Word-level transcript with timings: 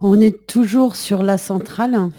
On 0.00 0.20
est 0.20 0.46
toujours 0.46 0.96
sur 0.96 1.22
la 1.22 1.38
centrale. 1.38 2.10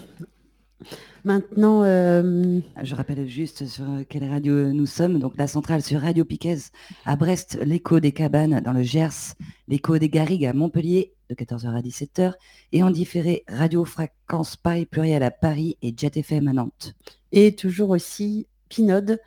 Maintenant, 1.24 1.84
euh, 1.84 2.60
Je 2.82 2.96
rappelle 2.96 3.28
juste 3.28 3.66
sur 3.66 3.86
quelle 4.08 4.30
radio 4.30 4.72
nous 4.72 4.86
sommes. 4.86 5.20
Donc 5.20 5.34
la 5.38 5.48
centrale 5.48 5.82
sur 5.82 6.02
Radio 6.02 6.24
Piquez 6.24 6.58
à 7.06 7.16
Brest, 7.16 7.60
l'écho 7.64 8.00
des 8.00 8.14
cabanes 8.14 8.62
dans 8.62 8.72
le 8.72 8.82
Gers, 8.82 9.36
l'écho 9.68 9.98
des 9.98 10.10
Garrigues 10.10 10.46
à 10.46 10.54
Montpellier 10.54 11.14
de 11.30 11.36
14h 11.36 11.68
à 11.76 11.82
17h 11.82 12.34
et 12.72 12.84
en 12.84 12.92
différé 12.92 13.44
Radio 13.50 13.84
Fréquence 13.84 14.56
Paris 14.56 14.86
pluriel 14.86 15.22
à 15.22 15.32
Paris 15.32 15.78
et 15.82 15.94
Jet 15.96 16.16
FM 16.16 16.48
à 16.48 16.54
Nantes. 16.54 16.94
et 17.34 17.56
toujours 17.56 17.90
aussi 17.90 18.48
Pinode 18.70 19.20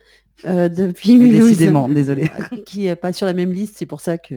euh, 0.45 0.69
depuis 0.69 1.17
Mulhouse. 1.17 1.49
Décidément, 1.49 1.87
désolé. 1.87 2.31
qui 2.65 2.85
n'est 2.85 2.95
pas 2.95 3.13
sur 3.13 3.27
la 3.27 3.33
même 3.33 3.51
liste, 3.51 3.75
c'est 3.77 3.85
pour 3.85 4.01
ça 4.01 4.17
que 4.17 4.33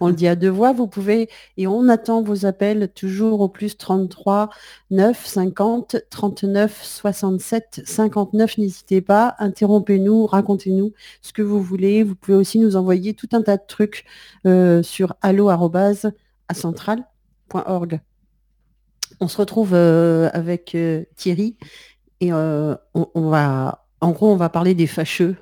on 0.00 0.08
le 0.08 0.14
dit 0.14 0.26
à 0.26 0.34
deux 0.34 0.48
voix. 0.48 0.72
Vous 0.72 0.88
pouvez, 0.88 1.28
et 1.56 1.66
on 1.66 1.88
attend 1.88 2.22
vos 2.22 2.46
appels 2.46 2.88
toujours 2.94 3.40
au 3.40 3.48
plus 3.48 3.76
33 3.76 4.48
9 4.90 5.24
50 5.24 5.96
39 6.10 6.80
67 6.82 7.82
59. 7.84 8.58
N'hésitez 8.58 9.00
pas, 9.00 9.36
interrompez-nous, 9.38 10.26
racontez-nous 10.26 10.92
ce 11.22 11.32
que 11.32 11.42
vous 11.42 11.62
voulez. 11.62 12.02
Vous 12.02 12.16
pouvez 12.16 12.36
aussi 12.36 12.58
nous 12.58 12.74
envoyer 12.76 13.14
tout 13.14 13.28
un 13.32 13.42
tas 13.42 13.56
de 13.56 13.62
trucs 13.66 14.04
euh, 14.46 14.82
sur 14.82 15.14
allo@acentral.org. 15.22 18.00
On 19.20 19.28
se 19.28 19.36
retrouve 19.36 19.74
euh, 19.74 20.28
avec 20.32 20.76
Thierry 21.16 21.56
et 22.20 22.32
on, 22.32 22.76
on 22.94 23.28
va, 23.28 23.86
en 24.00 24.10
gros, 24.10 24.32
on 24.32 24.36
va 24.36 24.48
parler 24.48 24.74
des 24.74 24.88
fâcheux. 24.88 25.36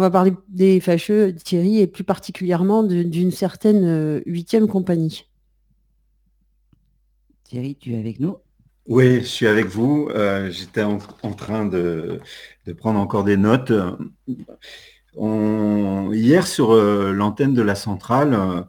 On 0.00 0.04
va 0.04 0.10
parler 0.10 0.32
des 0.48 0.80
fâcheux, 0.80 1.34
Thierry, 1.34 1.78
et 1.78 1.86
plus 1.86 2.04
particulièrement 2.04 2.82
d'une 2.82 3.30
certaine 3.30 3.84
euh, 3.84 4.22
huitième 4.24 4.66
compagnie. 4.66 5.26
Thierry, 7.44 7.76
tu 7.76 7.92
es 7.92 7.98
avec 7.98 8.18
nous? 8.18 8.38
Oui, 8.86 9.20
je 9.20 9.26
suis 9.26 9.46
avec 9.46 9.66
vous. 9.66 10.08
Euh, 10.14 10.50
J'étais 10.50 10.84
en, 10.84 11.00
en 11.22 11.34
train 11.34 11.66
de, 11.66 12.18
de 12.64 12.72
prendre 12.72 12.98
encore 12.98 13.24
des 13.24 13.36
notes. 13.36 13.74
On- 15.16 16.10
hier, 16.14 16.46
sur 16.46 16.70
euh, 16.70 17.12
l'antenne 17.12 17.52
de 17.52 17.60
la 17.60 17.74
centrale, 17.74 18.32
euh, 18.32 18.62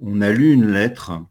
on 0.00 0.22
a 0.22 0.32
lu 0.32 0.54
une 0.54 0.72
lettre, 0.72 1.22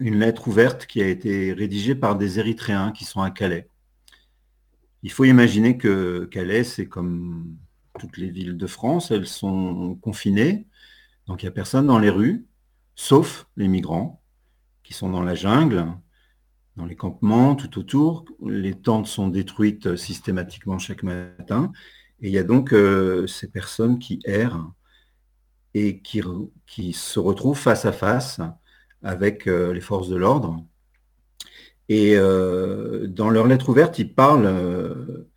une 0.00 0.18
lettre 0.18 0.48
ouverte 0.48 0.86
qui 0.86 1.00
a 1.00 1.06
été 1.06 1.52
rédigée 1.52 1.94
par 1.94 2.16
des 2.16 2.40
Érythréens 2.40 2.90
qui 2.90 3.04
sont 3.04 3.20
à 3.20 3.30
Calais. 3.30 3.68
Il 5.04 5.12
faut 5.12 5.26
imaginer 5.26 5.78
que 5.78 6.24
Calais, 6.24 6.64
c'est 6.64 6.86
comme 6.86 7.56
toutes 7.98 8.16
les 8.18 8.30
villes 8.30 8.56
de 8.56 8.66
France, 8.66 9.10
elles 9.10 9.26
sont 9.26 9.96
confinées, 10.02 10.66
donc 11.26 11.42
il 11.42 11.46
n'y 11.46 11.50
a 11.50 11.52
personne 11.52 11.86
dans 11.86 11.98
les 11.98 12.10
rues, 12.10 12.46
sauf 12.94 13.46
les 13.56 13.68
migrants 13.68 14.22
qui 14.82 14.94
sont 14.94 15.10
dans 15.10 15.22
la 15.22 15.34
jungle, 15.34 15.86
dans 16.76 16.86
les 16.86 16.96
campements 16.96 17.54
tout 17.54 17.78
autour. 17.78 18.24
Les 18.44 18.74
tentes 18.74 19.06
sont 19.06 19.28
détruites 19.28 19.96
systématiquement 19.96 20.78
chaque 20.78 21.02
matin. 21.02 21.72
Et 22.20 22.28
il 22.28 22.32
y 22.32 22.38
a 22.38 22.44
donc 22.44 22.72
euh, 22.72 23.26
ces 23.26 23.50
personnes 23.50 23.98
qui 23.98 24.20
errent 24.24 24.72
et 25.74 26.00
qui, 26.00 26.92
se 26.92 27.18
retrouvent 27.18 27.58
face 27.58 27.84
à 27.84 27.92
face 27.92 28.40
avec 29.02 29.46
euh, 29.48 29.72
les 29.72 29.80
forces 29.80 30.08
de 30.08 30.16
l'ordre. 30.16 30.64
Et 31.88 32.14
euh, 32.16 33.06
dans 33.06 33.30
leur 33.30 33.46
lettre 33.46 33.68
ouverte, 33.68 33.98
ils 33.98 34.12
parlent 34.12 34.46
euh, 34.46 35.28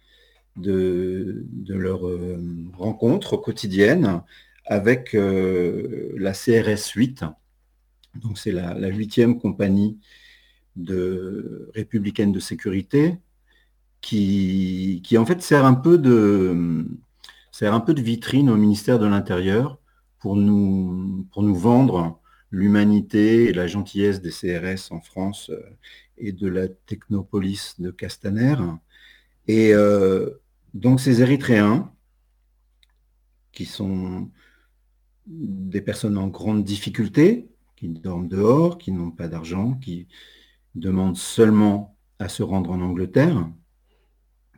de, 0.56 1.46
leur 1.68 2.08
euh, 2.08 2.40
rencontre 2.78 3.38
quotidienne 3.38 4.22
avec 4.66 5.14
euh, 5.14 6.14
la 6.18 6.34
CRS 6.34 6.92
8. 6.96 7.26
Donc 8.16 8.38
c'est 8.38 8.52
la, 8.52 8.88
huitième 8.88 9.40
compagnie 9.40 10.00
de 10.76 11.70
républicaine 11.74 12.32
de 12.32 12.40
sécurité 12.40 13.18
qui, 14.02 15.02
qui 15.04 15.18
en 15.18 15.26
fait 15.26 15.42
sert 15.42 15.66
un 15.66 15.74
peu 15.74 15.98
de 15.98 16.86
sert 17.52 17.74
un 17.74 17.80
peu 17.80 17.94
de 17.94 18.02
vitrine 18.02 18.50
au 18.50 18.58
ministère 18.58 19.00
de 19.00 19.06
l'Intérieur 19.06 19.80
pour 20.20 20.36
nous 20.36 21.26
pour 21.32 21.44
nous 21.44 21.56
vendre 21.56 22.20
l'humanité 22.52 23.46
et 23.46 23.54
la 23.54 23.68
gentillesse 23.68 24.22
des 24.22 24.32
CRS 24.32 24.92
en 24.92 25.02
France 25.02 25.50
euh, 25.50 25.62
et 26.18 26.32
de 26.32 26.48
la 26.48 26.68
technopolis 26.68 27.76
de 27.80 27.92
Castaner. 27.92 28.56
Et 29.48 29.74
donc 30.76 31.00
ces 31.00 31.22
Érythréens, 31.22 31.92
qui 33.54 33.66
sont 33.66 34.30
des 35.26 35.82
personnes 35.82 36.18
en 36.18 36.28
grande 36.28 36.64
difficulté, 36.64 37.48
qui 37.76 37.88
dorment 37.90 38.28
dehors, 38.28 38.78
qui 38.78 38.92
n'ont 38.92 39.12
pas 39.12 39.28
d'argent, 39.28 39.74
qui 39.76 40.08
demandent 40.76 41.18
seulement 41.18 41.98
à 42.20 42.30
se 42.30 42.44
rendre 42.44 42.72
en 42.72 42.82
Angleterre, 42.82 43.50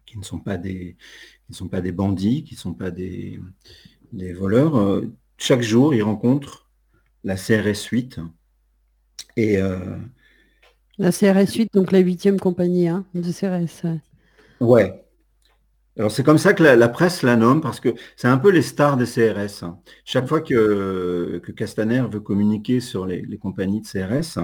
qui 0.05 0.17
ne 0.17 0.23
sont 0.23 0.39
pas 0.39 0.57
des, 0.57 0.97
qui 1.45 1.51
ne 1.51 1.55
sont 1.55 1.69
pas 1.69 1.81
des 1.81 1.91
bandits, 1.91 2.43
qui 2.43 2.55
ne 2.55 2.59
sont 2.59 2.73
pas 2.73 2.91
des, 2.91 3.39
des 4.11 4.33
voleurs. 4.33 4.75
Euh, 4.77 5.05
Chaque 5.37 5.61
jour, 5.61 5.93
ils 5.93 6.03
rencontrent 6.03 6.67
la 7.23 7.35
CRS 7.35 7.85
8 7.91 8.19
et 9.35 9.57
euh, 9.61 9.97
La 10.97 11.11
CRS 11.11 11.53
8, 11.55 11.73
donc 11.73 11.91
la 11.91 11.99
huitième 11.99 12.39
compagnie 12.39 12.87
hein, 12.87 13.05
de 13.13 13.31
CRS. 13.31 13.85
ouais. 14.59 15.06
Alors 15.97 16.11
c'est 16.11 16.23
comme 16.23 16.37
ça 16.37 16.53
que 16.53 16.61
la, 16.61 16.75
la 16.75 16.89
presse 16.89 17.23
la 17.23 17.35
nomme 17.35 17.59
parce 17.59 17.79
que 17.79 17.95
c'est 18.15 18.27
un 18.27 18.37
peu 18.37 18.51
les 18.51 18.61
stars 18.61 18.97
des 18.97 19.05
CRS. 19.05 19.63
hein. 19.63 19.79
Chaque 20.05 20.27
fois 20.27 20.41
que, 20.41 21.41
que 21.43 21.51
Castaner 21.51 22.03
veut 22.11 22.19
communiquer 22.19 22.79
sur 22.79 23.05
les, 23.07 23.21
les 23.23 23.37
compagnies 23.39 23.81
de 23.81 23.87
CRS, 23.87 24.39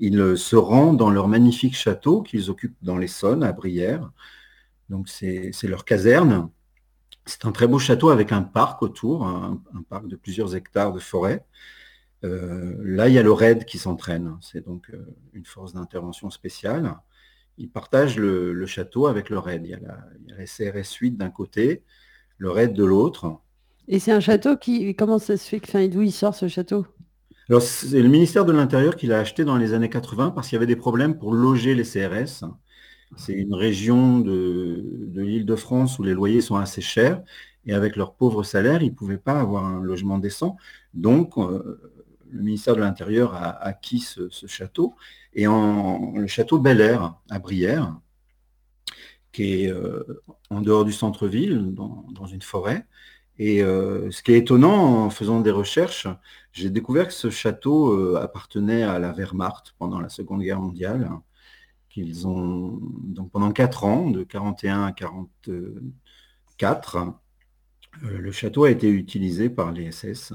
il 0.00 0.18
euh, 0.20 0.34
se 0.36 0.56
rend 0.56 0.92
dans 0.92 1.10
leur 1.10 1.28
magnifique 1.28 1.76
château 1.76 2.22
qu'ils 2.22 2.50
occupent 2.50 2.76
dans 2.82 2.96
l'Essonne, 2.96 3.44
à 3.44 3.52
Brière. 3.52 4.10
Donc 4.88 5.08
c'est 5.08 5.52
leur 5.64 5.84
caserne. 5.84 6.50
C'est 7.26 7.44
un 7.44 7.52
très 7.52 7.68
beau 7.68 7.78
château 7.78 8.10
avec 8.10 8.32
un 8.32 8.42
parc 8.42 8.82
autour, 8.82 9.24
un, 9.24 9.62
un 9.76 9.82
parc 9.82 10.08
de 10.08 10.16
plusieurs 10.16 10.56
hectares 10.56 10.92
de 10.92 10.98
forêt. 10.98 11.44
Euh, 12.24 12.76
là, 12.82 13.08
il 13.08 13.14
y 13.14 13.18
a 13.18 13.22
le 13.22 13.32
RAID 13.32 13.64
qui 13.64 13.78
s'entraîne. 13.78 14.36
C'est 14.40 14.64
donc 14.64 14.90
euh, 14.92 15.06
une 15.32 15.44
force 15.44 15.74
d'intervention 15.74 16.30
spéciale 16.30 16.96
ils 17.62 17.70
partagent 17.70 18.18
le, 18.18 18.52
le 18.52 18.66
château 18.66 19.06
avec 19.06 19.30
le 19.30 19.38
raid. 19.38 19.62
Il 19.64 19.70
y 19.70 19.74
a 19.74 19.80
la, 19.80 19.98
il 20.20 20.30
y 20.30 20.32
a 20.32 20.36
la 20.38 20.46
CRS 20.46 20.92
8 21.00 21.12
d'un 21.12 21.30
côté, 21.30 21.84
le 22.38 22.50
raid 22.50 22.72
de 22.74 22.84
l'autre. 22.84 23.40
Et 23.86 24.00
c'est 24.00 24.10
un 24.10 24.18
château 24.18 24.56
qui. 24.56 24.94
Comment 24.96 25.20
ça 25.20 25.36
se 25.36 25.48
fait 25.48 25.60
que. 25.60 25.68
Enfin, 25.68 25.86
d'où 25.86 26.02
il 26.02 26.10
sort 26.12 26.34
ce 26.34 26.48
château? 26.48 26.84
Alors, 27.48 27.62
c'est 27.62 28.00
le 28.00 28.08
ministère 28.08 28.44
de 28.44 28.52
l'Intérieur 28.52 28.96
qui 28.96 29.06
l'a 29.06 29.18
acheté 29.18 29.44
dans 29.44 29.56
les 29.56 29.74
années 29.74 29.90
80 29.90 30.30
parce 30.30 30.48
qu'il 30.48 30.56
y 30.56 30.58
avait 30.58 30.66
des 30.66 30.76
problèmes 30.76 31.18
pour 31.18 31.32
loger 31.32 31.74
les 31.74 31.84
CRS. 31.84 32.44
C'est 33.16 33.32
une 33.34 33.54
région 33.54 34.20
de, 34.20 34.82
de 35.08 35.22
l'île 35.22 35.44
de 35.46 35.56
France 35.56 35.98
où 35.98 36.02
les 36.02 36.14
loyers 36.14 36.40
sont 36.40 36.56
assez 36.56 36.80
chers 36.80 37.22
et 37.66 37.74
avec 37.74 37.96
leurs 37.96 38.14
pauvres 38.14 38.42
salaires, 38.42 38.82
ils 38.82 38.90
ne 38.90 38.94
pouvaient 38.94 39.18
pas 39.18 39.40
avoir 39.40 39.64
un 39.66 39.82
logement 39.82 40.18
décent. 40.18 40.56
Donc, 40.94 41.36
euh, 41.38 41.91
le 42.32 42.42
ministère 42.42 42.74
de 42.74 42.80
l'Intérieur 42.80 43.34
a 43.34 43.50
acquis 43.62 44.00
ce, 44.00 44.28
château 44.46 44.94
et 45.34 45.44
le 45.44 46.26
château 46.26 46.58
Bel 46.58 46.80
Air 46.80 47.14
à 47.30 47.38
Brière, 47.38 47.96
qui 49.32 49.64
est 49.64 49.70
euh, 49.70 50.22
en 50.50 50.60
dehors 50.60 50.84
du 50.84 50.92
centre-ville, 50.92 51.74
dans, 51.74 52.26
une 52.26 52.42
forêt. 52.42 52.86
Et 53.38 53.62
euh, 53.62 54.10
ce 54.10 54.22
qui 54.22 54.32
est 54.32 54.38
étonnant 54.38 55.04
en 55.04 55.10
faisant 55.10 55.40
des 55.40 55.50
recherches, 55.50 56.06
j'ai 56.52 56.70
découvert 56.70 57.08
que 57.08 57.14
ce 57.14 57.30
château 57.30 57.92
euh, 57.92 58.20
appartenait 58.22 58.82
à 58.82 58.98
la 58.98 59.12
Wehrmacht 59.12 59.74
pendant 59.78 60.00
la 60.00 60.08
Seconde 60.08 60.42
Guerre 60.42 60.60
mondiale, 60.60 61.10
qu'ils 61.88 62.26
ont 62.26 62.78
donc 62.80 63.30
pendant 63.30 63.52
quatre 63.52 63.84
ans, 63.84 64.10
de 64.10 64.22
41 64.22 64.84
à 64.84 64.92
44, 64.92 67.14
euh, 68.04 68.18
le 68.18 68.32
château 68.32 68.64
a 68.64 68.70
été 68.70 68.88
utilisé 68.88 69.50
par 69.50 69.72
les 69.72 69.92
SS. 69.92 70.32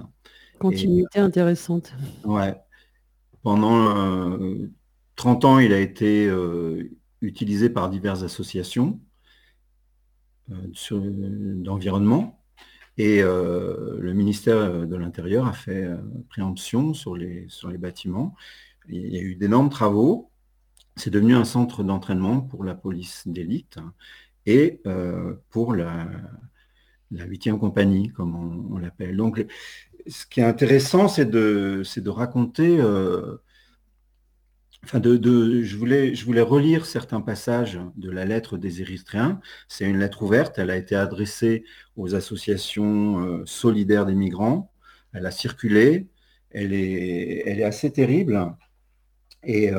Continuité 0.60 1.20
intéressante. 1.20 1.94
Ouais. 2.24 2.56
Pendant 3.44 3.98
euh, 3.98 4.72
30 5.16 5.46
ans, 5.46 5.60
il 5.60 5.74
a 5.74 5.80
été 5.80 6.28
euh, 6.28 6.90
utilisé 7.22 7.70
par 7.70 7.90
diverses 7.90 8.24
associations 8.24 9.00
euh, 10.52 10.56
sur- 10.74 11.02
d'environnement. 11.02 12.42
Et 12.98 13.22
euh, 13.24 13.98
le 14.00 14.14
ministère 14.14 14.88
de 14.88 14.96
l'Intérieur 14.96 15.48
a 15.48 15.54
fait 15.54 15.84
euh, 15.86 15.98
préemption 16.30 16.94
sur 16.94 17.16
les, 17.16 17.46
sur 17.50 17.70
les 17.70 17.78
bâtiments. 17.78 18.36
Il 18.90 19.08
y 19.14 19.18
a 19.18 19.22
eu 19.22 19.36
d'énormes 19.36 19.70
travaux. 19.70 20.32
C'est 20.96 21.12
devenu 21.12 21.36
un 21.36 21.46
centre 21.46 21.84
d'entraînement 21.84 22.42
pour 22.42 22.64
la 22.64 22.76
police 22.76 23.28
d'élite 23.28 23.80
et 24.46 24.82
euh, 24.88 25.36
pour 25.50 25.76
la, 25.76 26.08
la 27.12 27.26
8e 27.28 27.60
compagnie, 27.60 28.10
comme 28.10 28.36
on, 28.36 28.76
on 28.76 28.80
l'appelle. 28.80 29.16
Donc, 29.18 29.46
ce 30.10 30.26
qui 30.26 30.40
est 30.40 30.44
intéressant, 30.44 31.08
c'est 31.08 31.26
de, 31.30 32.10
raconter. 32.10 32.80
euh, 32.80 33.38
enfin, 34.84 35.00
de, 35.00 35.64
je, 35.64 35.78
voulais, 35.78 36.42
relire 36.42 36.86
certains 36.86 37.22
passages 37.22 37.80
de 37.96 38.10
la 38.12 38.26
lettre 38.26 38.58
des 38.58 38.82
Érythréens. 38.82 39.40
C'est 39.68 39.86
une 39.86 40.00
lettre 40.00 40.24
ouverte. 40.24 40.60
Elle 40.60 40.72
a 40.72 40.78
été 40.78 40.96
adressée 40.96 41.66
aux 41.96 42.16
associations 42.16 43.20
euh, 43.26 43.44
solidaires 43.46 44.06
des 44.06 44.16
migrants. 44.16 44.72
Elle 45.14 45.26
a 45.26 45.32
circulé. 45.32 46.08
Elle 46.52 46.74
est, 46.74 47.64
assez 47.64 47.92
terrible. 47.92 48.56
Et, 49.44 49.72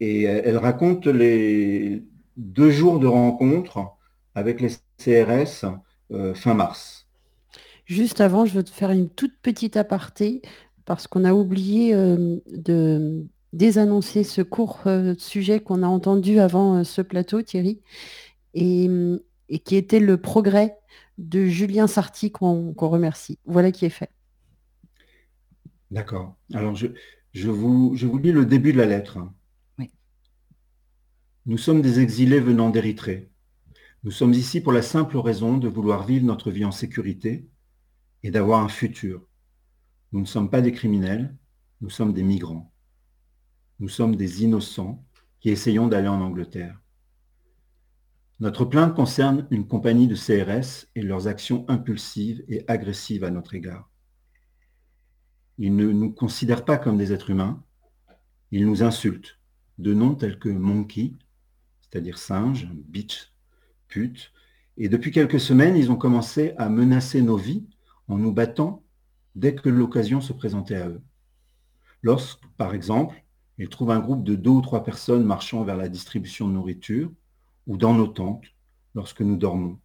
et 0.00 0.22
elle 0.22 0.56
raconte 0.58 1.06
les 1.06 2.04
deux 2.36 2.70
jours 2.70 3.00
de 3.00 3.06
rencontre 3.06 3.96
avec 4.34 4.60
les 4.60 4.70
CRS 4.98 5.66
fin 6.34 6.54
mars. 6.54 6.99
Juste 7.90 8.20
avant, 8.20 8.46
je 8.46 8.54
veux 8.54 8.62
te 8.62 8.70
faire 8.70 8.92
une 8.92 9.08
toute 9.08 9.36
petite 9.42 9.76
aparté 9.76 10.42
parce 10.84 11.08
qu'on 11.08 11.24
a 11.24 11.34
oublié 11.34 11.92
de 11.92 13.26
désannoncer 13.52 14.22
ce 14.22 14.42
court 14.42 14.84
sujet 15.18 15.58
qu'on 15.58 15.82
a 15.82 15.88
entendu 15.88 16.38
avant 16.38 16.84
ce 16.84 17.02
plateau, 17.02 17.42
Thierry, 17.42 17.80
et, 18.54 18.88
qui 19.64 19.74
était 19.74 19.98
le 19.98 20.18
progrès 20.18 20.76
de 21.18 21.46
Julien 21.46 21.88
Sarti 21.88 22.30
qu'on 22.30 22.72
remercie. 22.76 23.40
Voilà 23.44 23.72
qui 23.72 23.86
est 23.86 23.90
fait. 23.90 24.12
D'accord. 25.90 26.36
Alors, 26.54 26.76
je, 26.76 27.48
vous, 27.48 27.96
je 27.96 28.06
vous 28.06 28.18
lis 28.18 28.30
le 28.30 28.46
début 28.46 28.72
de 28.72 28.78
la 28.78 28.86
lettre. 28.86 29.18
Oui. 29.80 29.90
Nous 31.44 31.58
sommes 31.58 31.82
des 31.82 31.98
exilés 31.98 32.38
venant 32.38 32.70
d'Érythrée. 32.70 33.32
Nous 34.04 34.12
sommes 34.12 34.32
ici 34.32 34.60
pour 34.60 34.70
la 34.70 34.82
simple 34.82 35.18
raison 35.18 35.58
de 35.58 35.66
vouloir 35.66 36.06
vivre 36.06 36.24
notre 36.24 36.52
vie 36.52 36.64
en 36.64 36.70
sécurité 36.70 37.48
et 38.22 38.30
d'avoir 38.30 38.62
un 38.62 38.68
futur. 38.68 39.26
Nous 40.12 40.20
ne 40.20 40.26
sommes 40.26 40.50
pas 40.50 40.60
des 40.60 40.72
criminels, 40.72 41.36
nous 41.80 41.90
sommes 41.90 42.12
des 42.12 42.22
migrants. 42.22 42.72
Nous 43.78 43.88
sommes 43.88 44.16
des 44.16 44.42
innocents 44.44 45.04
qui 45.40 45.50
essayons 45.50 45.88
d'aller 45.88 46.08
en 46.08 46.20
Angleterre. 46.20 46.80
Notre 48.40 48.64
plainte 48.64 48.94
concerne 48.94 49.46
une 49.50 49.66
compagnie 49.66 50.08
de 50.08 50.14
CRS 50.14 50.86
et 50.94 51.02
leurs 51.02 51.28
actions 51.28 51.64
impulsives 51.68 52.42
et 52.48 52.64
agressives 52.68 53.24
à 53.24 53.30
notre 53.30 53.54
égard. 53.54 53.90
Ils 55.58 55.76
ne 55.76 55.92
nous 55.92 56.10
considèrent 56.10 56.64
pas 56.64 56.78
comme 56.78 56.96
des 56.96 57.12
êtres 57.12 57.30
humains, 57.30 57.62
ils 58.50 58.66
nous 58.66 58.82
insultent 58.82 59.38
de 59.78 59.94
noms 59.94 60.14
tels 60.14 60.38
que 60.38 60.48
monkey, 60.48 61.14
c'est-à-dire 61.80 62.18
singe, 62.18 62.68
bitch, 62.72 63.32
pute, 63.88 64.32
et 64.76 64.88
depuis 64.88 65.10
quelques 65.10 65.40
semaines, 65.40 65.76
ils 65.76 65.90
ont 65.90 65.96
commencé 65.96 66.54
à 66.56 66.68
menacer 66.68 67.20
nos 67.20 67.36
vies 67.36 67.66
en 68.10 68.18
nous 68.18 68.32
battant 68.32 68.82
dès 69.34 69.54
que 69.54 69.68
l'occasion 69.68 70.20
se 70.20 70.32
présentait 70.32 70.76
à 70.76 70.88
eux. 70.88 71.02
Lorsque, 72.02 72.44
par 72.56 72.74
exemple, 72.74 73.24
ils 73.58 73.68
trouvent 73.68 73.90
un 73.92 74.00
groupe 74.00 74.24
de 74.24 74.34
deux 74.34 74.50
ou 74.50 74.60
trois 74.62 74.82
personnes 74.82 75.24
marchant 75.24 75.64
vers 75.64 75.76
la 75.76 75.88
distribution 75.88 76.48
de 76.48 76.54
nourriture, 76.54 77.12
ou 77.66 77.76
dans 77.76 77.94
nos 77.94 78.08
tentes 78.08 78.46
lorsque 78.94 79.20
nous 79.20 79.36
dormons. 79.36 79.78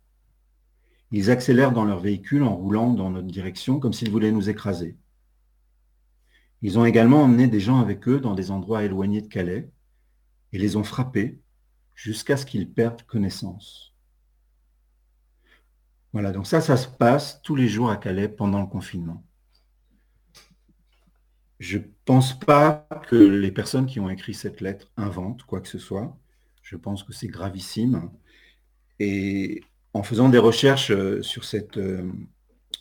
Ils 1.11 1.29
accélèrent 1.29 1.71
dans 1.71 1.85
leur 1.85 1.99
véhicule 1.99 2.43
en 2.43 2.55
roulant 2.55 2.93
dans 2.93 3.11
notre 3.11 3.27
direction 3.27 3.79
comme 3.79 3.93
s'ils 3.93 4.09
voulaient 4.09 4.31
nous 4.31 4.49
écraser. 4.49 4.97
Ils 6.61 6.79
ont 6.79 6.85
également 6.85 7.23
emmené 7.23 7.47
des 7.47 7.59
gens 7.59 7.79
avec 7.79 8.07
eux 8.07 8.19
dans 8.19 8.33
des 8.33 8.49
endroits 8.49 8.83
éloignés 8.83 9.21
de 9.21 9.27
Calais 9.27 9.69
et 10.51 10.57
les 10.57 10.77
ont 10.77 10.83
frappés 10.83 11.39
jusqu'à 11.93 12.37
ce 12.37 12.45
qu'ils 12.45 12.71
perdent 12.71 13.03
connaissance. 13.03 13.94
Voilà, 16.15 16.31
donc 16.31 16.47
ça, 16.47 16.61
ça 16.61 16.77
se 16.77 16.87
passe 16.87 17.41
tous 17.41 17.57
les 17.57 17.67
jours 17.67 17.89
à 17.89 17.97
Calais 17.97 18.29
pendant 18.29 18.61
le 18.61 18.67
confinement. 18.67 19.21
Je 21.59 21.79
ne 21.79 21.83
pense 22.05 22.39
pas 22.39 22.87
que 23.09 23.17
les 23.17 23.51
personnes 23.51 23.85
qui 23.85 23.99
ont 23.99 24.09
écrit 24.09 24.33
cette 24.33 24.61
lettre 24.61 24.87
inventent 24.95 25.43
quoi 25.43 25.59
que 25.59 25.67
ce 25.67 25.77
soit. 25.77 26.17
Je 26.63 26.77
pense 26.77 27.03
que 27.03 27.11
c'est 27.11 27.27
gravissime. 27.27 28.09
Et 29.01 29.61
en 29.93 30.03
faisant 30.03 30.29
des 30.29 30.37
recherches 30.37 30.89
euh, 30.89 31.21
sur 31.21 31.43
cette 31.43 31.77
euh, 31.77 32.09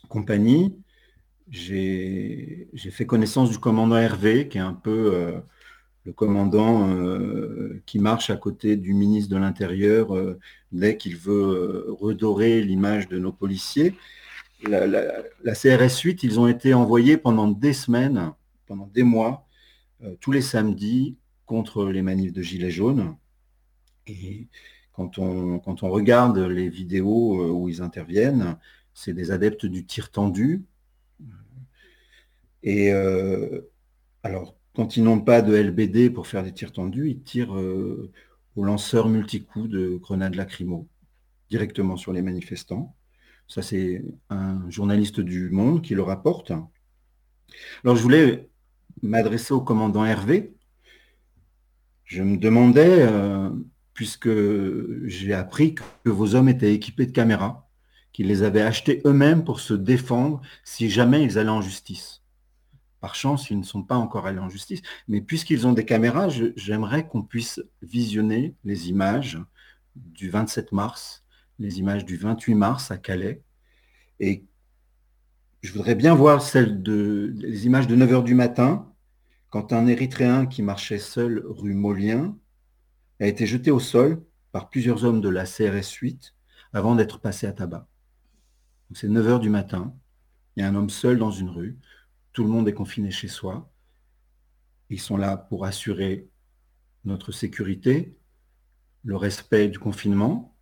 compagnie, 0.09 0.79
j'ai 1.49 2.69
fait 2.93 3.05
connaissance 3.05 3.51
du 3.51 3.59
commandant 3.59 3.97
Hervé, 3.97 4.47
qui 4.47 4.59
est 4.59 4.61
un 4.61 4.75
peu 4.75 5.13
euh, 5.13 5.41
le 6.05 6.13
commandant 6.13 6.87
qui 7.87 7.99
marche 7.99 8.29
à 8.31 8.37
côté 8.37 8.77
du 8.77 8.93
ministre 8.93 9.31
de 9.31 9.39
l'Intérieur 9.39 10.15
dès 10.71 10.99
qu'il 10.99 11.17
veut 11.17 11.87
redorer 11.89 12.63
l'image 12.63 13.09
de 13.09 13.19
nos 13.19 13.33
policiers. 13.33 13.95
La, 14.67 15.55
CRS 15.55 16.01
8, 16.03 16.23
ils 16.23 16.39
ont 16.39 16.47
été 16.47 16.75
envoyés 16.75 17.17
pendant 17.17 17.49
des 17.49 17.73
semaines, 17.73 18.33
pendant 18.67 18.87
des 18.89 19.03
mois, 19.03 19.47
tous 20.21 20.31
les 20.31 20.43
samedis 20.43 21.17
contre 21.47 21.87
les 21.87 22.03
manifs 22.03 22.33
de 22.33 22.43
Gilets 22.43 22.71
jaunes. 22.71 23.17
Et 24.07 24.49
quand 24.93 25.19
on, 25.19 25.59
quand 25.59 25.83
on 25.83 25.91
regarde 25.91 26.39
les 26.39 26.69
vidéos 26.69 27.43
euh, 27.43 27.51
où 27.51 27.69
ils 27.69 27.83
interviennent, 27.83 28.57
c'est 28.93 29.13
des 29.13 29.31
adeptes 29.31 29.67
du 29.67 29.85
tir 29.85 30.11
tendu. 30.11 30.65
Et 32.63 32.93
euh, 32.93 33.73
alors, 34.23 34.57
quand 34.75 34.97
ils 34.97 35.05
n'ont 35.05 35.21
pas 35.21 35.43
de 35.43 35.55
LBD 35.55 36.11
pour 36.11 36.27
faire 36.27 36.43
des 36.43 36.53
tirs 36.53 36.73
tendus, 36.73 37.11
ils 37.11 37.23
tirent 37.23 37.57
euh, 37.57 38.11
au 38.57 38.65
lanceur 38.65 39.09
multicoups 39.09 39.69
de 39.69 39.97
grenades 39.97 40.35
lacrymo 40.35 40.89
directement 41.51 41.97
sur 41.97 42.13
les 42.13 42.23
manifestants. 42.23 42.95
Ça, 43.47 43.63
c'est 43.63 44.03
un 44.31 44.69
journaliste 44.71 45.21
du 45.21 45.51
Monde 45.51 45.83
qui 45.83 45.95
le 45.95 46.03
rapporte. 46.03 46.51
Alors, 47.85 47.97
je 47.97 48.03
voulais 48.03 48.49
m'adresser 49.03 49.53
au 49.53 49.61
commandant 49.61 50.05
Hervé. 50.05 50.55
Je 52.05 52.23
me 52.23 52.37
demandais 52.37 53.07
puisque 53.93 54.31
j'ai 55.07 55.35
appris 55.35 55.75
que 55.75 56.11
vos 56.11 56.35
hommes 56.35 56.49
étaient 56.49 56.75
équipés 56.75 57.07
de 57.07 57.13
caméras, 57.13 57.69
qu'ils 58.13 58.27
les 58.27 58.43
avaient 58.43 58.63
achetées 58.63 59.01
eux-mêmes 59.07 59.45
pour 59.45 59.61
se 59.61 59.75
défendre 59.75 60.41
si 60.65 60.91
jamais 60.91 61.23
ils 61.23 61.39
allaient 61.39 61.49
en 61.51 61.63
justice. 61.63 62.24
Par 63.05 63.15
chance, 63.15 63.51
ils 63.51 63.59
ne 63.59 63.65
sont 63.65 63.83
pas 63.83 63.97
encore 63.97 64.27
allés 64.27 64.39
en 64.39 64.49
justice, 64.49 64.81
mais 65.09 65.21
puisqu'ils 65.21 65.67
ont 65.67 65.75
des 65.75 65.85
caméras, 65.85 66.31
j'aimerais 66.57 67.07
qu'on 67.07 67.23
puisse 67.23 67.63
visionner 67.83 68.55
les 68.65 68.89
images 68.89 69.39
du 69.95 70.31
27 70.31 70.73
mars, 70.73 71.23
les 71.59 71.79
images 71.81 72.07
du 72.07 72.17
28 72.17 72.55
mars 72.55 72.91
à 72.91 72.97
Calais, 72.97 73.43
et 74.21 74.47
je 75.61 75.71
voudrais 75.71 75.97
bien 75.97 76.15
voir 76.15 76.41
celles 76.41 76.83
de, 76.83 77.35
les 77.37 77.67
images 77.67 77.87
de 77.87 77.95
9h 77.95 78.25
du 78.25 78.35
matin, 78.35 78.91
quand 79.51 79.75
un 79.75 79.87
Érythréen 79.87 80.47
qui 80.47 80.63
marchait 80.63 80.99
seul 80.99 81.45
rue 81.47 81.75
Molien 81.75 82.35
a 83.21 83.27
été 83.27 83.45
jeté 83.47 83.71
au 83.71 83.81
sol 83.81 84.25
par 84.51 84.71
plusieurs 84.71 85.05
hommes 85.05 85.21
de 85.21 85.29
la 85.29 85.45
CRS 85.45 85.93
8 86.01 86.35
avant 86.73 86.95
d'être 86.95 87.21
passé 87.21 87.47
à 87.47 87.53
tabac. 87.53 87.87
C'est 88.95 89.09
9 89.09 89.29
heures 89.29 89.41
du 89.41 89.51
matin, 89.51 89.95
il 90.57 90.63
y 90.63 90.67
a 90.67 90.69
un 90.71 90.75
homme 90.75 90.89
seul 90.89 91.19
dans 91.19 91.33
une 91.33 91.51
rue, 91.51 91.77
tout 92.35 92.43
le 92.43 92.51
monde 92.51 92.69
est 92.69 92.75
confiné 92.75 93.11
chez 93.11 93.29
soi. 93.29 93.73
Ils 94.91 95.01
sont 95.01 95.17
là 95.17 95.39
pour 95.39 95.65
assurer 95.65 96.29
notre 97.05 97.33
sécurité, 97.33 98.19
le 99.05 99.17
respect 99.17 99.69
du 99.69 99.79
confinement. 99.79 100.55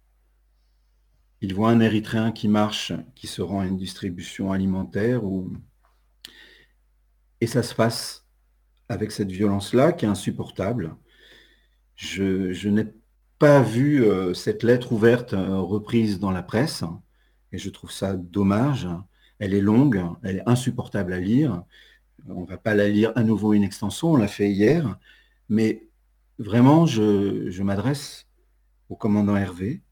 Ils 1.41 1.55
voient 1.55 1.71
un 1.71 1.81
Érythréen 1.81 2.31
qui 2.31 2.47
marche, 2.47 2.93
qui 3.17 3.27
se 3.27 3.43
rend 3.43 3.61
à 3.61 3.67
une 3.67 3.79
distribution 3.79 4.53
alimentaire, 4.53 5.23
et 7.41 7.47
ça 7.47 7.63
se 7.63 7.75
passe 7.75 8.29
avec 8.89 9.11
cette 9.11 9.33
violence-là 9.33 9.93
qui 9.93 10.05
est 10.05 10.09
insupportable. 10.09 10.95
Je, 11.97 12.69
n'ai 12.69 12.87
pas 13.39 13.63
vu 13.63 14.05
euh, 14.05 14.35
cette 14.35 14.63
lettre 14.63 14.93
ouverte 14.93 15.33
euh, 15.33 15.59
reprise 15.59 16.21
dans 16.21 16.31
la 16.31 16.43
presse 16.43 16.85
et 17.51 17.59
je 17.59 17.71
trouve 17.71 17.91
ça 17.91 18.15
dommage. 18.15 18.87
Elle 19.43 19.55
est 19.55 19.61
longue, 19.61 20.01
elle 20.23 20.37
est 20.37 20.49
insupportable 20.49 21.13
à 21.13 21.19
lire. 21.19 21.65
On 22.29 22.43
ne 22.43 22.47
va 22.47 22.59
pas 22.59 22.77
la 22.77 22.89
lire 22.89 23.11
à 23.17 23.25
nouveau 23.25 23.55
une 23.55 23.65
extension, 23.65 24.13
on 24.13 24.17
l'a 24.17 24.29
fait 24.29 24.49
hier. 24.49 25.01
Mais 25.49 25.89
vraiment, 26.39 26.87
je, 26.87 27.61
m'adresse 27.61 28.29
au 28.89 28.95
commandant 28.95 29.35
Hervé. 29.35 29.83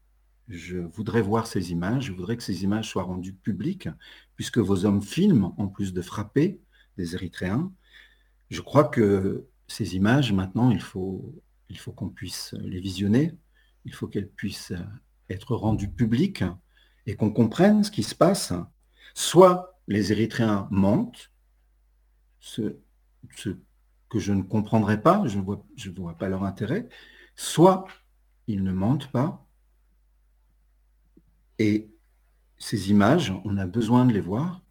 Je 0.47 0.77
voudrais 0.77 1.21
voir 1.21 1.47
ces 1.47 1.73
images, 1.73 2.05
je 2.05 2.13
voudrais 2.13 2.37
que 2.37 2.43
ces 2.43 2.63
images 2.63 2.87
soient 2.87 3.03
rendues 3.03 3.33
publiques, 3.33 3.89
puisque 4.37 4.57
vos 4.57 4.85
hommes 4.85 5.01
filment, 5.01 5.53
en 5.57 5.67
plus 5.67 5.91
de 5.91 6.01
frapper 6.01 6.61
des 6.95 7.15
Érythréens. 7.15 7.73
Je 8.51 8.61
crois 8.61 8.85
que 8.85 9.49
ces 9.67 9.97
images, 9.97 10.31
maintenant, 10.31 10.71
il 10.71 10.81
faut 10.81 11.35
il 11.67 11.77
faut 11.77 11.91
qu'on 11.91 12.07
puisse 12.07 12.55
les 12.61 12.79
visionner, 12.79 13.33
il 13.83 13.93
faut 13.93 14.07
qu'elles 14.07 14.29
puissent 14.29 14.71
être 15.29 15.57
rendues 15.57 15.91
publiques 15.91 16.45
et 17.05 17.17
qu'on 17.17 17.33
comprenne 17.33 17.83
ce 17.83 17.91
qui 17.91 18.03
se 18.03 18.15
passe. 18.15 18.53
Soit 19.13 19.79
les 19.87 20.11
Érythréens 20.11 20.67
mentent, 20.71 21.31
ce, 22.39 22.77
que 24.09 24.19
je 24.19 24.33
ne 24.33 24.41
comprendrai 24.41 25.01
pas, 25.01 25.23
je 25.27 25.37
ne 25.37 25.43
vois, 25.43 26.17
pas 26.17 26.29
leur 26.29 26.43
intérêt, 26.43 26.89
soit 27.35 27.85
ils 28.47 28.63
ne 28.63 28.71
mentent 28.71 29.11
pas. 29.11 29.45
Et 31.59 31.89
ces 32.57 32.89
images, 32.89 33.33
on 33.45 33.57
a 33.57 33.65
besoin 33.65 34.05
de 34.05 34.13
les 34.13 34.21
voir, 34.21 34.61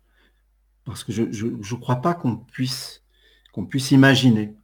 parce 0.85 1.05
que 1.05 1.13
je 1.13 1.47
ne 1.47 1.81
crois 1.81 2.03
pas 2.03 2.15
qu'on 2.15 2.37
puisse 2.37 3.03
imaginer 3.91 4.57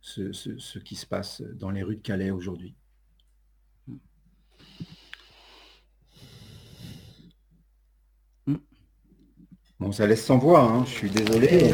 ce, 0.00 0.78
qui 0.78 0.96
se 0.96 1.06
passe 1.06 1.40
dans 1.40 1.70
les 1.70 1.82
rues 1.82 1.96
de 1.96 2.02
Calais 2.02 2.30
aujourd'hui. 2.30 2.74
Bon, 9.84 9.92
ça 9.92 10.06
laisse 10.06 10.24
sans 10.24 10.38
voix, 10.38 10.62
hein. 10.62 10.82
je 10.86 10.90
suis 10.92 11.10
désolé, 11.10 11.70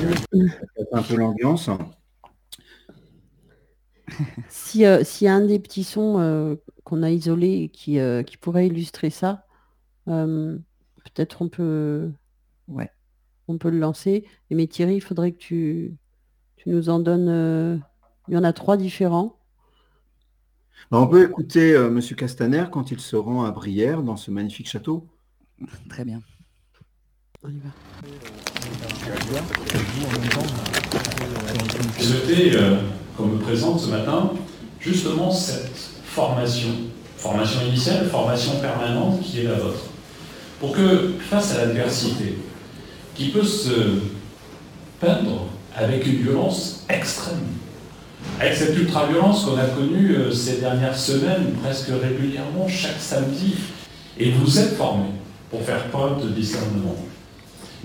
un 0.91 1.01
peu 1.01 1.15
l'ambiance. 1.15 1.71
si, 4.49 4.85
euh, 4.85 5.05
s'il 5.05 5.27
y 5.27 5.29
a 5.29 5.35
un 5.35 5.47
des 5.47 5.61
petits 5.61 5.85
sons 5.85 6.19
euh, 6.19 6.57
qu'on 6.83 7.05
a 7.05 7.11
isolés 7.11 7.71
qui, 7.73 8.01
euh, 8.01 8.25
qui 8.25 8.37
pourrait 8.37 8.67
illustrer 8.67 9.11
ça, 9.11 9.47
peut-être 10.07 11.41
on 11.41 11.49
peut, 11.49 12.11
Ouais. 12.67 12.91
on 13.47 13.59
peut 13.59 13.71
le 13.71 13.79
lancer. 13.79 14.27
Et 14.51 14.57
mais 14.57 14.67
Thierry, 14.67 14.97
il 14.97 15.01
faudrait 15.01 15.31
que 15.31 15.39
tu, 15.39 15.95
tu 16.57 16.69
nous 16.69 16.89
en 16.89 16.99
donnes. 16.99 17.81
il 18.27 18.35
y 18.35 18.37
en 18.37 18.43
a 18.43 18.53
trois 18.53 18.77
différents. 18.77 19.37
Bah, 20.91 20.99
on 20.99 21.07
peut 21.07 21.23
écouter 21.23 21.79
Monsieur 21.93 22.17
Castaner 22.17 22.65
quand 22.73 22.91
il 22.91 22.99
se 22.99 23.15
rend 23.15 23.45
à 23.45 23.53
Brière 23.53 24.03
dans 24.03 24.17
ce 24.17 24.33
magnifique 24.33 24.69
château. 24.69 25.07
Très 25.89 26.05
bien. 26.05 26.21
On 27.43 27.49
y 27.49 27.59
va. 27.59 27.71
Euh, 32.51 32.77
présente 33.43 33.81
ce 33.81 33.89
matin 33.89 34.33
justement 34.79 35.31
cette 35.31 35.75
formation, 36.05 36.69
formation 37.17 37.63
initiale, 37.67 38.11
formation 38.11 38.61
permanente 38.61 39.23
qui 39.23 39.41
est 39.41 39.45
la 39.45 39.55
vôtre. 39.55 39.87
Pour 40.61 40.73
que 40.73 41.15
face 41.31 41.55
à 41.57 41.65
l'adversité, 41.65 42.37
qui 43.15 43.29
peut 43.29 43.43
se 43.43 44.01
peindre 45.01 45.47
avec 45.75 46.07
une 46.07 46.17
violence 46.17 46.85
extrême, 46.91 47.39
avec 48.39 48.55
cette 48.55 48.77
ultra-violence 48.77 49.47
qu'on 49.47 49.57
a 49.57 49.65
connue 49.65 50.15
euh, 50.15 50.31
ces 50.31 50.59
dernières 50.61 50.99
semaines, 50.99 51.55
presque 51.63 51.89
régulièrement, 52.03 52.69
chaque 52.69 53.01
samedi, 53.01 53.55
et 54.19 54.31
vous 54.31 54.59
êtes 54.59 54.77
formés 54.77 55.15
pour 55.51 55.63
faire 55.63 55.89
preuve 55.89 56.23
de 56.23 56.29
discernement. 56.29 56.97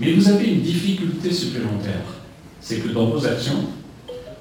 Mais 0.00 0.12
vous 0.12 0.28
avez 0.28 0.52
une 0.52 0.60
difficulté 0.60 1.32
supplémentaire, 1.32 2.04
c'est 2.60 2.76
que 2.76 2.88
dans 2.88 3.06
vos 3.06 3.26
actions, 3.26 3.66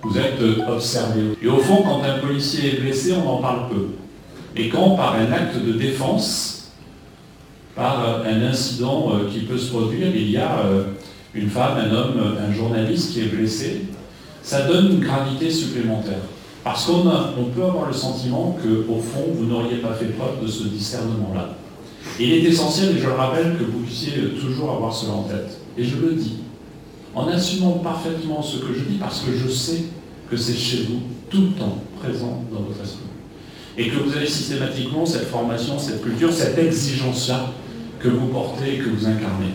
vous 0.03 0.17
êtes 0.17 0.39
observé. 0.67 1.21
Et 1.41 1.47
au 1.47 1.57
fond, 1.57 1.81
quand 1.83 2.03
un 2.03 2.19
policier 2.19 2.75
est 2.75 2.81
blessé, 2.81 3.13
on 3.13 3.27
en 3.27 3.37
parle 3.41 3.69
peu. 3.69 3.87
Et 4.55 4.69
quand, 4.69 4.91
par 4.95 5.15
un 5.15 5.31
acte 5.31 5.57
de 5.65 5.73
défense, 5.73 6.71
par 7.75 8.23
un 8.25 8.41
incident 8.41 9.11
euh, 9.11 9.29
qui 9.29 9.41
peut 9.41 9.57
se 9.57 9.69
produire, 9.71 10.15
il 10.15 10.31
y 10.31 10.37
a 10.37 10.59
euh, 10.59 10.83
une 11.33 11.49
femme, 11.49 11.77
un 11.77 11.93
homme, 11.93 12.21
un 12.39 12.53
journaliste 12.53 13.13
qui 13.13 13.21
est 13.21 13.35
blessé, 13.35 13.81
ça 14.41 14.61
donne 14.61 14.91
une 14.91 14.99
gravité 14.99 15.49
supplémentaire. 15.49 16.21
Parce 16.63 16.85
qu'on 16.85 17.05
on 17.37 17.45
peut 17.53 17.63
avoir 17.63 17.87
le 17.87 17.93
sentiment 17.93 18.57
qu'au 18.61 18.99
fond, 18.99 19.25
vous 19.33 19.45
n'auriez 19.45 19.77
pas 19.77 19.93
fait 19.93 20.05
preuve 20.05 20.43
de 20.43 20.47
ce 20.47 20.63
discernement-là. 20.63 21.49
Il 22.19 22.31
est 22.31 22.43
essentiel, 22.43 22.95
et 22.95 22.99
je 22.99 23.07
le 23.07 23.13
rappelle, 23.13 23.57
que 23.57 23.63
vous 23.63 23.79
puissiez 23.79 24.13
toujours 24.39 24.71
avoir 24.71 24.93
cela 24.93 25.13
en 25.13 25.23
tête. 25.23 25.59
Et 25.77 25.83
je 25.83 25.97
le 25.97 26.13
dis, 26.13 26.37
en 27.13 27.27
assumant 27.27 27.73
parfaitement 27.73 28.41
ce 28.41 28.57
que 28.57 28.73
je 28.73 28.83
dis, 28.85 28.97
parce 28.97 29.21
que 29.21 29.31
je 29.35 29.49
sais 29.49 29.83
que 30.29 30.37
c'est 30.37 30.55
chez 30.55 30.83
vous, 30.89 31.01
tout 31.29 31.41
le 31.41 31.59
temps 31.59 31.79
présent 31.99 32.43
dans 32.51 32.61
votre 32.61 32.81
esprit. 32.81 33.03
Et 33.77 33.89
que 33.89 33.97
vous 33.97 34.15
avez 34.15 34.27
systématiquement 34.27 35.05
cette 35.05 35.27
formation, 35.27 35.77
cette 35.77 36.01
culture, 36.01 36.31
cette 36.31 36.57
exigence-là 36.57 37.51
que 37.99 38.07
vous 38.07 38.27
portez 38.27 38.75
et 38.75 38.77
que 38.77 38.89
vous 38.89 39.05
incarnez. 39.05 39.51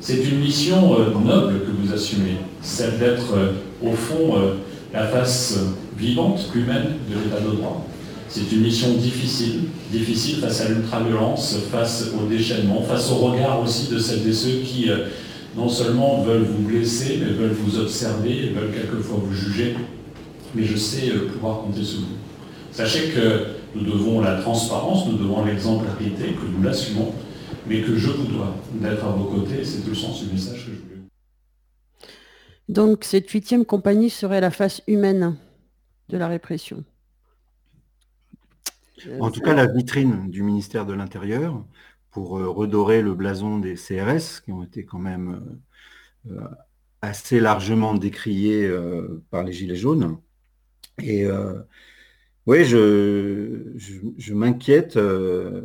C'est 0.00 0.24
une 0.24 0.40
mission 0.40 0.94
euh, 0.98 1.10
noble 1.24 1.60
que 1.60 1.70
vous 1.70 1.92
assumez, 1.92 2.36
celle 2.60 2.98
d'être 2.98 3.34
euh, 3.36 3.52
au 3.82 3.92
fond 3.92 4.36
euh, 4.36 4.54
la 4.92 5.06
face 5.06 5.58
vivante, 5.96 6.50
humaine 6.54 6.96
de 7.08 7.14
l'état 7.14 7.40
de 7.40 7.56
droit. 7.56 7.86
C'est 8.32 8.50
une 8.50 8.62
mission 8.62 8.94
difficile, 8.94 9.64
difficile 9.90 10.36
face 10.36 10.62
à 10.62 10.70
l'ultra-violence, 10.70 11.54
face 11.70 12.10
au 12.18 12.26
déchaînement, 12.26 12.80
face 12.80 13.10
au 13.10 13.16
regard 13.16 13.60
aussi 13.60 13.92
de 13.92 13.98
celles 13.98 14.26
et 14.26 14.32
ceux 14.32 14.60
qui 14.60 14.88
non 15.54 15.68
seulement 15.68 16.22
veulent 16.22 16.44
vous 16.44 16.62
blesser, 16.62 17.18
mais 17.20 17.32
veulent 17.32 17.52
vous 17.52 17.78
observer 17.78 18.46
et 18.46 18.48
veulent 18.48 18.72
quelquefois 18.72 19.18
vous 19.22 19.34
juger. 19.34 19.76
Mais 20.54 20.64
je 20.64 20.76
sais 20.76 21.10
euh, 21.10 21.28
pouvoir 21.28 21.60
compter 21.60 21.84
sur 21.84 22.00
vous. 22.00 22.16
Sachez 22.70 23.10
que 23.10 23.48
nous 23.74 23.84
devons 23.84 24.20
la 24.20 24.40
transparence, 24.40 25.06
nous 25.06 25.18
devons 25.18 25.44
l'exemplarité, 25.44 26.32
que 26.32 26.46
nous 26.56 26.62
l'assumons, 26.62 27.12
mais 27.66 27.82
que 27.82 27.96
je 27.96 28.08
vous 28.08 28.26
dois 28.26 28.56
d'être 28.74 29.04
à 29.04 29.10
vos 29.10 29.24
côtés. 29.24 29.62
C'est 29.62 29.82
tout 29.82 29.90
le 29.90 29.94
sens 29.94 30.24
du 30.24 30.32
message 30.32 30.66
que 30.66 30.72
je 30.72 30.80
voulais. 30.80 31.02
Donc 32.68 33.04
cette 33.04 33.28
huitième 33.28 33.66
compagnie 33.66 34.08
serait 34.08 34.40
la 34.40 34.50
face 34.50 34.80
humaine 34.86 35.36
de 36.08 36.16
la 36.16 36.28
répression. 36.28 36.84
En 39.20 39.30
tout 39.30 39.40
cas, 39.40 39.54
la 39.54 39.66
vitrine 39.66 40.30
du 40.30 40.42
ministère 40.42 40.86
de 40.86 40.92
l'Intérieur, 40.92 41.64
pour 42.12 42.38
euh, 42.38 42.48
redorer 42.48 43.02
le 43.02 43.14
blason 43.14 43.58
des 43.58 43.74
CRS, 43.74 44.42
qui 44.44 44.52
ont 44.52 44.62
été 44.62 44.84
quand 44.84 44.98
même 44.98 45.60
euh, 46.30 46.34
euh, 46.34 46.48
assez 47.00 47.40
largement 47.40 47.94
décriés 47.94 48.70
par 49.30 49.42
les 49.42 49.52
Gilets 49.52 49.74
jaunes. 49.74 50.18
Et 51.02 51.26
oui, 52.46 52.64
je, 52.64 54.32
m'inquiète 54.32 54.94
que 54.94 55.58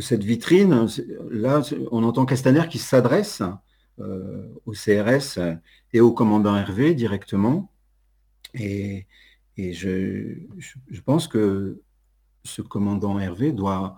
cette 0.00 0.24
vitrine, 0.24 0.88
là, 1.30 1.62
on 1.92 2.02
entend 2.02 2.26
Castaner 2.26 2.66
qui 2.68 2.78
s'adresse 2.78 3.40
au 3.98 4.72
CRS 4.72 5.38
et 5.92 6.00
au 6.00 6.10
commandant 6.12 6.56
Hervé 6.56 6.94
directement. 6.94 7.70
Et 9.56 9.72
je, 9.72 10.38
je, 10.58 11.00
pense 11.00 11.28
que 11.28 11.82
ce 12.44 12.62
commandant 12.62 13.18
Hervé 13.18 13.52
doit 13.52 13.96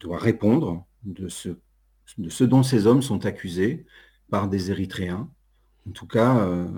doit 0.00 0.18
répondre 0.18 0.86
de 1.04 1.28
ce, 1.28 1.50
de 2.16 2.28
ce 2.28 2.44
dont 2.44 2.62
ces 2.62 2.86
hommes 2.86 3.02
sont 3.02 3.26
accusés 3.26 3.86
par 4.30 4.48
des 4.48 4.70
Érythréens. 4.70 5.30
En 5.86 5.90
tout 5.92 6.06
cas, 6.06 6.38
euh, 6.38 6.68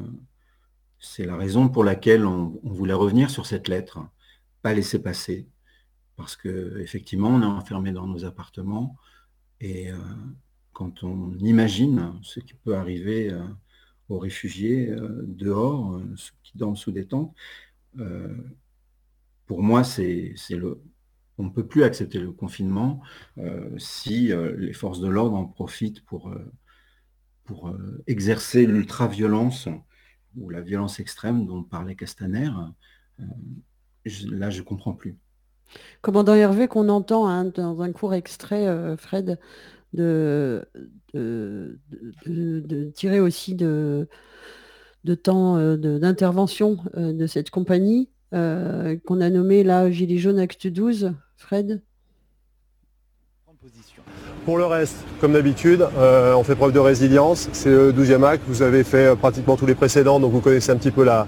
c'est 0.99 1.27
la 1.27 1.37
raison 1.37 1.69
pour 1.69 1.85
laquelle 1.85 2.27
on, 2.27 2.61
voulait 2.63 2.95
revenir 2.95 3.31
sur 3.31 3.47
cette 3.47 3.69
lettre, 3.69 4.01
pas 4.63 4.75
laisser 4.75 5.03
passer, 5.03 5.49
parce 6.17 6.37
qu'effectivement, 6.37 7.29
on 7.29 7.43
est 7.43 7.47
enfermé 7.47 7.93
dans 7.93 8.07
nos 8.07 8.25
appartements 8.25 8.97
et 9.61 9.91
euh, 9.91 9.97
quand 10.73 11.03
on 11.03 11.37
imagine 11.39 12.15
ce 12.23 12.41
qui 12.41 12.55
peut 12.55 12.77
arriver 12.77 13.31
euh, 13.31 13.43
aux 14.11 14.19
réfugiés 14.19 14.95
dehors, 15.23 16.01
ceux 16.17 16.33
qui 16.43 16.59
dorment 16.59 16.77
sous 16.77 16.93
des 16.93 17.07
tentes, 17.07 17.35
pour 19.47 19.63
moi, 19.63 19.83
c'est 19.83 20.35
le, 20.51 20.81
on 21.41 21.45
ne 21.45 21.51
peut 21.51 21.67
plus 21.67 21.85
accepter 21.85 22.19
le 22.19 22.33
confinement 22.33 23.01
euh, 23.39 23.71
si 23.79 24.33
euh, 24.33 24.55
les 24.59 24.75
forces 24.75 25.01
de 25.01 25.09
l'ordre 25.09 25.37
en 25.37 25.47
profitent 25.47 26.05
pour, 26.05 26.29
euh, 26.29 26.53
pour 27.45 27.75
exercer 28.07 28.67
l'ultra-violence 28.67 29.69
ou 30.37 30.51
la 30.51 30.61
violence 30.61 31.01
extrême 31.01 31.47
dont 31.47 31.65
parlait 31.65 31.97
Castaner. 31.97 32.51
là, 33.19 34.51
je 34.51 34.59
ne 34.59 34.65
comprends 34.65 34.93
plus. 34.93 35.17
Commandant 36.03 36.35
Hervé, 36.35 36.69
qu'on 36.69 36.89
entend 36.89 37.27
hein, 37.27 37.47
dans 37.47 37.83
un 37.83 37.91
court 37.91 38.15
extrait, 38.15 38.97
Fred, 38.97 39.41
de, 39.93 40.65
tirer 42.95 43.21
aussi 43.21 43.55
de, 43.55 44.09
de 45.05 45.15
temps 45.15 45.77
d'intervention 45.77 46.79
de, 46.97 47.27
cette 47.27 47.51
compagnie, 47.51 48.11
qu'on 48.33 49.21
a 49.21 49.31
nommée 49.31 49.63
là 49.65 49.91
Gilets 49.91 50.19
jaunes 50.19 50.39
Acte 50.39 50.67
12, 50.67 51.13
Fred? 51.37 51.83
Pour 54.45 54.57
le 54.57 54.65
reste, 54.65 54.97
comme 55.21 55.35
d'habitude, 55.35 55.87
euh, 55.99 56.35
on 56.35 56.43
fait 56.45 56.55
preuve 56.55 56.73
de 56.73 56.79
résilience. 56.79 57.49
C'est 57.53 57.69
le 57.69 57.93
12e 57.93 58.25
acte, 58.25 58.43
vous 58.49 58.63
avez 58.63 58.85
fait 58.85 59.07
euh, 59.07 59.15
pratiquement 59.15 59.57
tous 59.57 59.67
les 59.67 59.75
précédents, 59.75 60.19
donc 60.19 60.33
vous 60.33 60.41
connaissez 60.41 60.73
un 60.73 60.77
petit 60.77 60.91
peu 60.91 61.05
la, 61.05 61.27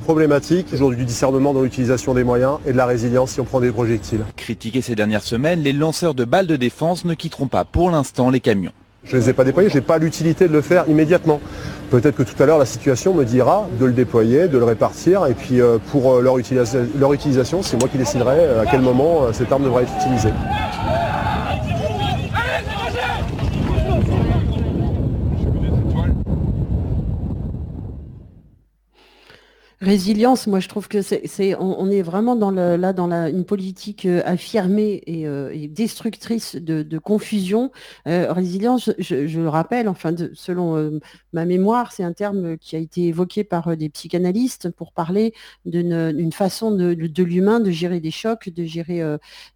problématique. 0.00 0.66
Aujourd'hui 0.72 0.98
du 0.98 1.04
discernement 1.04 1.54
dans 1.54 1.62
l'utilisation 1.62 2.14
des 2.14 2.24
moyens 2.24 2.58
et 2.66 2.72
de 2.72 2.76
la 2.76 2.86
résilience 2.86 3.32
si 3.32 3.40
on 3.40 3.44
prend 3.44 3.60
des 3.60 3.70
projectiles. 3.70 4.20
Critiqués 4.36 4.82
ces 4.82 4.94
dernières 4.94 5.22
semaines, 5.22 5.60
les 5.60 5.72
lanceurs 5.72 6.14
de 6.14 6.24
balles 6.24 6.46
de 6.46 6.56
défense 6.56 7.04
ne 7.04 7.14
quitteront 7.14 7.48
pas 7.48 7.64
pour 7.64 7.90
l'instant 7.90 8.30
les 8.30 8.40
camions. 8.40 8.72
Je 9.04 9.16
ne 9.16 9.22
les 9.22 9.30
ai 9.30 9.32
pas 9.32 9.44
déployés, 9.44 9.70
je 9.70 9.76
n'ai 9.76 9.80
pas 9.80 9.96
l'utilité 9.96 10.46
de 10.46 10.52
le 10.52 10.60
faire 10.60 10.84
immédiatement. 10.86 11.40
Peut-être 11.90 12.16
que 12.16 12.22
tout 12.22 12.40
à 12.42 12.46
l'heure 12.46 12.58
la 12.58 12.66
situation 12.66 13.14
me 13.14 13.24
dira 13.24 13.66
de 13.80 13.86
le 13.86 13.92
déployer, 13.92 14.46
de 14.46 14.58
le 14.58 14.64
répartir, 14.64 15.26
et 15.26 15.34
puis 15.34 15.60
euh, 15.60 15.78
pour 15.90 16.20
leur, 16.20 16.38
utilisation, 16.38 17.62
c'est 17.62 17.78
moi 17.78 17.88
qui 17.88 17.96
déciderai 17.96 18.60
à 18.60 18.66
quel 18.70 18.82
moment 18.82 19.32
cette 19.32 19.50
arme 19.50 19.64
devra 19.64 19.82
être 19.82 19.92
utilisée. 19.98 20.32
Résilience, 29.80 30.46
moi 30.46 30.60
je 30.60 30.68
trouve 30.68 30.88
que 30.88 31.00
c'est, 31.00 31.56
on, 31.58 31.90
est 31.90 32.02
vraiment 32.02 32.36
dans 32.36 32.50
le, 32.50 32.76
là 32.76 32.92
dans 32.92 33.06
la, 33.06 33.30
une 33.30 33.46
politique 33.46 34.04
euh, 34.04 34.20
affirmée 34.26 35.02
et, 35.06 35.26
euh, 35.26 35.68
destructrice 35.68 36.54
de, 36.56 36.98
confusion. 36.98 37.72
Euh, 38.06 38.30
résilience, 38.30 38.90
je, 38.98 39.14
le 39.40 39.48
rappelle, 39.48 39.88
enfin 39.88 40.14
selon 40.34 41.00
ma 41.32 41.46
mémoire, 41.46 41.92
c'est 41.92 42.02
un 42.02 42.12
terme 42.12 42.58
qui 42.58 42.76
a 42.76 42.78
été 42.78 43.06
évoqué 43.06 43.42
par 43.42 43.74
des 43.74 43.88
psychanalystes 43.88 44.68
pour 44.68 44.92
parler 44.92 45.32
d'une 45.64 46.32
façon 46.32 46.72
de, 46.72 47.22
l'humain 47.22 47.58
de 47.58 47.70
gérer 47.70 48.00
des 48.00 48.10
chocs, 48.10 48.50
de 48.50 48.64
gérer 48.64 49.00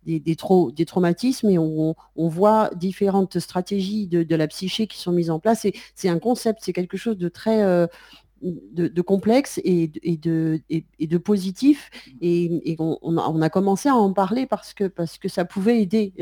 des, 0.06 0.20
des, 0.20 0.36
des, 0.74 0.84
traumatismes 0.86 1.50
et 1.50 1.58
on, 1.58 1.94
on, 2.16 2.28
voit 2.28 2.70
différentes 2.76 3.38
stratégies 3.40 4.06
de, 4.06 4.34
la 4.34 4.48
psyché 4.48 4.86
qui 4.86 4.98
sont 4.98 5.12
mises 5.12 5.30
en 5.30 5.38
place. 5.38 5.66
Et 5.66 5.74
c'est 5.94 6.08
un 6.08 6.18
concept, 6.18 6.60
c'est 6.62 6.72
quelque 6.72 6.96
chose 6.96 7.18
de 7.18 7.28
très 7.28 7.86
de, 8.44 9.02
complexe 9.02 9.60
et, 9.64 9.88
de, 9.88 10.60
et, 10.70 11.06
de 11.06 11.18
positif. 11.18 11.90
Et, 12.20 12.76
on, 12.78 13.42
a, 13.42 13.50
commencé 13.50 13.88
à 13.88 13.94
en 13.94 14.12
parler 14.12 14.46
parce 14.46 14.74
que, 14.74 14.84
parce 14.84 15.18
que 15.18 15.28
ça 15.28 15.44
pouvait 15.44 15.80
aider 15.80 16.12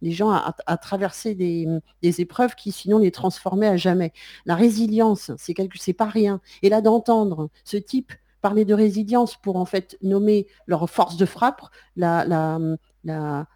les 0.00 0.12
gens 0.12 0.30
à, 0.30 0.76
traverser 0.76 1.34
des, 1.34 2.20
épreuves 2.20 2.54
qui 2.54 2.72
sinon 2.72 2.98
les 2.98 3.10
transformaient 3.10 3.68
à 3.68 3.76
jamais. 3.76 4.12
La 4.46 4.54
résilience, 4.54 5.32
c'est 5.36 5.54
quelque, 5.54 5.78
c'est 5.78 5.92
pas 5.92 6.06
rien. 6.06 6.40
Et 6.62 6.68
là 6.68 6.80
d'entendre 6.80 7.50
ce 7.64 7.76
type 7.76 8.12
parler 8.40 8.64
de 8.64 8.74
résilience 8.74 9.36
pour 9.36 9.56
en 9.56 9.64
fait 9.64 9.98
nommer 10.02 10.46
leur 10.66 10.88
force 10.88 11.16
de 11.16 11.26
frappe, 11.26 11.62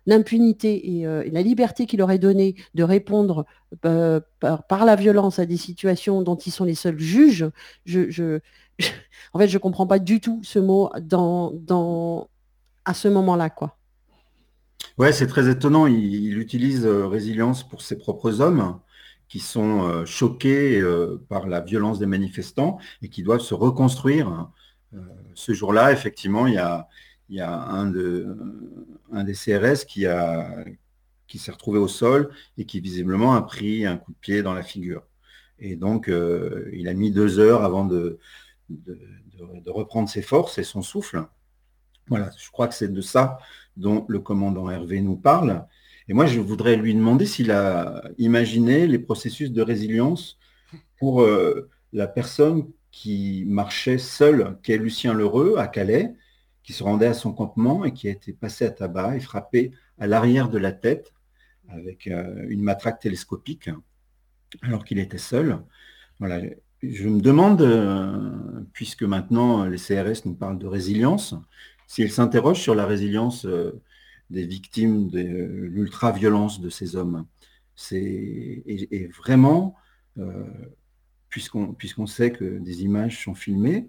l'impunité 0.07 1.05
euh, 1.07 1.23
et, 1.23 1.31
la 1.31 1.43
liberté 1.43 1.87
qu'il 1.87 2.03
aurait 2.03 2.19
donné 2.19 2.57
de 2.75 2.83
répondre 2.83 3.47
euh, 3.85 4.21
par, 4.41 4.85
la 4.85 4.97
violence 4.97 5.39
à 5.39 5.47
des 5.47 5.57
situations 5.57 6.23
dont 6.23 6.37
ils 6.37 6.51
sont 6.51 6.65
les 6.65 6.75
seuls 6.75 6.99
juges, 6.99 7.45
en 9.33 9.39
fait, 9.39 9.49
je 9.49 9.55
ne 9.55 9.59
comprends 9.59 9.87
pas 9.87 9.99
du 9.99 10.21
tout 10.21 10.41
ce 10.43 10.59
mot 10.59 10.91
à 12.85 12.95
ce 12.95 13.09
moment-là. 13.09 13.51
quoi. 13.51 13.79
Ouais, 14.99 15.13
c'est 15.13 15.29
très 15.29 15.49
étonnant. 15.49 15.87
Il, 15.87 16.37
utilise 16.39 16.85
euh, 16.85 17.07
résilience 17.07 17.67
pour 17.67 17.83
ses 17.83 17.97
propres 17.97 18.41
hommes 18.41 18.81
qui 19.29 19.39
sont 19.39 20.05
choqués 20.05 20.83
par 21.31 21.49
la 21.49 21.63
violence 21.63 21.99
des 21.99 22.05
manifestants 22.05 22.77
et 23.01 23.09
qui 23.09 23.23
doivent 23.23 23.41
se 23.41 23.55
reconstruire 23.55 24.51
ce 25.35 25.53
jour-là, 25.53 25.93
effectivement, 25.93 26.47
il 26.47 26.55
y 26.55 26.59
a, 26.59 26.89
un, 27.71 27.91
des 27.91 29.35
CRS 29.35 29.85
qui, 29.87 31.39
s'est 31.39 31.53
retrouvé 31.53 31.79
au 31.79 31.89
sol 31.89 32.31
et 32.59 32.65
qui 32.65 32.81
visiblement 32.81 33.35
a 33.35 33.43
pris 33.43 33.87
un 33.87 33.97
coup 33.97 34.13
de 34.13 34.19
pied 34.19 34.43
dans 34.43 34.55
la 34.55 34.63
figure. 34.63 35.03
Et 35.59 35.77
donc, 35.77 36.09
euh, 36.09 36.69
il 36.73 36.89
a 36.89 36.95
mis 36.95 37.11
deux 37.11 37.39
heures 37.39 37.63
avant 37.63 37.85
de, 37.85 38.19
reprendre 39.67 40.09
ses 40.09 40.23
forces 40.23 40.59
et 40.59 40.65
son 40.65 40.83
souffle. 40.83 41.25
Voilà, 42.09 42.31
je 42.37 42.51
crois 42.51 42.69
que 42.69 42.75
c'est 42.75 42.93
de 42.93 43.01
ça 43.01 43.39
dont 43.77 44.05
le 44.09 44.19
commandant 44.19 44.69
Hervé 44.69 45.01
nous 45.01 45.17
parle. 45.17 45.65
Et 46.09 46.15
moi, 46.15 46.27
je 46.27 46.41
voudrais 46.41 46.77
lui 46.77 46.95
demander 46.95 47.27
s'il 47.27 47.51
a 47.51 48.03
imaginé 48.19 48.87
les 48.87 48.99
processus 48.99 49.53
de 49.53 49.63
résilience 49.63 50.39
pour 50.99 51.23
euh, 51.23 51.71
la 51.93 52.07
personne 52.07 52.69
qui 52.93 53.45
marchait 53.47 53.99
seul, 53.99 54.59
qui 54.63 54.73
est 54.73 54.79
Lucien 54.79 55.15
Lheureux 55.15 55.57
à 55.59 55.67
Calais, 55.67 56.15
qui 56.63 56.73
se 56.73 56.85
rendait 56.85 57.07
à 57.07 57.15
son 57.15 57.33
campement 57.33 57.85
et 57.85 57.93
qui 57.93 58.07
a 58.07 58.13
été 58.13 58.33
passé 58.33 58.67
à 58.67 58.71
tabac 58.71 59.17
et 59.17 59.21
frappé 59.21 59.73
à 59.99 60.07
l'arrière 60.07 60.49
de 60.49 60.59
la 60.59 60.71
tête 60.73 61.13
avec 61.69 62.07
euh, 62.07 62.47
une 62.49 62.63
matraque 62.63 63.01
télescopique 63.01 63.71
alors 64.63 64.85
qu'il 64.85 64.99
était 64.99 65.19
seul. 65.19 65.59
Voilà. 66.21 66.43
Je 66.83 67.09
me 67.09 67.21
demande, 67.21 67.63
euh, 67.63 68.61
puisque 68.73 69.03
maintenant 69.03 69.65
les 69.65 69.79
CRS 69.79 70.27
nous 70.27 70.35
parlent 70.35 70.59
de 70.59 70.67
résilience, 70.67 71.35
s'ils 71.87 72.13
s'interrogent 72.13 72.61
sur 72.61 72.75
la 72.75 72.87
résilience 72.87 73.47
euh, 73.47 73.81
des 74.31 74.45
victimes 74.45 75.09
de 75.09 75.21
l'ultra-violence 75.21 76.61
de 76.61 76.69
ces 76.69 76.97
hommes. 76.97 77.27
C'est 77.75 78.63
vraiment 79.17 79.77
puisqu'on 81.33 82.07
sait 82.07 82.31
que 82.31 82.59
des 82.59 82.83
images 82.83 83.25
sont 83.25 83.35
filmées, 83.35 83.89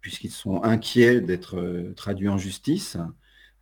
puisqu'ils 0.00 0.32
sont 0.32 0.62
inquiets 0.64 1.20
d'être 1.20 1.58
euh, 1.58 1.94
traduits 1.94 2.28
en 2.28 2.36
justice, 2.36 2.98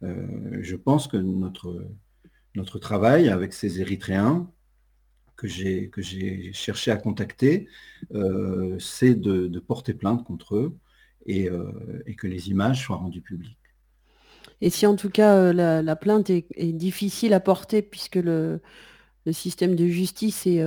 euh, 0.02 0.58
je 0.62 0.74
pense 0.74 1.06
que 1.06 1.18
notre, 1.18 2.78
travail 2.80 3.28
avec 3.28 3.52
ces 3.52 3.80
Érythréens 3.80 4.50
que 5.36 5.46
j'ai 5.48 6.52
cherché 6.52 6.90
à 6.90 6.96
contacter, 6.96 7.68
euh, 8.14 8.78
c'est 8.78 9.14
de, 9.14 9.58
porter 9.58 9.92
plainte 9.92 10.24
contre 10.24 10.56
eux 10.56 10.76
et, 11.26 11.48
que 12.16 12.26
les 12.26 12.48
images 12.48 12.84
soient 12.84 12.96
rendues 12.96 13.22
publiques. 13.22 13.58
Et 14.60 14.70
si 14.70 14.86
en 14.86 14.94
tout 14.94 15.10
cas 15.10 15.52
la, 15.52 15.96
plainte 15.96 16.30
est, 16.30 16.72
difficile 16.72 17.34
à 17.34 17.40
porter 17.40 17.82
puisque 17.82 18.16
le 18.16 18.60
système 19.32 19.74
de 19.74 19.86
justice 19.86 20.46
est 20.46 20.62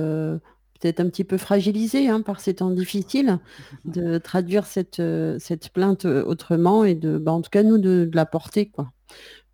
peut-être 0.78 1.00
un 1.00 1.08
petit 1.08 1.24
peu 1.24 1.36
fragilisé 1.36 2.08
hein, 2.08 2.20
par 2.22 2.40
ces 2.40 2.54
temps 2.54 2.70
difficiles, 2.70 3.38
de 3.84 4.18
traduire 4.18 4.66
cette, 4.66 5.00
euh, 5.00 5.38
cette 5.38 5.70
plainte 5.70 6.04
euh, 6.04 6.24
autrement 6.24 6.84
et 6.84 6.94
de, 6.94 7.18
bah, 7.18 7.32
en 7.32 7.42
tout 7.42 7.50
cas, 7.50 7.62
nous, 7.62 7.78
de, 7.78 8.08
la 8.12 8.26
porter. 8.26 8.66
Quoi. 8.68 8.92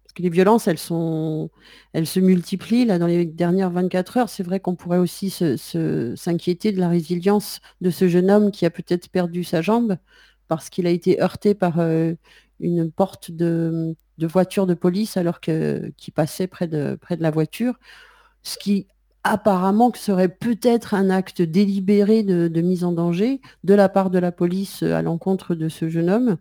Parce 0.02 0.12
que 0.14 0.22
les 0.22 0.30
violences, 0.30 0.68
elles, 0.68 0.78
sont, 0.78 1.50
elles 1.92 2.06
se 2.06 2.20
multiplient. 2.20 2.84
Là, 2.84 2.98
dans 2.98 3.06
les 3.06 3.24
dernières 3.24 3.70
24 3.70 4.16
heures, 4.16 4.28
c'est 4.28 4.42
vrai 4.42 4.60
qu'on 4.60 4.74
pourrait 4.74 4.98
aussi 4.98 5.30
s'inquiéter 5.30 6.72
de 6.72 6.80
la 6.80 6.88
résilience 6.88 7.60
de 7.80 7.90
ce 7.90 8.08
jeune 8.08 8.30
homme 8.30 8.50
qui 8.50 8.66
a 8.66 8.70
peut-être 8.70 9.08
perdu 9.08 9.44
sa 9.44 9.62
jambe 9.62 9.96
parce 10.48 10.68
qu'il 10.68 10.86
a 10.86 10.90
été 10.90 11.22
heurté 11.22 11.54
par 11.54 11.78
euh, 11.78 12.12
une 12.60 12.92
porte 12.92 13.30
de, 13.30 13.96
voiture 14.18 14.66
de 14.66 14.74
police 14.74 15.16
alors 15.16 15.40
qu'il 15.40 16.12
passait 16.14 16.46
près 16.46 16.68
de, 16.68 16.98
près 17.00 17.16
de 17.16 17.22
la 17.22 17.30
voiture. 17.30 17.78
Ce 18.42 18.58
qui 18.58 18.86
apparemment 19.24 19.90
que 19.90 19.98
serait 19.98 20.28
peut-être 20.28 20.94
un 20.94 21.10
acte 21.10 21.42
délibéré 21.42 22.22
de, 22.22 22.60
mise 22.60 22.84
en 22.84 22.92
danger 22.92 23.40
de 23.64 23.74
la 23.74 23.88
part 23.88 24.10
de 24.10 24.18
la 24.18 24.32
police 24.32 24.82
euh, 24.82 24.94
à 24.94 25.02
l'encontre 25.02 25.54
de 25.54 25.68
ce 25.68 25.88
jeune 25.88 26.10
homme, 26.10 26.36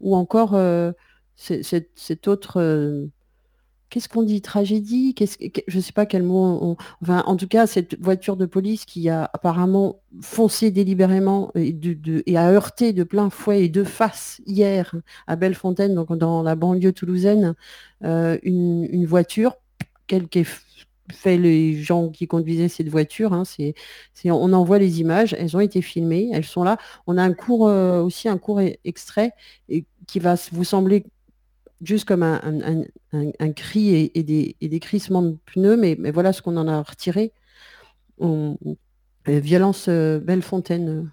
ou 0.00 0.16
encore 0.16 0.54
euh, 0.54 0.92
cette, 1.36 2.28
autre... 2.28 2.60
Euh, 2.60 3.06
qu'est-ce 3.90 4.08
qu'on 4.08 4.22
dit? 4.22 4.40
Tragédie? 4.40 5.14
Je 5.68 5.76
ne 5.76 5.82
sais 5.82 5.92
pas 5.92 6.06
quel 6.06 6.22
mot. 6.22 6.76
enfin, 7.02 7.22
en 7.26 7.36
tout 7.36 7.48
cas, 7.48 7.66
cette 7.66 8.00
voiture 8.00 8.36
de 8.36 8.46
police 8.46 8.86
qui 8.86 9.10
a 9.10 9.30
apparemment 9.32 10.00
foncé 10.22 10.70
délibérément 10.70 11.52
et, 11.54 11.76
a 12.36 12.50
heurté 12.50 12.94
de 12.94 13.04
plein 13.04 13.28
fouet 13.28 13.64
et 13.64 13.68
de 13.68 13.84
face 13.84 14.40
hier 14.46 14.94
à 15.26 15.36
Bellefontaine, 15.36 15.94
donc 15.94 16.16
dans 16.16 16.42
la 16.42 16.54
banlieue 16.54 16.92
toulousaine, 16.92 17.54
une, 18.00 18.88
une, 18.90 19.04
voiture, 19.04 19.56
quelle 20.06 20.28
fait 21.10 21.36
les 21.36 21.74
gens 21.74 22.08
qui 22.08 22.26
conduisaient 22.26 22.68
cette 22.68 22.88
voiture. 22.88 23.32
Hein, 23.32 23.44
c'est, 23.44 23.74
on 24.24 24.52
envoie 24.52 24.78
les 24.78 25.00
images, 25.00 25.34
elles 25.38 25.56
ont 25.56 25.60
été 25.60 25.82
filmées, 25.82 26.30
elles 26.32 26.44
sont 26.44 26.64
là. 26.64 26.76
On 27.06 27.18
a 27.18 27.22
un 27.22 27.32
cours 27.32 27.68
euh, 27.68 28.02
aussi, 28.02 28.28
un 28.28 28.38
court 28.38 28.60
e-, 28.60 28.74
extrait 28.84 29.32
et, 29.68 29.84
qui 30.06 30.18
va 30.18 30.34
vous 30.52 30.64
sembler 30.64 31.04
juste 31.82 32.06
comme 32.06 32.22
un, 32.22 32.40
un, 33.12 33.52
cri 33.52 34.10
et, 34.14 34.22
des, 34.22 34.56
et, 34.60 34.68
des, 34.68 34.80
crissements 34.80 35.22
de 35.22 35.36
pneus, 35.46 35.76
mais, 35.76 35.96
mais, 35.98 36.12
voilà 36.12 36.32
ce 36.32 36.40
qu'on 36.40 36.56
en 36.56 36.68
a 36.68 36.80
retiré. 36.80 37.32
On, 38.18 38.56
euh, 39.28 39.38
violence 39.38 39.86
euh, 39.88 40.18
Bellefontaine. 40.18 41.10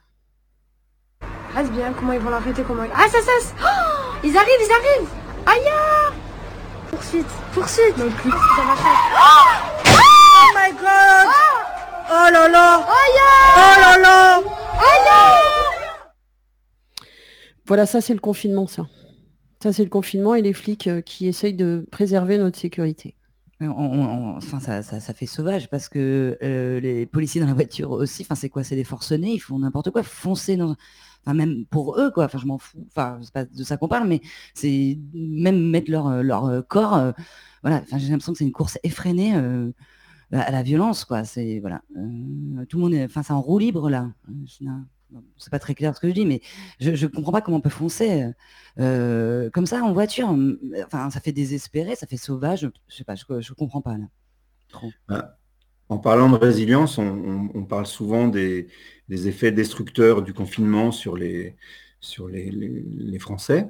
Reste 1.54 1.72
bien, 1.72 1.94
comment 1.94 2.14
ils 2.14 2.20
vont 2.20 2.30
l'arrêter 2.30 2.64
comment 2.64 2.84
Ah 2.94 3.08
ça 3.08 3.20
ça 3.22 3.32
oh 3.62 4.20
Ils 4.24 4.36
arrivent, 4.36 4.50
ils 4.60 4.72
arrivent 4.72 5.10
Aïe 5.46 5.72
Poursuite, 6.90 7.28
poursuite 7.54 7.98
Non 7.98 8.10
plus. 8.10 8.32
Oh 8.32 8.62
Oh 8.66 9.79
my 10.72 10.78
god 10.78 11.28
Oh 12.12 12.28
là 12.32 12.48
là 12.48 12.86
Oh 12.88 13.82
là 13.82 13.98
là 14.02 14.42
Voilà, 17.68 17.86
ça 17.86 18.02
c'est 18.02 18.14
le 18.14 18.20
confinement, 18.20 18.66
ça. 18.66 18.88
Ça 19.62 19.72
c'est 19.72 19.84
le 19.84 19.90
confinement 19.90 20.34
et 20.34 20.42
les 20.42 20.54
flics 20.54 20.88
euh, 20.88 21.02
qui 21.02 21.28
essayent 21.28 21.54
de 21.54 21.86
préserver 21.92 22.40
notre 22.40 22.58
sécurité. 22.58 23.16
enfin, 23.62 24.60
ça, 24.60 24.82
ça, 24.82 25.14
fait 25.14 25.28
sauvage 25.28 25.70
parce 25.70 25.88
que 25.88 26.38
euh, 26.42 26.80
les 26.80 27.06
policiers 27.06 27.42
dans 27.42 27.48
la 27.48 27.54
voiture 27.54 27.92
aussi, 27.92 28.24
enfin, 28.24 28.34
c'est 28.34 28.50
quoi? 28.50 28.64
C'est 28.64 28.76
des 28.76 28.84
forcenés, 28.84 29.34
ils 29.34 29.40
font 29.40 29.60
n'importe 29.60 29.92
quoi, 29.92 30.02
foncer 30.02 30.58
dans. 30.58 30.76
Enfin, 31.26 31.36
même 31.36 31.66
pour 31.70 32.00
eux, 32.00 32.10
quoi. 32.10 32.26
Enfin, 32.26 32.40
je 32.40 32.48
m'en 32.48 32.58
fous. 32.58 32.88
Enfin, 32.96 33.20
c'est 33.22 33.34
pas 33.34 33.46
de 33.46 33.64
ça 33.64 33.78
qu'on 33.78 33.88
parle, 33.88 34.08
mais 34.08 34.22
c'est 34.56 34.98
même 35.14 35.70
mettre 35.70 35.92
leur, 35.92 36.24
leur 36.24 36.66
corps. 36.68 37.14
voilà. 37.62 37.84
Enfin, 37.84 38.00
j'ai 38.00 38.10
l'impression 38.10 38.32
que 38.32 38.40
c'est 38.40 38.46
une 38.46 38.52
course 38.52 38.80
effrénée 38.82 39.36
à 40.32 40.52
la 40.52 40.64
violence, 40.64 41.06
quoi. 41.06 41.24
C'est 41.24 41.60
voilà, 41.60 41.82
euh, 41.98 42.66
tout 42.66 42.78
le 42.78 42.84
monde, 42.84 42.96
enfin, 43.06 43.24
c'est 43.24 43.34
en 43.34 43.42
roue 43.42 43.60
libre 43.60 43.90
là. 43.90 44.12
C'est 45.38 45.50
pas 45.50 45.60
très 45.60 45.74
clair 45.74 45.96
ce 45.96 46.00
que 46.00 46.08
je 46.08 46.14
dis, 46.14 46.26
mais 46.26 46.42
je, 46.80 46.92
ne 46.92 47.12
comprends 47.12 47.32
pas 47.32 47.42
comment 47.42 47.58
on 47.58 47.62
peut 47.62 47.70
foncer 47.70 48.28
euh, 48.80 49.50
comme 49.50 49.66
ça 49.66 49.84
en 49.84 49.92
voiture. 49.92 50.36
Enfin, 50.86 51.10
ça 51.10 51.20
fait 51.20 51.32
désespéré, 51.32 51.96
ça 51.96 52.06
fait 52.06 52.18
sauvage. 52.18 52.70
Je 52.88 52.96
sais 52.96 53.04
pas, 53.04 53.16
je, 53.16 53.54
comprends 53.54 53.82
pas. 53.82 53.96
Bah, 55.08 55.38
en 55.90 55.98
parlant 55.98 56.30
de 56.30 56.36
résilience, 56.36 57.00
on, 57.00 57.66
parle 57.66 57.88
souvent 57.88 58.28
des, 58.28 58.68
effets 59.10 59.52
destructeurs 59.52 60.22
du 60.22 60.34
confinement 60.36 60.92
sur 60.92 61.18
les, 61.18 61.56
sur 62.00 62.28
les 62.28 63.20
Français, 63.20 63.68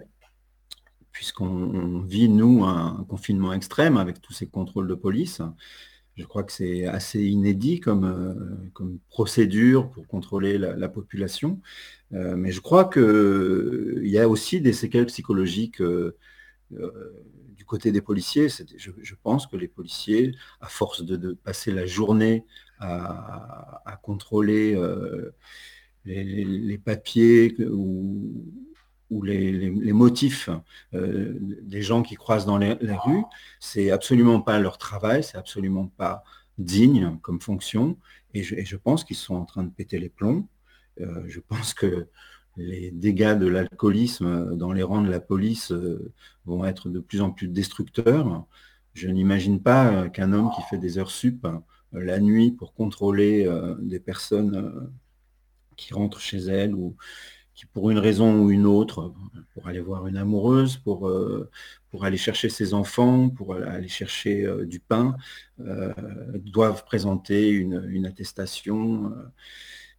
puisqu'on 1.14 2.02
vit, 2.02 2.28
nous, 2.28 2.66
un 2.66 3.06
confinement 3.08 3.54
extrême 3.54 3.96
avec 3.96 4.22
tous 4.22 4.34
ces 4.34 4.48
contrôles 4.48 4.90
de 4.90 4.96
police. 4.96 5.42
Je 6.20 6.26
crois 6.26 6.44
que 6.44 6.52
c'est 6.52 6.86
assez 6.86 7.24
inédit 7.24 7.80
comme, 7.80 8.04
euh, 8.04 8.70
comme, 8.74 9.00
procédure 9.10 9.90
pour 9.90 10.06
contrôler 10.06 10.58
la, 10.58 10.90
population. 10.90 11.62
Euh, 12.12 12.36
mais 12.36 12.52
je 12.52 12.60
crois 12.60 12.90
qu'il 12.90 13.02
euh, 13.02 14.02
y 14.04 14.20
a 14.20 14.28
aussi 14.28 14.60
des 14.60 14.74
séquelles 14.74 15.06
psychologiques 15.06 15.82
du 16.72 17.66
côté 17.66 17.94
des 17.94 18.02
policiers. 18.02 18.50
Je, 18.50 19.16
pense 19.24 19.48
que 19.48 19.56
les 19.56 19.70
policiers, 19.70 20.36
à 20.60 20.68
force 20.68 21.04
de, 21.04 21.34
passer 21.34 21.72
la 21.72 21.86
journée 21.86 22.46
à, 22.80 23.98
contrôler 24.04 24.78
les, 26.04 26.78
papiers 26.80 27.56
ou, 27.64 28.44
les, 29.24 29.70
motifs 29.94 30.50
des 30.94 31.82
gens 31.82 32.04
qui 32.04 32.16
croisent 32.16 32.46
dans 32.46 32.58
les, 32.58 32.76
la 32.82 32.98
rue. 32.98 33.24
C'est 33.60 33.92
absolument 33.92 34.42
pas 34.42 34.60
leur 34.60 34.78
travail, 34.78 35.24
c'est 35.24 35.38
absolument 35.38 35.88
pas 35.88 36.24
digne 36.58 37.18
comme 37.22 37.42
fonction. 37.42 37.98
Et 38.34 38.44
je, 38.44 38.76
pense 38.76 39.04
qu'ils 39.04 39.16
sont 39.16 39.36
en 39.36 39.46
train 39.46 39.64
de 39.64 39.72
péter 39.72 40.00
les 40.00 40.10
plombs. 40.10 40.48
je 40.98 41.40
pense 41.40 41.74
que 41.74 42.08
les 42.58 42.92
dégâts 42.92 43.38
de 43.38 43.48
l'alcoolisme 43.48 44.56
dans 44.56 44.74
les 44.74 44.84
rangs 44.84 45.02
de 45.02 45.10
la 45.10 45.20
police 45.20 45.74
vont 46.46 46.66
être 46.66 46.90
de 46.90 47.00
plus 47.00 47.22
en 47.22 47.32
plus 47.32 47.48
destructeurs. 47.48 48.46
Je 48.94 49.08
n'imagine 49.08 49.62
pas 49.62 50.10
qu'un 50.10 50.34
homme 50.34 50.52
qui 50.56 50.62
fait 50.70 50.78
des 50.78 50.98
heures 50.98 51.12
sup 51.12 51.48
la 51.92 52.20
nuit 52.20 52.52
pour 52.52 52.74
contrôler 52.74 53.46
euh, 53.46 53.76
des 53.80 54.00
personnes 54.00 54.56
euh, 54.56 54.92
qui 55.76 55.94
rentrent 55.94 56.20
chez 56.20 56.38
elles 56.38 56.76
ou 56.76 56.96
qui, 57.60 57.66
pour 57.66 57.90
une 57.90 57.98
raison 57.98 58.42
ou 58.42 58.52
une 58.52 58.66
autre, 58.66 59.14
pour 59.54 59.68
aller 59.68 59.82
voir 59.82 60.08
une 60.08 60.16
amoureuse, 60.16 60.78
pour, 60.78 61.10
euh, 61.10 61.50
pour 61.92 62.06
aller 62.06 62.16
chercher 62.16 62.48
ses 62.48 62.74
enfants, 62.74 63.30
pour 63.30 63.56
aller 63.56 63.90
chercher 63.90 64.48
du 64.66 64.80
pain, 64.80 65.18
doivent 65.58 66.86
présenter 66.86 67.50
une, 67.50 68.06
attestation 68.06 69.12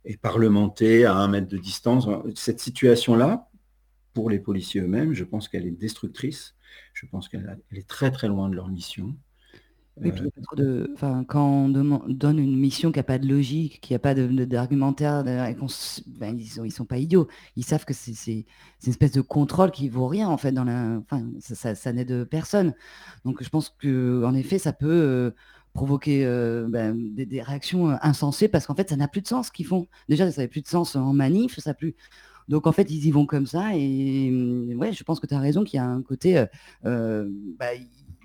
et 0.06 0.16
parlementer 0.16 1.04
à 1.04 1.16
un 1.16 1.28
mètre 1.28 1.48
de 1.48 1.58
distance. 1.58 2.08
Cette 2.34 2.60
situation-là, 2.60 3.50
pour 4.14 4.30
les 4.30 4.38
policiers 4.38 4.80
eux-mêmes, 4.80 5.12
je 5.12 5.24
pense 5.24 5.48
qu'elle 5.48 5.66
est 5.66 5.70
destructrice. 5.70 6.54
Je 6.94 7.04
pense 7.06 7.28
qu'elle 7.28 7.58
est 7.72 7.86
très 7.86 8.10
très 8.10 8.28
loin 8.28 8.48
de 8.48 8.54
leur 8.54 8.68
mission. 8.68 9.14
Oui, 10.02 10.12
puis 10.12 10.22
de, 10.56 10.94
quand 11.28 11.44
on 11.44 11.68
donne 11.68 12.38
une 12.38 12.56
mission 12.56 12.90
qui 12.90 12.98
n'a 12.98 13.02
pas 13.02 13.18
de 13.18 13.28
logique, 13.28 13.80
qui 13.80 13.92
n'a 13.92 13.98
pas 13.98 14.14
d'argumentaire, 14.14 15.22
ben, 15.24 15.54
ils, 16.38 16.48
sont, 16.48 16.68
sont 16.70 16.84
pas 16.84 16.98
idiots. 16.98 17.28
Ils 17.56 17.64
savent 17.64 17.84
que 17.84 17.92
c'est 17.92 18.32
une 18.32 18.90
espèce 18.90 19.12
de 19.12 19.20
contrôle 19.20 19.70
qui 19.70 19.88
vaut 19.88 20.06
rien 20.06 20.28
en 20.28 20.38
fait. 20.38 20.52
Dans 20.52 20.64
la, 20.64 20.98
enfin, 20.98 21.26
ça, 21.38 21.74
ça, 21.74 21.92
n'aide 21.92 22.24
personne. 22.24 22.74
Donc 23.24 23.42
je 23.42 23.48
pense 23.48 23.70
que 23.78 24.24
en 24.24 24.34
effet, 24.34 24.58
ça 24.58 24.72
peut 24.72 24.88
euh, 24.88 25.30
provoquer 25.74 26.24
euh, 26.24 26.66
ben, 26.68 26.96
des, 27.14 27.42
réactions 27.42 27.90
euh, 27.90 27.96
insensées 28.02 28.48
parce 28.48 28.66
qu'en 28.66 28.74
fait, 28.74 28.88
ça 28.90 28.96
n'a 28.96 29.08
plus 29.08 29.20
de 29.20 29.28
sens 29.28 29.48
ce 29.48 29.52
qu'ils 29.52 29.66
font. 29.66 29.86
Déjà, 30.08 30.30
ça 30.30 30.38
n'avait 30.38 30.48
plus 30.48 30.62
de 30.62 30.68
sens 30.68 30.96
en 30.96 31.12
manif, 31.12 31.58
ça 31.58 31.74
plus. 31.74 31.94
Donc 32.48 32.66
en 32.66 32.72
fait, 32.72 32.90
ils 32.90 33.06
y 33.06 33.10
vont 33.10 33.26
comme 33.26 33.46
ça 33.46 33.76
et 33.76 34.74
ouais, 34.74 34.92
je 34.92 35.04
pense 35.04 35.20
que 35.20 35.26
tu 35.26 35.34
as 35.34 35.38
raison 35.38 35.62
qu'il 35.62 35.76
y 35.76 35.80
a 35.80 35.86
un 35.86 36.02
côté, 36.02 36.44
bah, 36.82 37.66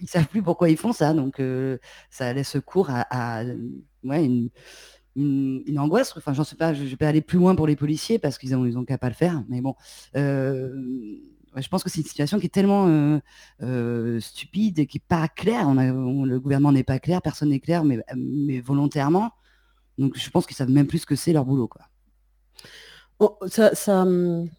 ils 0.01 0.10
savent 0.10 0.27
plus 0.27 0.41
pourquoi 0.41 0.69
ils 0.69 0.77
font 0.77 0.93
ça, 0.93 1.13
donc 1.13 1.41
ça 2.10 2.34
laisse 2.34 2.58
cours 2.65 2.89
à, 2.89 3.43
une, 4.03 4.49
angoisse. 5.77 6.13
Enfin, 6.17 6.34
j'en 6.34 6.43
sais 6.43 6.55
pas, 6.55 6.73
je, 6.73 6.84
vais 6.84 6.95
pas 6.95 7.08
aller 7.08 7.21
plus 7.21 7.38
loin 7.38 7.55
pour 7.55 7.67
les 7.67 7.75
policiers 7.75 8.19
parce 8.19 8.38
qu'ils 8.38 8.55
ont, 8.55 8.65
ils 8.65 8.77
ont 8.77 8.86
qu'à 8.86 8.97
pas 8.97 9.10
le 9.10 9.15
faire, 9.15 9.43
mais 9.49 9.62
bon. 9.62 9.75
je 10.13 11.67
pense 11.69 11.84
que 11.84 11.89
c'est 11.89 12.01
une 12.01 12.08
situation 12.08 12.39
qui 12.39 12.45
est 12.45 12.49
tellement 12.49 13.19
stupide 14.19 14.79
et 14.79 14.88
qui 14.88 14.97
n'est 14.97 15.05
pas 15.08 15.27
claire. 15.27 15.73
le 15.73 16.38
gouvernement 16.39 16.71
n'est 16.71 16.84
pas 16.84 16.99
clair, 16.99 17.21
personne 17.21 17.49
n'est 17.49 17.60
clair, 17.60 17.84
mais, 17.84 17.99
mais 18.15 18.60
volontairement. 18.60 19.31
Donc 19.97 20.17
je 20.17 20.29
pense 20.29 20.45
qu'ils 20.45 20.55
savent 20.55 20.69
même 20.69 20.88
plus 20.88 20.99
ce 20.99 21.05
que 21.05 21.15
c'est 21.15 21.34
leur 21.34 21.45
boulot. 21.45 21.67
Quoi. 21.67 21.81
Ça, 23.47 24.01
hum, 24.01 24.49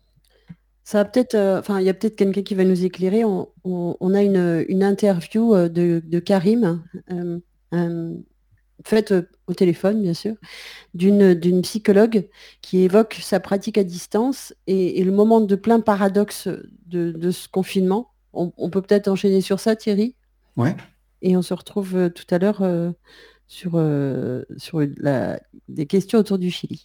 ça 0.87 1.05
peut-être, 1.05 1.35
euh, 1.35 1.59
enfin, 1.59 1.81
il 1.81 1.85
y 1.85 1.89
a 1.89 1.95
peut-être 1.95 2.15
quelqu'un 2.15 2.43
qui 2.43 2.55
va 2.55 2.63
nous 2.63 2.85
éclairer. 2.85 3.25
On, 3.25 4.15
a 4.15 4.23
une, 4.23 4.85
interview 4.85 5.53
euh, 5.53 5.69
de, 5.69 6.19
Karim, 6.21 6.81
euh, 7.73 8.15
faite 8.85 9.13
au 9.49 9.53
téléphone, 9.53 10.01
bien 10.01 10.15
sûr, 10.15 10.37
d'une 10.95 11.63
psychologue 11.63 12.29
qui 12.61 12.83
évoque 12.83 13.19
sa 13.21 13.41
pratique 13.41 13.79
à 13.79 13.83
distance 13.83 14.55
et, 14.69 15.03
le 15.03 15.11
moment 15.11 15.41
de 15.41 15.57
plein 15.57 15.81
paradoxe 15.81 16.49
de, 16.87 17.31
ce 17.33 17.49
confinement. 17.49 18.13
On, 18.33 18.71
peut 18.71 18.81
peut-être 18.81 19.09
enchaîner 19.09 19.41
sur 19.41 19.59
ça, 19.59 19.75
Thierry? 19.75 20.15
Ouais. 20.57 20.77
Et 21.21 21.37
on 21.37 21.43
se 21.43 21.53
retrouve 21.53 22.11
tout 22.11 22.33
à 22.33 22.39
l'heure 22.39 22.63
sur, 23.49 23.73
sur 24.57 24.87
des 25.69 25.87
questions 25.87 26.21
autour 26.21 26.39
du 26.39 26.53
Chili. 26.53 26.85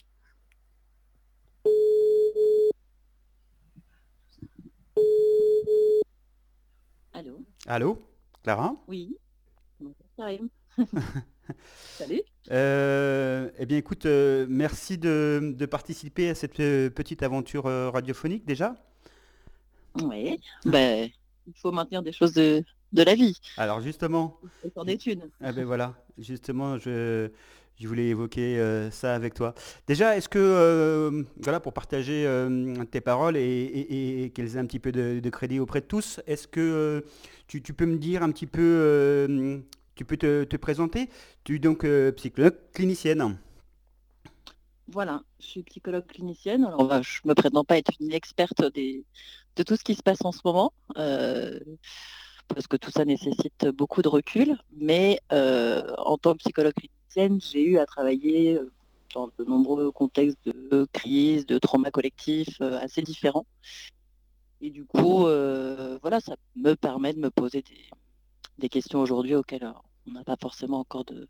Allô 7.67 8.01
Clara? 8.43 8.75
Oui. 8.87 9.15
Salut. 11.97 12.21
Euh, 12.49 13.49
eh 13.59 13.65
bien, 13.65 13.77
écoute, 13.77 14.05
euh, 14.07 14.47
merci 14.49 14.97
de, 14.97 15.55
participer 15.69 16.29
à 16.29 16.35
cette 16.35 16.59
euh, 16.59 16.89
petite 16.89 17.21
aventure 17.21 17.65
radiophonique 17.65 18.45
déjà. 18.45 18.75
Oui, 20.01 20.39
ben, 20.65 21.09
il 21.45 21.53
faut 21.55 21.71
maintenir 21.71 22.01
des 22.01 22.11
choses 22.11 22.33
de, 22.33 22.63
la 22.93 23.13
vie. 23.13 23.37
Alors 23.57 23.81
justement. 23.81 24.39
d'études. 24.83 25.29
Ah 25.41 25.51
ben 25.51 25.65
voilà, 25.65 25.93
justement, 26.17 26.79
je, 26.79 27.29
je 27.81 27.87
voulais 27.87 28.07
évoquer 28.07 28.59
euh, 28.59 28.91
ça 28.91 29.15
avec 29.15 29.33
toi. 29.33 29.53
Déjà, 29.87 30.15
est-ce 30.15 30.29
que, 30.29 30.39
euh, 30.39 31.23
voilà, 31.41 31.59
pour 31.59 31.73
partager 31.73 32.25
euh, 32.27 32.75
tes 32.85 33.01
paroles 33.01 33.37
et, 33.37 34.31
qu'elles 34.35 34.55
aient 34.55 34.59
un 34.59 34.65
petit 34.65 34.79
peu 34.79 34.91
de, 34.91 35.29
crédit 35.29 35.59
auprès 35.59 35.81
de 35.81 35.87
tous, 35.87 36.19
est-ce 36.27 36.47
que 36.47 37.03
tu, 37.47 37.61
peux 37.61 37.85
me 37.85 37.97
dire 37.97 38.23
un 38.23 38.31
petit 38.31 38.45
peu, 38.45 39.63
tu 39.95 40.05
peux 40.05 40.17
te, 40.17 40.55
présenter? 40.57 41.09
Tu 41.43 41.55
es 41.55 41.59
donc 41.59 41.85
psychologue 42.15 42.57
clinicienne. 42.73 43.37
Voilà, 44.87 45.23
je 45.39 45.45
suis 45.45 45.63
psychologue 45.63 46.05
clinicienne. 46.05 46.65
Alors, 46.65 46.85
bah, 46.85 47.01
je 47.01 47.21
ne 47.23 47.29
me 47.29 47.33
prétends 47.33 47.63
pas 47.63 47.77
être 47.77 47.93
une 47.99 48.11
experte 48.11 48.61
de 48.61 49.63
tout 49.63 49.75
ce 49.75 49.83
qui 49.83 49.95
se 49.95 50.03
passe 50.03 50.23
en 50.23 50.31
ce 50.31 50.41
moment 50.45 50.73
parce 52.53 52.67
que 52.67 52.77
tout 52.77 52.91
ça 52.91 53.05
nécessite 53.05 53.67
beaucoup 53.67 54.01
de 54.01 54.07
recul, 54.07 54.57
mais 54.75 55.19
en 55.31 56.17
tant 56.17 56.33
que 56.33 56.39
psychologue 56.39 56.73
clinicienne, 56.73 57.39
j'ai 57.41 57.63
eu 57.63 57.77
à 57.77 57.85
travailler 57.85 58.55
euh, 58.55 58.71
dans 59.13 59.27
de 59.37 59.43
nombreux 59.43 59.91
contextes 59.91 60.39
de 60.45 60.87
crise, 60.93 61.45
de 61.45 61.57
trauma 61.57 61.91
collectif 61.91 62.47
euh, 62.61 62.79
assez 62.79 63.01
différents. 63.01 63.45
Et 64.61 64.69
du 64.69 64.85
coup, 64.85 65.25
euh, 65.25 65.97
voilà, 66.01 66.19
ça 66.19 66.35
me 66.55 66.75
permet 66.75 67.13
de 67.13 67.19
me 67.19 67.29
poser 67.29 67.63
des, 68.59 68.69
questions 68.69 69.01
aujourd'hui 69.01 69.35
auxquelles 69.35 69.73
on 70.07 70.11
n'a 70.11 70.23
pas 70.23 70.37
forcément 70.39 70.79
encore 70.79 71.03
de, 71.03 71.27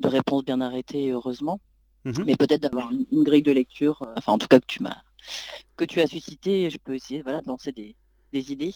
de 0.00 0.08
réponse 0.08 0.44
bien 0.44 0.60
arrêtée, 0.60 1.10
heureusement. 1.10 1.58
Mhm. 2.04 2.24
Mais 2.26 2.36
peut-être 2.36 2.60
d'avoir 2.60 2.90
une, 2.92 3.24
grille 3.24 3.42
de 3.42 3.50
lecture, 3.50 4.06
enfin 4.14 4.32
en 4.32 4.38
tout 4.38 4.46
cas 4.46 4.60
que 4.60 4.66
tu 4.66 4.82
m'as 4.82 5.02
que 5.76 5.86
tu 5.86 6.02
as 6.02 6.06
suscité, 6.06 6.68
je 6.68 6.76
peux 6.76 6.94
essayer 6.94 7.22
voilà, 7.22 7.40
de 7.40 7.48
lancer 7.48 7.72
des, 7.72 7.96
des 8.32 8.52
idées 8.52 8.74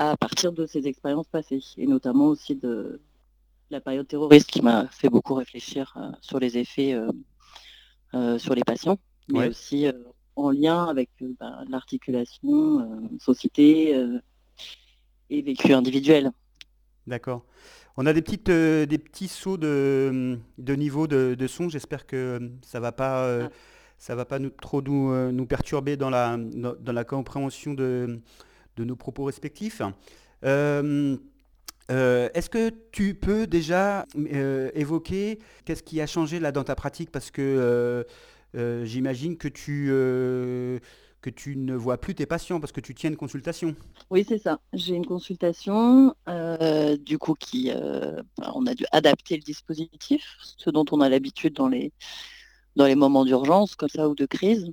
à 0.00 0.16
partir 0.16 0.52
de 0.52 0.66
ces 0.66 0.86
expériences 0.86 1.28
passées, 1.28 1.60
et 1.76 1.86
notamment 1.86 2.26
aussi 2.26 2.56
de, 2.56 3.00
la 3.70 3.80
période 3.80 4.06
terroriste 4.06 4.50
qui 4.50 4.62
m'a 4.62 4.86
fait 4.88 5.08
beaucoup 5.08 5.34
réfléchir 5.34 5.94
euh, 5.96 6.10
sur 6.20 6.38
les 6.38 6.58
effets 6.58 6.92
euh, 6.92 7.10
euh, 8.14 8.38
sur 8.38 8.54
les 8.54 8.62
patients, 8.62 8.98
mais 9.28 9.48
aussi 9.48 9.86
en 10.34 10.50
lien 10.50 10.84
avec 10.86 11.10
ben, 11.20 11.64
l'articulation, 11.68 13.08
société 13.20 13.94
et 15.28 15.42
vécu 15.42 15.72
individuel. 15.72 16.32
D'accord. 17.06 17.44
On 17.96 18.06
a 18.06 18.12
des, 18.12 18.22
petites, 18.22 18.50
des 18.50 18.98
petits 18.98 19.28
sauts 19.28 19.58
de, 19.58 20.38
niveau 20.58 21.06
de, 21.06 21.46
son. 21.46 21.68
J'espère 21.68 22.06
que 22.06 22.50
ça 22.62 22.80
va 22.80 22.90
pas, 22.90 23.44
ah. 23.44 23.50
ça 23.98 24.16
va 24.16 24.24
pas 24.24 24.40
nous, 24.40 24.50
trop 24.50 24.82
nous, 24.82 25.30
nous, 25.30 25.46
perturber 25.46 25.96
dans 25.96 26.10
la, 26.10 26.36
dans 26.36 26.92
la 26.92 27.04
compréhension 27.04 27.74
de, 27.74 28.20
de 28.80 28.84
nos 28.84 28.96
propos 28.96 29.24
respectifs. 29.24 29.82
Euh, 31.90 32.28
est-ce 32.34 32.48
que 32.48 32.70
tu 32.92 33.14
peux 33.14 33.46
déjà 33.46 34.06
euh, 34.16 34.70
évoquer 34.74 35.40
qu'est-ce 35.64 35.82
qui 35.82 36.00
a 36.00 36.06
changé 36.06 36.38
là 36.38 36.52
dans 36.52 36.62
ta 36.62 36.74
pratique? 36.74 37.10
Parce 37.10 37.30
que 37.30 38.04
euh, 38.54 38.84
j'imagine 38.84 39.36
que 39.36 39.48
tu, 39.48 39.86
que 39.88 41.30
tu 41.30 41.56
ne 41.56 41.74
vois 41.74 41.98
plus 41.98 42.14
tes 42.14 42.26
patients 42.26 42.60
parce 42.60 42.72
que 42.72 42.80
tu 42.80 42.94
tiens 42.94 43.10
une 43.10 43.16
consultation. 43.16 43.74
Oui, 44.10 44.24
c'est 44.26 44.38
ça. 44.38 44.60
J'ai 44.72 44.94
une 44.94 45.06
consultation, 45.06 46.14
du 47.04 47.18
coup, 47.18 47.34
qui, 47.34 47.72
on 48.38 48.66
a 48.66 48.74
dû 48.74 48.84
adapter 48.92 49.36
le 49.36 49.42
dispositif, 49.42 50.22
ce 50.40 50.70
dont 50.70 50.84
on 50.92 51.00
a 51.00 51.08
l'habitude 51.08 51.54
dans 51.54 51.68
les, 51.68 51.92
dans 52.76 52.86
les 52.86 52.94
moments 52.94 53.24
d'urgence, 53.24 53.74
comme 53.74 53.88
ça, 53.88 54.08
ou 54.08 54.14
de 54.14 54.26
crise. 54.26 54.72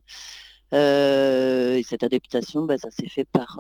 Et 0.72 1.82
cette 1.84 2.04
adaptation, 2.04 2.66
bah, 2.66 2.78
ça 2.78 2.92
s'est 2.92 3.10
fait 3.10 3.26
par 3.26 3.60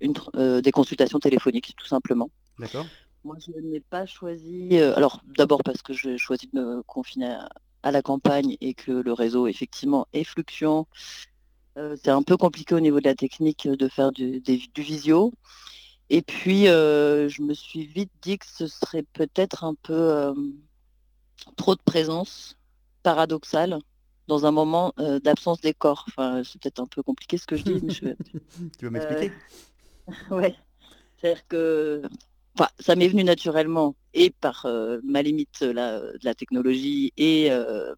une, 0.00 0.14
des 0.60 0.72
consultations 0.72 1.18
téléphoniques, 1.18 1.74
tout 1.76 1.86
simplement. 1.86 2.30
D'accord. 2.58 2.86
Moi, 3.24 3.36
je 3.38 3.58
n'ai 3.58 3.80
pas 3.80 4.04
choisi. 4.04 4.68
Euh, 4.72 4.94
alors, 4.96 5.22
d'abord 5.36 5.62
parce 5.64 5.80
que 5.80 5.94
j'ai 5.94 6.18
choisi 6.18 6.48
de 6.52 6.60
me 6.60 6.82
confiner 6.82 7.34
à, 7.82 7.90
la 7.90 8.02
campagne 8.02 8.56
et 8.60 8.74
que 8.74 8.92
le 8.92 9.12
réseau, 9.12 9.46
effectivement, 9.46 10.06
est 10.12 10.24
fluctuant. 10.24 10.86
Euh, 11.78 11.96
c'est 12.02 12.10
un 12.10 12.22
peu 12.22 12.36
compliqué 12.36 12.74
au 12.74 12.80
niveau 12.80 13.00
de 13.00 13.08
la 13.08 13.14
technique 13.14 13.66
de 13.66 13.88
faire 13.88 14.12
du, 14.12 14.42
visio. 14.76 15.32
Et 16.10 16.20
puis, 16.20 16.68
euh, 16.68 17.28
je 17.30 17.40
me 17.40 17.54
suis 17.54 17.86
vite 17.86 18.12
dit 18.20 18.38
que 18.38 18.46
ce 18.46 18.66
serait 18.66 19.04
peut-être 19.14 19.64
un 19.64 19.74
peu 19.74 20.34
trop 21.56 21.74
de 21.74 21.82
présence 21.82 22.58
paradoxale 23.02 23.78
dans 24.26 24.46
un 24.46 24.50
moment 24.50 24.92
euh, 24.98 25.20
d'absence 25.20 25.60
des 25.60 25.74
corps. 25.74 26.04
Enfin, 26.08 26.42
c'est 26.44 26.60
peut-être 26.60 26.80
un 26.80 26.86
peu 26.86 27.02
compliqué 27.02 27.38
ce 27.38 27.46
que 27.46 27.56
je 27.56 27.64
dis, 27.64 27.80
mais 27.82 27.92
je... 27.92 28.04
Tu 28.78 28.84
veux 28.84 28.90
m'expliquer? 28.90 29.32
Ouais. 30.30 30.54
C'est-à-dire 31.16 31.46
que 31.48 32.02
enfin, 32.58 32.68
ça 32.78 32.94
m'est 32.94 33.08
venu 33.08 33.24
naturellement 33.24 33.96
et 34.12 34.30
par 34.30 34.66
euh, 34.66 35.00
ma 35.02 35.22
limite 35.22 35.60
là, 35.60 36.00
de 36.00 36.24
la 36.24 36.34
technologie 36.34 37.12
et, 37.16 37.50
euh, 37.50 37.94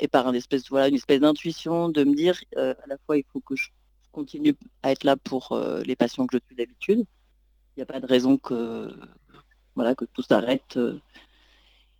et 0.00 0.08
par 0.08 0.28
une 0.28 0.34
espèce, 0.34 0.68
voilà, 0.68 0.88
une 0.88 0.96
espèce 0.96 1.20
d'intuition 1.20 1.88
de 1.88 2.04
me 2.04 2.14
dire 2.14 2.38
euh, 2.56 2.74
à 2.82 2.86
la 2.88 2.96
fois 3.06 3.16
il 3.16 3.24
faut 3.32 3.40
que 3.40 3.54
je 3.54 3.68
continue 4.12 4.56
à 4.82 4.92
être 4.92 5.04
là 5.04 5.16
pour 5.16 5.52
euh, 5.52 5.82
les 5.82 5.94
patients 5.94 6.26
que 6.26 6.36
je 6.36 6.42
suis 6.46 6.56
d'habitude. 6.56 7.04
Il 7.76 7.80
n'y 7.80 7.82
a 7.82 7.86
pas 7.86 8.00
de 8.00 8.06
raison 8.06 8.38
que, 8.38 8.88
voilà, 9.74 9.94
que 9.94 10.06
tout 10.06 10.22
s'arrête. 10.22 10.78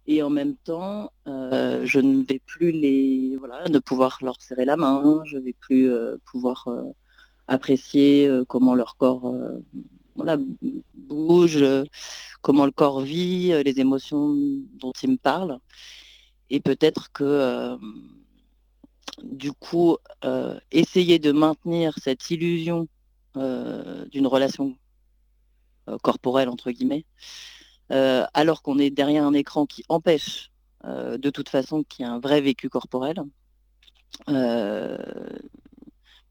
Et 0.07 0.23
en 0.23 0.31
même 0.31 0.57
temps, 0.57 1.13
euh, 1.27 1.85
je 1.85 1.99
ne 1.99 2.23
vais 2.23 2.39
plus 2.39 2.71
les, 2.71 3.37
voilà, 3.37 3.69
ne 3.69 3.79
pouvoir 3.79 4.19
leur 4.23 4.41
serrer 4.41 4.65
la 4.65 4.77
main, 4.77 5.23
je 5.25 5.37
ne 5.37 5.43
vais 5.43 5.53
plus 5.53 5.91
euh, 5.91 6.17
pouvoir 6.25 6.69
euh, 6.69 6.83
apprécier 7.49 8.29
comment 8.49 8.75
leur 8.75 8.97
corps 8.97 9.33
voilà, 10.17 10.39
bouge, 10.95 11.65
comment 12.41 12.65
le 12.65 12.73
corps 12.73 13.01
vit, 13.01 13.53
les 13.63 13.81
émotions 13.81 14.35
dont 14.81 14.93
il 15.03 15.13
me 15.13 15.17
parle. 15.17 15.59
Et 16.51 16.61
peut-être 16.61 17.13
que 17.13 17.77
du 19.23 19.53
coup, 19.53 19.97
essayer 20.73 21.21
de 21.21 21.31
maintenir 21.31 21.95
cette 22.03 22.31
illusion 22.31 22.89
d'une 23.37 24.27
relation 24.27 24.77
corporelle, 26.03 26.49
entre 26.49 26.73
guillemets, 26.73 27.05
alors 27.91 28.63
qu'on 28.63 28.79
est 28.79 28.91
derrière 28.91 29.25
un 29.25 29.33
écran 29.35 29.67
qui 29.67 29.85
empêche 29.89 30.51
euh, 30.85 31.19
de 31.19 31.31
toute 31.31 31.49
façon 31.49 31.83
qu'il 31.83 32.05
y 32.05 32.09
ait 32.09 32.13
un 32.13 32.19
vrai 32.21 32.41
vécu 32.41 32.69
corporel. 32.69 33.17
Euh, 34.29 34.97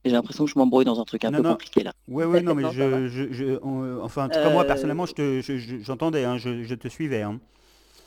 j'ai 0.03 0.11
l'impression 0.11 0.45
que 0.45 0.51
je 0.51 0.57
m'embrouille 0.57 0.85
dans 0.85 0.99
un 0.99 1.03
truc 1.05 1.25
un 1.25 1.31
Non, 1.31 1.37
peu 1.37 1.43
non. 1.43 1.51
compliqué 1.51 1.83
là. 1.83 1.91
Ouais, 2.07 2.25
ouais, 2.25 2.41
non, 2.41 2.53
mais 2.55 2.71
je, 2.71 3.07
je, 3.07 3.33
je- 3.33 3.59
on- 3.63 4.01
enfin, 4.03 4.25
en 4.25 4.29
tout 4.29 4.39
cas, 4.39 4.49
moi 4.49 4.63
Euh, 4.63 4.67
personnellement, 4.67 5.05
je 5.05 5.13
te- 5.13 5.41
je- 5.41 5.57
je- 5.57 5.77
j'entendais, 5.79 6.23
hein, 6.25 6.37
je, 6.37 6.73
te 6.75 6.87
suivais. 6.87 7.21
hein. 7.23 7.39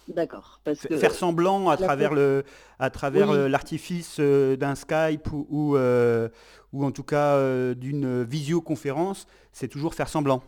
D'accord. 0.07 0.61
Parce 0.65 0.85
F- 0.85 0.89
que 0.89 0.97
Faire 0.97 1.13
semblant 1.13 1.69
à 1.69 1.77
travers 1.77 2.15
le, 2.15 2.45
à 2.79 2.89
travers 2.91 3.29
Oui. 3.31 3.37
euh, 3.37 3.49
l'artifice 3.49 4.17
euh, 4.21 4.57
d'un 4.57 4.75
Skype 4.75 5.31
ou, 5.33 5.47
ou, 5.51 5.77
euh, 5.77 6.29
ou 6.73 6.85
en 6.85 6.93
tout 6.93 7.03
cas 7.03 7.35
euh, 7.35 7.75
d'une 7.75 8.23
visioconférence, 8.23 9.27
c'est 9.53 9.69
toujours 9.69 9.95
faire 9.95 10.09
semblant. 10.09 10.43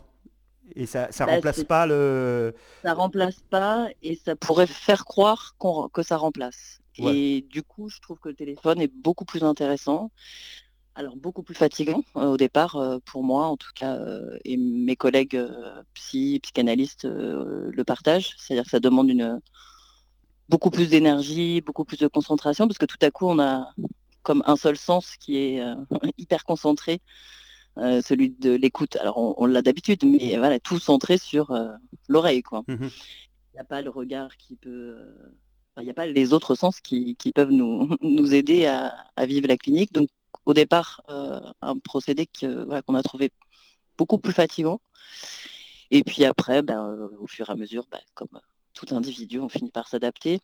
Et 0.75 0.85
ça, 0.85 1.11
ça 1.11 1.25
Bah, 1.25 1.31
remplace 1.33 1.63
pas 1.63 1.85
le. 1.85 2.53
ça 2.83 2.93
remplace 2.93 3.41
pas 3.49 3.89
et 4.01 4.15
ça 4.15 4.35
pourrait 4.35 4.67
faire 4.67 5.05
croire 5.05 5.55
que 5.93 6.01
ça 6.03 6.17
remplace. 6.17 6.79
Ouais. 6.97 7.17
Et 7.17 7.41
du 7.49 7.63
coup, 7.63 7.89
je 7.89 7.99
trouve 8.01 8.19
que 8.19 8.29
le 8.29 8.35
téléphone 8.35 8.81
est 8.81 8.91
beaucoup 8.93 9.25
plus 9.25 9.43
intéressant, 9.43 10.11
alors 10.95 11.15
beaucoup 11.17 11.43
plus 11.43 11.55
fatigant 11.55 12.03
euh, 12.17 12.27
au 12.33 12.37
départ 12.37 12.75
euh, 12.77 12.99
pour 13.05 13.23
moi 13.23 13.47
en 13.47 13.57
tout 13.57 13.71
cas, 13.75 13.95
euh, 13.97 14.37
et 14.45 14.57
mes 14.57 14.95
collègues 14.95 15.41
psy, 15.95 16.39
psychanalystes 16.43 17.05
le 17.05 17.83
partagent, 17.85 18.35
c'est-à-dire 18.37 18.65
que 18.65 18.71
ça 18.71 18.79
demande 18.79 19.09
une 19.09 19.41
beaucoup 20.49 20.69
plus 20.71 20.89
d'énergie, 20.89 21.61
beaucoup 21.61 21.85
plus 21.85 21.97
de 21.97 22.07
concentration, 22.07 22.67
parce 22.67 22.77
que 22.77 22.85
tout 22.85 22.97
à 23.01 23.11
coup 23.11 23.27
on 23.27 23.39
a 23.39 23.73
comme 24.23 24.43
un 24.45 24.55
seul 24.55 24.77
sens 24.77 25.15
qui 25.17 25.37
est 25.37 25.63
hyper 26.17 26.43
concentré, 26.43 27.01
euh, 27.77 28.01
celui 28.01 28.29
de 28.31 28.51
l'écoute. 28.51 28.95
Alors 28.97 29.17
on, 29.17 29.35
on 29.37 29.45
l'a 29.45 29.61
d'habitude, 29.61 30.03
mais 30.03 30.37
voilà, 30.37 30.59
tout 30.59 30.79
centré 30.79 31.17
sur 31.17 31.51
euh, 31.51 31.69
l'oreille, 32.07 32.41
quoi. 32.43 32.63
Mhm. 32.67 32.89
Il 33.53 33.55
n'y 33.55 33.59
a 33.59 33.65
pas 33.65 33.81
le 33.81 33.89
regard 33.89 34.37
qui 34.37 34.55
peut. 34.55 34.95
euh, 34.97 35.31
Il 35.77 35.83
n'y 35.83 35.89
a 35.89 35.93
pas 35.93 36.05
les 36.05 36.33
autres 36.33 36.55
sens 36.55 36.79
qui, 36.81 37.15
qui 37.15 37.31
peuvent 37.31 37.51
nous, 37.51 37.95
nous 38.01 38.33
aider 38.33 38.65
à, 38.65 38.93
à 39.15 39.25
vivre 39.25 39.47
la 39.47 39.57
clinique. 39.57 39.91
Donc, 39.93 40.09
au 40.45 40.53
départ, 40.53 41.01
un 41.61 41.77
procédé 41.79 42.25
que, 42.25 42.63
voilà, 42.65 42.81
qu'on 42.81 42.95
a 42.95 43.03
trouvé 43.03 43.31
beaucoup 43.97 44.17
plus 44.17 44.33
fatigant. 44.33 44.81
Et 45.91 46.03
puis 46.03 46.25
après, 46.25 46.61
ben, 46.63 47.09
au 47.19 47.27
fur 47.27 47.49
et 47.49 47.51
à 47.51 47.55
mesure, 47.55 47.85
ben, 47.91 47.99
comme 48.15 48.29
tout 48.73 48.87
individu, 48.95 49.39
on 49.39 49.49
finit 49.49 49.71
par 49.71 49.87
s'adapter. 49.87 50.39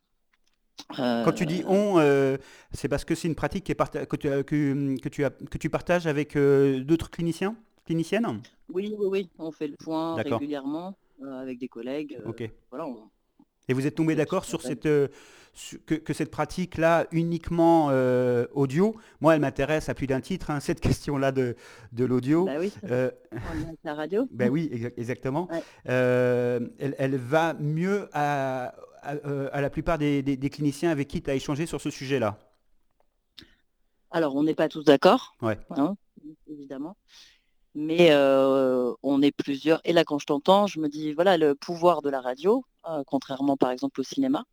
Quand 0.96 1.32
tu 1.32 1.44
dis 1.46 1.62
Euh, 1.62 1.68
on, 1.68 1.98
euh, 1.98 2.36
c'est 2.72 2.88
parce 2.88 3.04
que 3.04 3.14
c'est 3.14 3.28
une 3.28 3.34
pratique 3.34 3.64
qui 3.64 3.72
est 3.72 3.74
parta- 3.74 4.06
que, 4.06 4.16
tu, 4.16 4.28
as- 4.28 4.42
que, 4.42 4.98
que 5.00 5.08
tu 5.08 5.24
as, 5.24 5.30
que 5.30 5.58
tu 5.58 5.68
partages 5.70 6.06
avec 6.06 6.36
euh, 6.36 6.82
d'autres 6.84 7.10
cliniciens, 7.10 7.56
cliniciennes? 7.84 8.40
Oui, 8.72 8.94
oui, 8.98 9.06
oui, 9.10 9.30
on 9.38 9.50
fait 9.50 9.68
le 9.68 9.76
point 9.76 10.16
D'accord. 10.16 10.38
régulièrement 10.38 10.96
euh, 11.22 11.40
avec 11.42 11.58
des 11.58 11.68
collègues. 11.68 12.16
euh, 12.24 12.28
Ok. 12.30 12.48
voilà, 12.70 12.86
on- 12.86 13.10
Et 13.68 13.74
vous 13.74 13.86
êtes 13.86 13.94
tombé 13.96 14.14
d'accord 14.14 14.44
sur 14.44 14.62
cette, 14.62 14.86
euh, 14.86 15.08
que, 15.86 16.12
cette 16.14 16.30
pratique-là 16.30 17.06
uniquement 17.12 17.88
euh, 17.90 18.46
audio? 18.52 18.94
Moi, 19.20 19.34
elle 19.34 19.40
m'intéresse 19.42 19.88
à 19.88 19.94
plus 19.94 20.06
d'un 20.06 20.20
titre, 20.20 20.50
hein, 20.50 20.60
cette 20.60 20.80
question-là 20.80 21.32
de, 21.32 21.54
de 21.92 22.04
l'audio. 22.06 22.46
Bah 22.46 22.52
oui, 22.60 22.72
Euh, 22.84 23.10
on 23.32 23.36
est 23.60 23.66
avec 23.66 23.78
la 23.84 23.94
radio. 23.94 24.26
ben 24.30 24.48
oui, 24.48 24.70
exa- 24.72 24.92
exactement. 24.96 25.48
Ouais. 25.50 25.62
Euh, 25.88 26.60
elle, 26.78 26.94
elle 26.98 27.16
va 27.16 27.52
mieux 27.54 28.08
à, 28.12 28.74
à, 29.08 29.14
euh, 29.26 29.48
à 29.52 29.60
la 29.60 29.70
plupart 29.70 29.98
des, 29.98 30.22
des- 30.22 30.36
des 30.36 30.50
cliniciens 30.50 30.90
avec 30.90 31.08
qui 31.08 31.22
tu 31.22 31.30
as 31.30 31.34
échangé 31.34 31.66
sur 31.66 31.80
ce 31.80 31.90
sujet-là. 31.90 32.38
Alors, 34.10 34.36
on 34.36 34.42
n'est 34.42 34.54
pas 34.54 34.68
tous 34.68 34.84
d'accord, 34.84 35.34
Ouais. 35.42 35.58
hein, 35.70 35.96
évidemment, 36.50 36.96
mais 37.74 38.08
euh, 38.12 38.92
on 39.02 39.20
est 39.22 39.30
plusieurs. 39.32 39.80
Et 39.84 39.92
là, 39.92 40.04
quand 40.04 40.18
je 40.18 40.26
t'entends, 40.26 40.66
je 40.66 40.80
me 40.80 40.88
dis, 40.88 41.12
voilà, 41.12 41.36
le 41.36 41.54
pouvoir 41.54 42.00
de 42.02 42.08
la 42.10 42.20
radio, 42.20 42.64
euh, 42.88 43.02
contrairement 43.06 43.56
par 43.56 43.70
exemple 43.70 44.00
au 44.00 44.04
cinéma, 44.04 44.44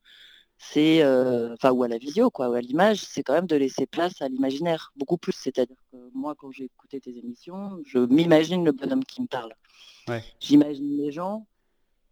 c'est, 0.57 1.03
euh, 1.03 1.53
enfin, 1.53 1.71
ou 1.71 1.83
à 1.83 1.87
la 1.87 1.97
visio, 1.97 2.29
quoi, 2.31 2.49
ou 2.49 2.53
à 2.53 2.61
l'image, 2.61 2.99
c'est 2.99 3.23
quand 3.23 3.33
même 3.33 3.47
de 3.47 3.55
laisser 3.57 3.85
place 3.85 4.21
à 4.21 4.27
l'imaginaire, 4.29 4.91
beaucoup 4.95 5.17
plus. 5.17 5.33
C'est-à-dire 5.33 5.75
que 5.91 5.97
moi, 6.13 6.33
quand 6.37 6.51
j'ai 6.51 6.65
écouté 6.65 6.99
tes 7.01 7.17
émissions, 7.17 7.79
je 7.85 7.99
m'imagine 7.99 8.63
le 8.63 8.71
bonhomme 8.71 9.03
qui 9.05 9.21
me 9.21 9.27
parle. 9.27 9.53
Ouais. 10.07 10.23
J'imagine 10.39 10.97
les 10.97 11.11
gens, 11.11 11.45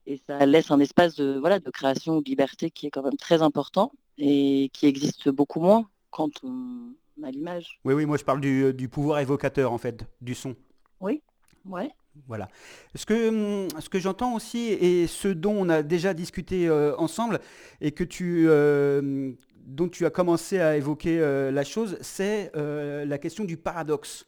et 0.05 0.19
ça 0.27 0.45
laisse 0.45 0.71
un 0.71 0.79
espace 0.79 1.15
de, 1.15 1.37
voilà, 1.39 1.59
de 1.59 1.69
création 1.69 2.17
ou 2.17 2.21
de 2.21 2.29
liberté 2.29 2.69
qui 2.71 2.87
est 2.87 2.91
quand 2.91 3.03
même 3.03 3.17
très 3.17 3.41
important 3.41 3.91
et 4.17 4.69
qui 4.73 4.85
existe 4.85 5.29
beaucoup 5.29 5.59
moins 5.59 5.89
quand 6.11 6.31
on 6.43 6.93
a 7.23 7.31
l'image. 7.31 7.79
Oui, 7.85 7.93
oui, 7.93 8.05
moi 8.05 8.17
je 8.17 8.23
parle 8.23 8.41
du, 8.41 8.73
du 8.73 8.89
pouvoir 8.89 9.19
évocateur 9.19 9.71
en 9.71 9.77
fait, 9.77 10.05
du 10.21 10.35
son. 10.35 10.55
Oui, 10.99 11.21
ouais. 11.65 11.91
Voilà. 12.27 12.47
Ce 12.95 13.05
que, 13.05 13.29
hum, 13.29 13.67
ce 13.79 13.89
que 13.89 13.99
j'entends 13.99 14.35
aussi, 14.35 14.67
et 14.67 15.07
ce 15.07 15.27
dont 15.27 15.55
on 15.57 15.69
a 15.69 15.81
déjà 15.81 16.13
discuté 16.13 16.67
euh, 16.67 16.95
ensemble, 16.97 17.39
et 17.81 17.91
que 17.91 18.03
tu, 18.03 18.45
euh, 18.47 19.31
dont 19.65 19.89
tu 19.89 20.05
as 20.05 20.09
commencé 20.09 20.59
à 20.59 20.77
évoquer 20.77 21.19
euh, 21.19 21.51
la 21.51 21.63
chose, 21.63 21.97
c'est 22.01 22.51
euh, 22.55 23.05
la 23.05 23.17
question 23.17 23.45
du 23.45 23.57
paradoxe. 23.57 24.27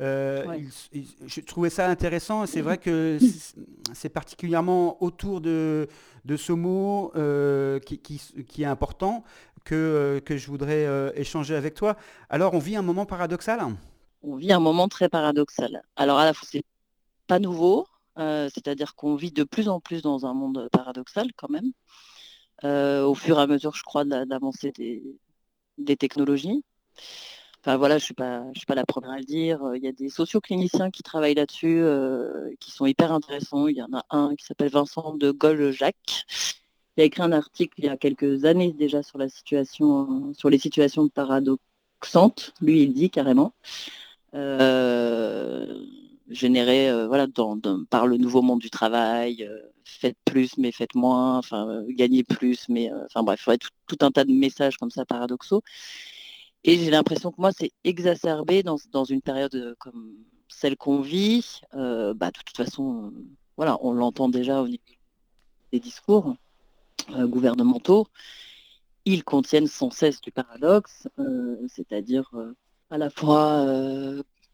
Euh, 0.00 0.46
Ouais. 0.46 0.60
il- 0.92 1.00
il- 1.00 1.28
je 1.28 1.40
trouvais 1.40 1.70
ça 1.70 1.88
intéressant, 1.88 2.44
et 2.44 2.46
c'est 2.46 2.60
vrai 2.60 2.76
que 2.78 3.18
c'est- 3.94 4.08
particulièrement 4.10 5.02
autour 5.02 5.40
de, 5.40 5.88
de 6.24 6.36
ce 6.36 6.52
mot 6.52 7.12
euh, 7.16 7.78
qui, 7.80 7.98
qui- 7.98 8.20
qui 8.46 8.62
est 8.62 8.66
important 8.66 9.24
que, 9.64 9.74
euh, 9.74 10.20
que 10.20 10.36
je 10.36 10.46
voudrais 10.48 10.86
euh, 10.86 11.10
échanger 11.14 11.54
avec 11.54 11.74
toi. 11.74 11.96
Alors, 12.30 12.54
on 12.54 12.58
vit 12.58 12.76
un 12.76 12.82
moment 12.82 13.06
paradoxal 13.06 13.60
On 14.22 14.36
vit 14.36 14.52
un 14.52 14.60
moment 14.60 14.88
très 14.88 15.08
paradoxal. 15.08 15.82
Alors 15.96 16.18
à 16.18 16.24
la 16.24 16.34
fois, 16.34 16.46
c'est 16.50 16.64
pas 17.26 17.38
nouveau, 17.38 17.86
euh, 18.18 18.48
c'est-à-dire 18.52 18.94
qu'on 18.96 19.14
vit 19.16 19.32
de 19.32 19.44
plus 19.44 19.68
en 19.68 19.80
plus 19.80 20.02
dans 20.02 20.26
un 20.26 20.34
monde 20.34 20.68
paradoxal 20.72 21.28
quand 21.36 21.48
même, 21.50 21.72
euh, 22.64 23.04
au 23.04 23.14
fur 23.14 23.38
et 23.38 23.42
à 23.42 23.46
mesure, 23.46 23.74
je 23.74 23.82
crois, 23.82 24.04
de 24.04 24.10
la- 24.10 24.26
d'avancée 24.26 24.72
des, 24.72 25.02
des 25.78 25.96
technologies. 25.96 26.64
Enfin 27.66 27.78
voilà, 27.78 27.98
je 27.98 28.04
suis 28.04 28.14
pas, 28.14 28.44
je 28.52 28.60
suis 28.60 28.66
pas 28.66 28.76
la 28.76 28.86
première 28.86 29.10
à 29.10 29.18
le 29.18 29.24
dire. 29.24 29.60
Il 29.74 29.82
y 29.82 29.88
a 29.88 29.92
des 29.92 30.08
sociocliniciens 30.08 30.92
qui 30.92 31.02
travaillent 31.02 31.34
là-dessus, 31.34 31.82
qui 32.60 32.70
sont 32.70 32.86
hyper 32.86 33.10
intéressants. 33.10 33.66
Il 33.66 33.76
y 33.76 33.82
en 33.82 33.92
a 33.92 34.04
un 34.10 34.36
qui 34.36 34.44
s'appelle 34.46 34.68
Vincent 34.68 35.14
de 35.16 35.32
Gaulle-Jacques, 35.32 36.26
qui 36.94 37.00
a 37.00 37.04
écrit 37.04 37.22
un 37.22 37.32
article 37.32 37.74
il 37.78 37.86
y 37.86 37.88
a 37.88 37.96
quelques 37.96 38.44
années 38.44 38.72
déjà 38.72 39.02
sur 39.02 39.18
la 39.18 39.28
situation, 39.28 40.32
sur 40.34 40.48
les 40.48 40.58
situations 40.58 41.08
paradoxantes. 41.08 42.54
Lui, 42.60 42.82
il 42.82 42.94
dit 42.94 43.10
carrément 43.10 43.52
euh, 44.34 45.84
générées 46.30 46.88
euh, 46.90 47.08
voilà, 47.08 47.26
dans- 47.26 47.58
par 47.90 48.06
le 48.06 48.16
nouveau 48.16 48.42
monde 48.42 48.60
du 48.60 48.70
travail. 48.70 49.48
faites 49.84 50.16
plus 50.24 50.56
mais 50.58 50.72
faites 50.72 50.94
moins. 50.94 51.38
Enfin, 51.38 51.82
gagnez 51.88 52.22
plus 52.24 52.68
mais 52.68 52.90
enfin 53.06 53.24
bref, 53.24 53.48
tout 53.86 53.98
un 54.02 54.10
tas 54.12 54.24
de 54.24 54.32
messages 54.32 54.76
comme 54.78 54.90
ça 54.90 55.04
paradoxaux. 55.04 55.62
Et 56.68 56.78
j'ai 56.78 56.90
l'impression 56.90 57.30
que 57.30 57.40
moi, 57.40 57.52
c'est 57.52 57.70
exacerbé 57.84 58.64
dans, 58.64 58.76
dans 58.90 59.04
une 59.04 59.22
période 59.22 59.54
euh, 59.54 59.76
comme 59.78 60.16
celle 60.48 60.76
qu'on 60.76 61.00
vit. 61.00 61.60
Euh, 61.74 62.12
bah, 62.12 62.32
de 62.32 62.38
toute 62.38 62.56
façon, 62.56 63.12
voilà, 63.56 63.78
on 63.82 63.92
l'entend 63.92 64.28
déjà 64.28 64.60
au 64.62 64.66
niveau 64.66 64.82
des 65.72 65.78
discours 65.78 66.34
euh, 67.14 67.28
gouvernementaux. 67.28 68.08
Ils 69.04 69.22
contiennent 69.22 69.68
sans 69.68 69.92
cesse 69.92 70.20
du 70.20 70.32
paradoxe, 70.32 71.06
c'est-à-dire 71.68 72.28
à 72.90 72.98
la 72.98 73.08
fois 73.08 73.64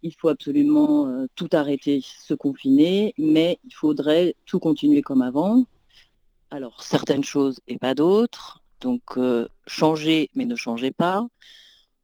il 0.03 0.15
faut 0.15 0.29
absolument 0.29 1.27
tout 1.35 1.49
arrêter, 1.53 2.03
se 2.03 2.35
confiner, 2.35 3.15
mais 3.17 3.59
il 3.65 3.73
faudrait 3.73 4.37
tout 4.45 4.59
continuer 4.59 5.01
comme 5.01 5.23
avant. 5.23 5.65
Alors 6.51 6.83
certaines 6.83 7.25
choses 7.25 7.61
et 7.67 7.79
pas 7.79 7.95
d'autres. 7.95 8.63
Donc 8.83 9.19
changer 9.67 10.29
mais 10.35 10.45
ne 10.45 10.55
changez 10.55 10.91
pas. 10.91 11.27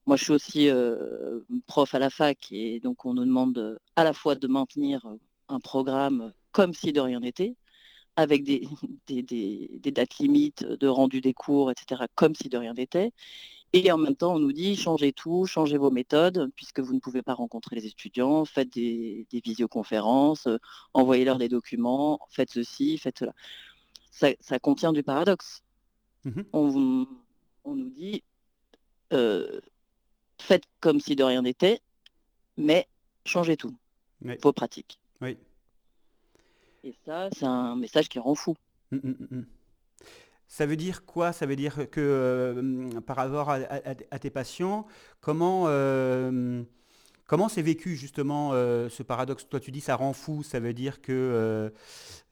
Moi, 0.08 0.16
je 0.16 0.24
suis 0.24 0.32
aussi 0.32 0.70
euh, 0.70 1.40
prof 1.66 1.94
à 1.94 1.98
la 1.98 2.08
fac 2.08 2.50
et 2.50 2.80
donc 2.80 3.04
on 3.04 3.12
nous 3.12 3.26
demande 3.26 3.78
à 3.94 4.04
la 4.04 4.14
fois 4.14 4.36
de 4.36 4.48
maintenir 4.48 5.06
un 5.50 5.60
programme 5.60 6.32
comme 6.50 6.72
si 6.72 6.94
de 6.94 7.00
rien 7.00 7.20
n'était, 7.20 7.56
avec 8.16 8.42
des, 8.42 8.66
des, 9.06 9.92
dates 9.92 10.16
limites 10.16 10.64
de 10.64 10.88
rendu 10.88 11.20
des 11.20 11.34
cours, 11.34 11.70
etc., 11.70 12.04
comme 12.14 12.34
si 12.34 12.48
de 12.48 12.56
rien 12.56 12.72
n'était. 12.72 13.12
Et 13.74 13.92
en 13.92 13.98
même 13.98 14.16
temps, 14.16 14.36
on 14.36 14.38
nous 14.38 14.54
dit 14.54 14.76
changez 14.76 15.12
tout, 15.12 15.44
changez 15.44 15.76
vos 15.76 15.90
méthodes, 15.90 16.50
puisque 16.56 16.80
vous 16.80 16.94
ne 16.94 17.00
pouvez 17.00 17.20
pas 17.20 17.34
rencontrer 17.34 17.76
les 17.76 17.84
étudiants, 17.84 18.46
faites 18.46 18.72
des, 18.72 19.26
visioconférences, 19.44 20.48
envoyez-leur 20.94 21.36
des 21.36 21.50
documents, 21.50 22.18
faites 22.30 22.50
ceci, 22.50 22.96
faites 22.96 23.18
cela. 23.18 23.34
Ça, 24.10 24.58
contient 24.58 24.94
du 24.94 25.02
paradoxe. 25.02 25.62
Mmh 26.24 26.40
on, 26.54 27.06
on, 27.64 27.74
nous 27.74 27.90
dit 27.90 28.22
euh, 29.12 29.60
faites 30.40 30.64
comme 30.80 31.00
si 31.00 31.16
de 31.16 31.24
rien 31.24 31.42
n'était, 31.42 31.80
mais 32.56 32.86
changez 33.24 33.56
tout, 33.56 33.74
vos 34.42 34.52
pratiques. 34.52 34.98
Oui. 35.20 35.36
Et 36.84 36.94
ça, 37.04 37.28
c'est 37.32 37.44
un 37.44 37.76
message 37.76 38.08
qui 38.08 38.18
rend 38.18 38.34
fou. 38.34 38.56
Mmh, 38.90 38.96
mmh, 39.02 39.26
mmh, 39.30 39.42
ça 40.46 40.64
veut 40.64 40.76
dire 40.76 41.04
quoi? 41.04 41.32
Ça 41.32 41.44
veut 41.44 41.56
dire 41.56 41.90
que 41.90 42.00
euh, 42.00 43.00
par 43.02 43.16
rapport 43.16 43.50
à, 43.50 44.18
tes 44.18 44.30
patients, 44.30 44.86
comment 45.20 45.64
euh, 45.66 46.62
comment 47.26 47.50
c'est 47.50 47.60
vécu 47.60 47.96
justement 47.96 48.50
euh, 48.54 48.88
ce 48.88 49.02
paradoxe? 49.02 49.46
Toi, 49.48 49.60
tu 49.60 49.70
dis 49.70 49.82
ça 49.82 49.94
rend 49.94 50.14
fou. 50.14 50.42
Ça 50.42 50.58
veut 50.58 50.72
dire 50.72 51.02
que 51.02 51.70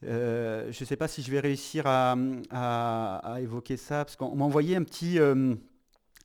je 0.01 0.67
ne 0.67 0.85
sais 0.85 0.95
pas 0.95 1.07
si 1.07 1.21
je 1.21 1.29
vais 1.29 1.39
réussir 1.39 1.83
à, 1.85 2.15
à 2.51 3.39
évoquer 3.41 3.77
ça 3.77 4.03
parce 4.03 4.15
qu'on 4.15 4.35
m'a 4.35 4.45
envoyé 4.45 4.75
un 4.75 4.83
petit 4.83 5.19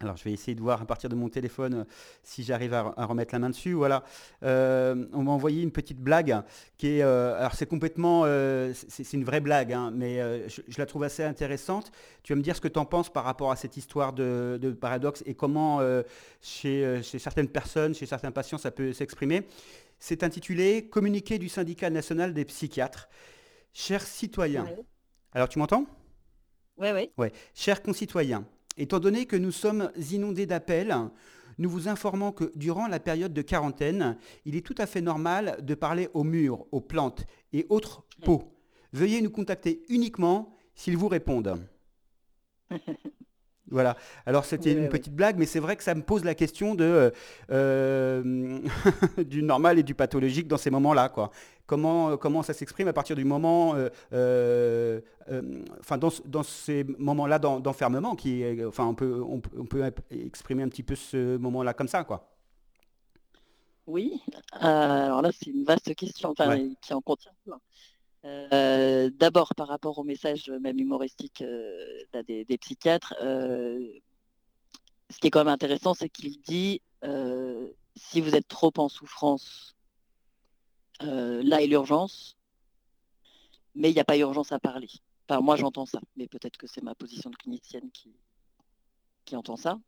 alors 0.02 0.16
je 0.16 0.24
vais 0.24 0.32
essayer 0.32 0.54
de 0.54 0.60
voir 0.60 0.82
à 0.82 0.84
partir 0.84 1.08
de 1.08 1.14
mon 1.14 1.28
téléphone 1.28 1.74
euh, 1.74 1.84
si 2.22 2.42
j'arrive 2.42 2.74
à, 2.74 2.92
remettre 3.06 3.34
la 3.34 3.38
main 3.38 3.50
dessus. 3.50 3.72
Voilà. 3.72 4.04
Euh, 4.42 5.06
on 5.12 5.22
m'a 5.22 5.30
envoyé 5.30 5.62
une 5.62 5.70
petite 5.70 5.98
blague 5.98 6.42
qui 6.76 6.98
est. 6.98 7.02
Euh, 7.02 7.38
alors 7.38 7.54
c'est 7.54 7.66
complètement. 7.66 8.24
c'est 8.74 9.12
une 9.12 9.24
vraie 9.24 9.40
blague, 9.40 9.72
hein, 9.72 9.90
mais 9.94 10.18
je, 10.48 10.78
la 10.78 10.86
trouve 10.86 11.04
assez 11.04 11.24
intéressante. 11.24 11.92
Tu 12.22 12.32
vas 12.32 12.36
me 12.36 12.42
dire 12.42 12.56
ce 12.56 12.60
que 12.60 12.68
tu 12.68 12.78
en 12.78 12.84
penses 12.84 13.12
par 13.12 13.24
rapport 13.24 13.50
à 13.50 13.56
cette 13.56 13.76
histoire 13.76 14.12
de, 14.12 14.76
paradoxe 14.80 15.22
et 15.26 15.34
comment 15.34 15.80
chez, 16.40 17.02
certaines 17.02 17.48
personnes, 17.48 17.94
chez 17.94 18.06
certains 18.06 18.30
patients, 18.30 18.58
ça 18.58 18.70
peut 18.70 18.92
s'exprimer. 18.92 19.46
C'est 19.98 20.24
intitulé 20.24 20.88
Communiqué 20.88 21.38
du 21.38 21.48
syndicat 21.48 21.90
national 21.90 22.34
des 22.34 22.44
psychiatres. 22.44 23.08
Chers 23.72 24.02
citoyens. 24.02 24.66
Alors 25.32 25.48
tu 25.48 25.58
m'entends? 25.58 25.86
Oui, 26.76 26.88
oui. 26.92 27.10
Ouais. 27.16 27.32
Chers 27.54 27.82
concitoyens. 27.82 28.44
Étant 28.76 29.00
donné 29.00 29.26
que 29.26 29.36
nous 29.36 29.52
sommes 29.52 29.90
inondés 30.10 30.46
d'appels, 30.46 30.96
nous 31.58 31.68
vous 31.68 31.88
informons 31.88 32.32
que 32.32 32.50
durant 32.56 32.86
la 32.86 33.00
période 33.00 33.34
de 33.34 33.42
quarantaine, 33.42 34.16
il 34.44 34.56
est 34.56 34.64
tout 34.66 34.74
à 34.78 34.86
fait 34.86 35.02
normal 35.02 35.58
de 35.62 35.74
parler 35.74 36.08
aux 36.14 36.24
murs, 36.24 36.66
aux 36.72 36.80
plantes 36.80 37.26
et 37.52 37.66
autres 37.68 38.04
pots. 38.24 38.54
Veuillez 38.92 39.20
nous 39.20 39.30
contacter 39.30 39.82
uniquement 39.88 40.54
s'ils 40.74 40.96
vous 40.96 41.08
répondent. 41.08 41.58
Voilà. 43.72 43.96
Alors 44.26 44.44
c'était 44.44 44.72
une 44.72 44.88
petite 44.88 45.14
blague, 45.14 45.38
mais 45.38 45.46
c'est 45.46 45.58
vrai 45.58 45.76
que 45.76 45.82
ça 45.82 45.94
me 45.94 46.02
pose 46.02 46.24
la 46.24 46.34
question 46.34 46.74
de, 46.74 47.12
euh, 47.50 48.58
du 49.26 49.42
normal 49.42 49.78
et 49.78 49.82
du 49.82 49.94
pathologique 49.94 50.46
dans 50.46 50.58
ces 50.58 50.70
moments-là. 50.70 51.08
Quoi. 51.08 51.30
Comment, 51.66 52.16
comment 52.18 52.42
ça 52.42 52.52
s'exprime 52.52 52.88
à 52.88 52.92
partir 52.92 53.16
du 53.16 53.24
moment, 53.24 53.74
euh, 53.74 53.88
euh, 54.12 55.00
enfin 55.80 55.96
dans, 55.96 56.10
dans, 56.26 56.42
ces 56.42 56.84
moments-là 56.98 57.38
d'enfermement, 57.38 58.14
qui, 58.14 58.44
enfin 58.66 58.84
on 58.84 58.94
peut, 58.94 59.22
on, 59.26 59.40
peut 59.40 59.90
exprimer 60.10 60.62
un 60.64 60.68
petit 60.68 60.82
peu 60.82 60.94
ce 60.94 61.38
moment-là 61.38 61.72
comme 61.72 61.88
ça, 61.88 62.04
quoi. 62.04 62.28
Oui. 63.86 64.20
alors 64.52 65.22
là 65.22 65.30
c'est 65.32 65.50
une 65.50 65.64
vaste 65.64 65.94
question, 65.94 66.30
enfin, 66.30 66.68
qui 66.80 66.92
en 66.92 67.00
contient 67.00 67.32
plein. 67.44 67.58
Euh, 68.24 69.10
d'abord 69.14 69.54
par 69.56 69.66
rapport 69.66 69.98
au 69.98 70.04
message 70.04 70.48
même 70.48 70.78
humoristique 70.78 71.42
euh, 71.42 72.22
des, 72.26 72.58
psychiatres, 72.58 73.14
euh, 73.20 73.80
ce 75.10 75.18
qui 75.18 75.26
est 75.26 75.30
quand 75.30 75.40
même 75.40 75.48
intéressant, 75.48 75.94
c'est 75.94 76.08
qu'il 76.08 76.40
dit 76.40 76.80
si 77.96 78.20
vous 78.20 78.36
êtes 78.36 78.46
trop 78.46 78.72
en 78.76 78.88
souffrance, 78.88 79.74
là 81.00 81.60
est 81.62 81.66
l'urgence, 81.66 82.38
mais 83.74 83.90
il 83.90 83.94
n'y 83.94 84.00
a 84.00 84.04
pas 84.04 84.16
urgence 84.16 84.52
à 84.52 84.60
parler. 84.60 84.88
Enfin, 85.28 85.40
moi 85.40 85.56
j'entends 85.56 85.86
ça, 85.86 86.00
mais 86.16 86.28
peut-être 86.28 86.56
que 86.56 86.68
c'est 86.68 86.82
ma 86.82 86.94
position 86.94 87.28
de 87.28 87.36
clinicienne 87.36 87.90
qui, 87.90 88.14
qui 89.24 89.34
entend 89.34 89.56
ça. 89.56 89.78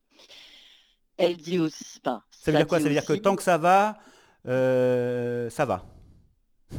Elle 1.16 1.36
dit 1.36 1.60
aussi. 1.60 1.84
ça 2.02 2.22
veut 2.46 2.52
dire 2.52 2.66
quoi? 2.66 2.78
Ça 2.80 2.84
veut 2.84 2.90
dire 2.90 3.04
que 3.04 3.12
tant 3.12 3.36
que 3.36 3.44
ça 3.44 3.58
va, 3.58 3.96
ça 4.44 5.64
va. 5.64 5.93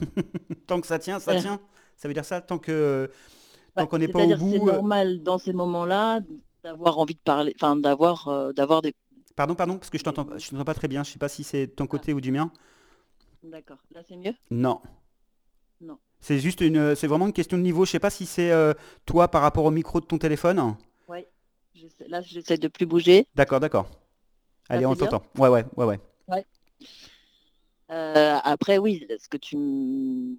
tant 0.68 0.82
que 0.82 0.88
ça 0.88 1.00
tient, 1.00 1.20
ça 1.20 1.40
tient. 1.40 1.60
Ça 1.96 2.08
veut 2.08 2.14
dire 2.14 2.26
ça 2.26 2.42
Tant 2.42 2.58
que 2.58 3.10
tant 3.76 3.88
qu'on 3.88 3.98
n'est 3.98 4.08
pas 4.08 4.24
au 4.24 4.36
bout. 4.36 4.52
C'est 4.52 4.62
euh, 4.62 4.74
normal 4.74 5.24
dans 5.24 5.38
ces 5.38 5.54
moments-là 5.54 6.22
d'avoir 6.64 6.98
envie 7.00 7.16
de 7.16 7.20
parler, 7.20 7.54
enfin 7.56 7.76
d'avoir 7.76 8.28
euh, 8.28 8.54
d'avoir 8.54 8.82
des. 8.82 8.94
Pardon, 9.36 9.56
pardon, 9.56 9.78
parce 9.78 9.90
que 9.90 9.98
je 9.98 10.04
t'entends, 10.04 10.28
je 10.38 10.50
t'entends 10.50 10.64
pas 10.64 10.74
très 10.74 10.88
bien. 10.88 11.04
Je 11.04 11.12
sais 11.12 11.20
pas 11.20 11.28
si 11.28 11.44
c'est 11.44 11.68
ton 11.68 11.88
côté 11.88 12.14
ou 12.14 12.22
du 12.22 12.32
mien. 12.32 12.52
D'accord. 13.44 13.78
Là, 13.94 14.02
c'est 14.08 14.16
mieux? 14.16 14.34
Non. 14.50 14.82
Non. 15.82 16.00
C'est 16.20 16.40
juste 16.40 16.62
une, 16.62 16.96
c'est 16.96 17.08
vraiment 17.08 17.28
une 17.28 17.34
question 17.34 17.58
de 17.58 17.62
niveau. 17.62 17.86
Je 17.86 17.92
sais 17.92 18.00
pas 18.00 18.10
si 18.10 18.26
c'est 18.26 18.52
euh, 18.52 18.74
toi 19.06 19.28
par 19.28 19.42
rapport 19.42 19.66
au 19.66 19.72
micro 19.72 20.00
de 20.00 20.06
ton 20.06 20.18
téléphone. 20.18 20.76
Oui. 21.08 21.26
Là, 22.08 22.22
j'essaie 22.22 22.58
de 22.58 22.68
plus 22.68 22.86
bouger. 22.86 23.28
D'accord, 23.36 23.60
d'accord. 23.60 23.90
Allez, 24.70 24.86
on 24.86 24.96
t'entend. 24.96 25.22
Ouais, 25.38 25.50
ouais, 25.50 25.66
ouais, 25.76 25.86
ouais. 25.86 26.00
Ouais. 26.28 26.46
Euh, 27.92 28.38
après, 28.44 28.78
oui, 28.78 29.08
ce 29.20 29.28
que 29.28 29.38
tu 29.38 29.58
me 29.58 30.36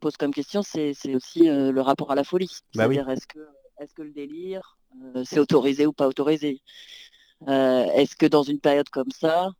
poses 0.00 0.16
comme 0.16 0.32
question, 0.32 0.62
c'est 0.62 0.94
aussi 1.14 1.48
euh, 1.48 1.72
le 1.72 1.80
rapport 1.80 2.10
à 2.10 2.14
la 2.14 2.24
folie. 2.24 2.50
Bah 2.74 2.84
C'est-à-dire, 2.84 3.08
est-ce 3.10 3.26
que, 3.26 3.38
est 3.78 3.92
que 3.94 4.02
le 4.02 4.12
délire, 4.12 4.78
euh, 5.14 5.24
c'est 5.24 5.38
autorisé 5.38 5.86
ou 5.86 5.92
pas 5.92 6.08
autorisé? 6.08 6.60
Est-ce 7.46 8.16
que 8.16 8.26
dans 8.26 8.42
une 8.42 8.60
période 8.60 8.90
comme 8.90 9.10
ça, 9.10 9.50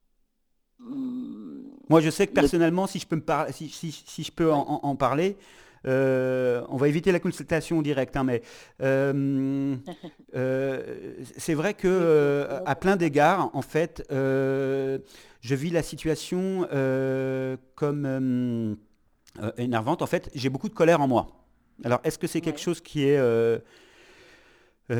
hmm, 0.80 1.50
moi, 1.90 2.00
je 2.00 2.08
sais 2.08 2.28
que 2.28 2.32
personnellement, 2.32 2.86
si 2.86 3.00
je 3.00 3.06
peux, 3.08 3.16
me 3.16 3.52
si, 3.52 3.68
si, 3.68 4.22
je 4.22 4.30
peux 4.30 4.52
en, 4.52 4.94
parler, 4.94 5.36
on 5.84 6.76
va 6.76 6.88
éviter 6.88 7.12
la 7.12 7.20
consultation 7.20 7.82
directe, 7.82 8.16
hein, 8.16 8.24
mais 8.24 8.42
c'est 11.36 11.54
vrai 11.54 11.74
que 11.74 12.60
à 12.66 12.74
plein 12.74 12.96
d'égards, 12.96 13.50
en 13.54 13.62
fait, 13.62 14.04
je 15.40 15.54
vis 15.54 15.70
la 15.70 15.82
situation 15.82 16.66
euh, 16.72 17.56
comme 17.74 18.04
euh, 18.06 18.74
euh, 19.42 19.52
énervante. 19.56 20.02
En 20.02 20.06
fait, 20.06 20.30
j'ai 20.34 20.50
beaucoup 20.50 20.68
de 20.68 20.74
colère 20.74 21.00
en 21.00 21.08
moi. 21.08 21.28
Alors, 21.84 22.00
est-ce 22.04 22.18
que 22.18 22.26
c'est 22.26 22.40
quelque 22.40 22.60
chose 22.60 22.80
qui 22.80 23.04
est, 23.04 23.18
qui 24.88 24.94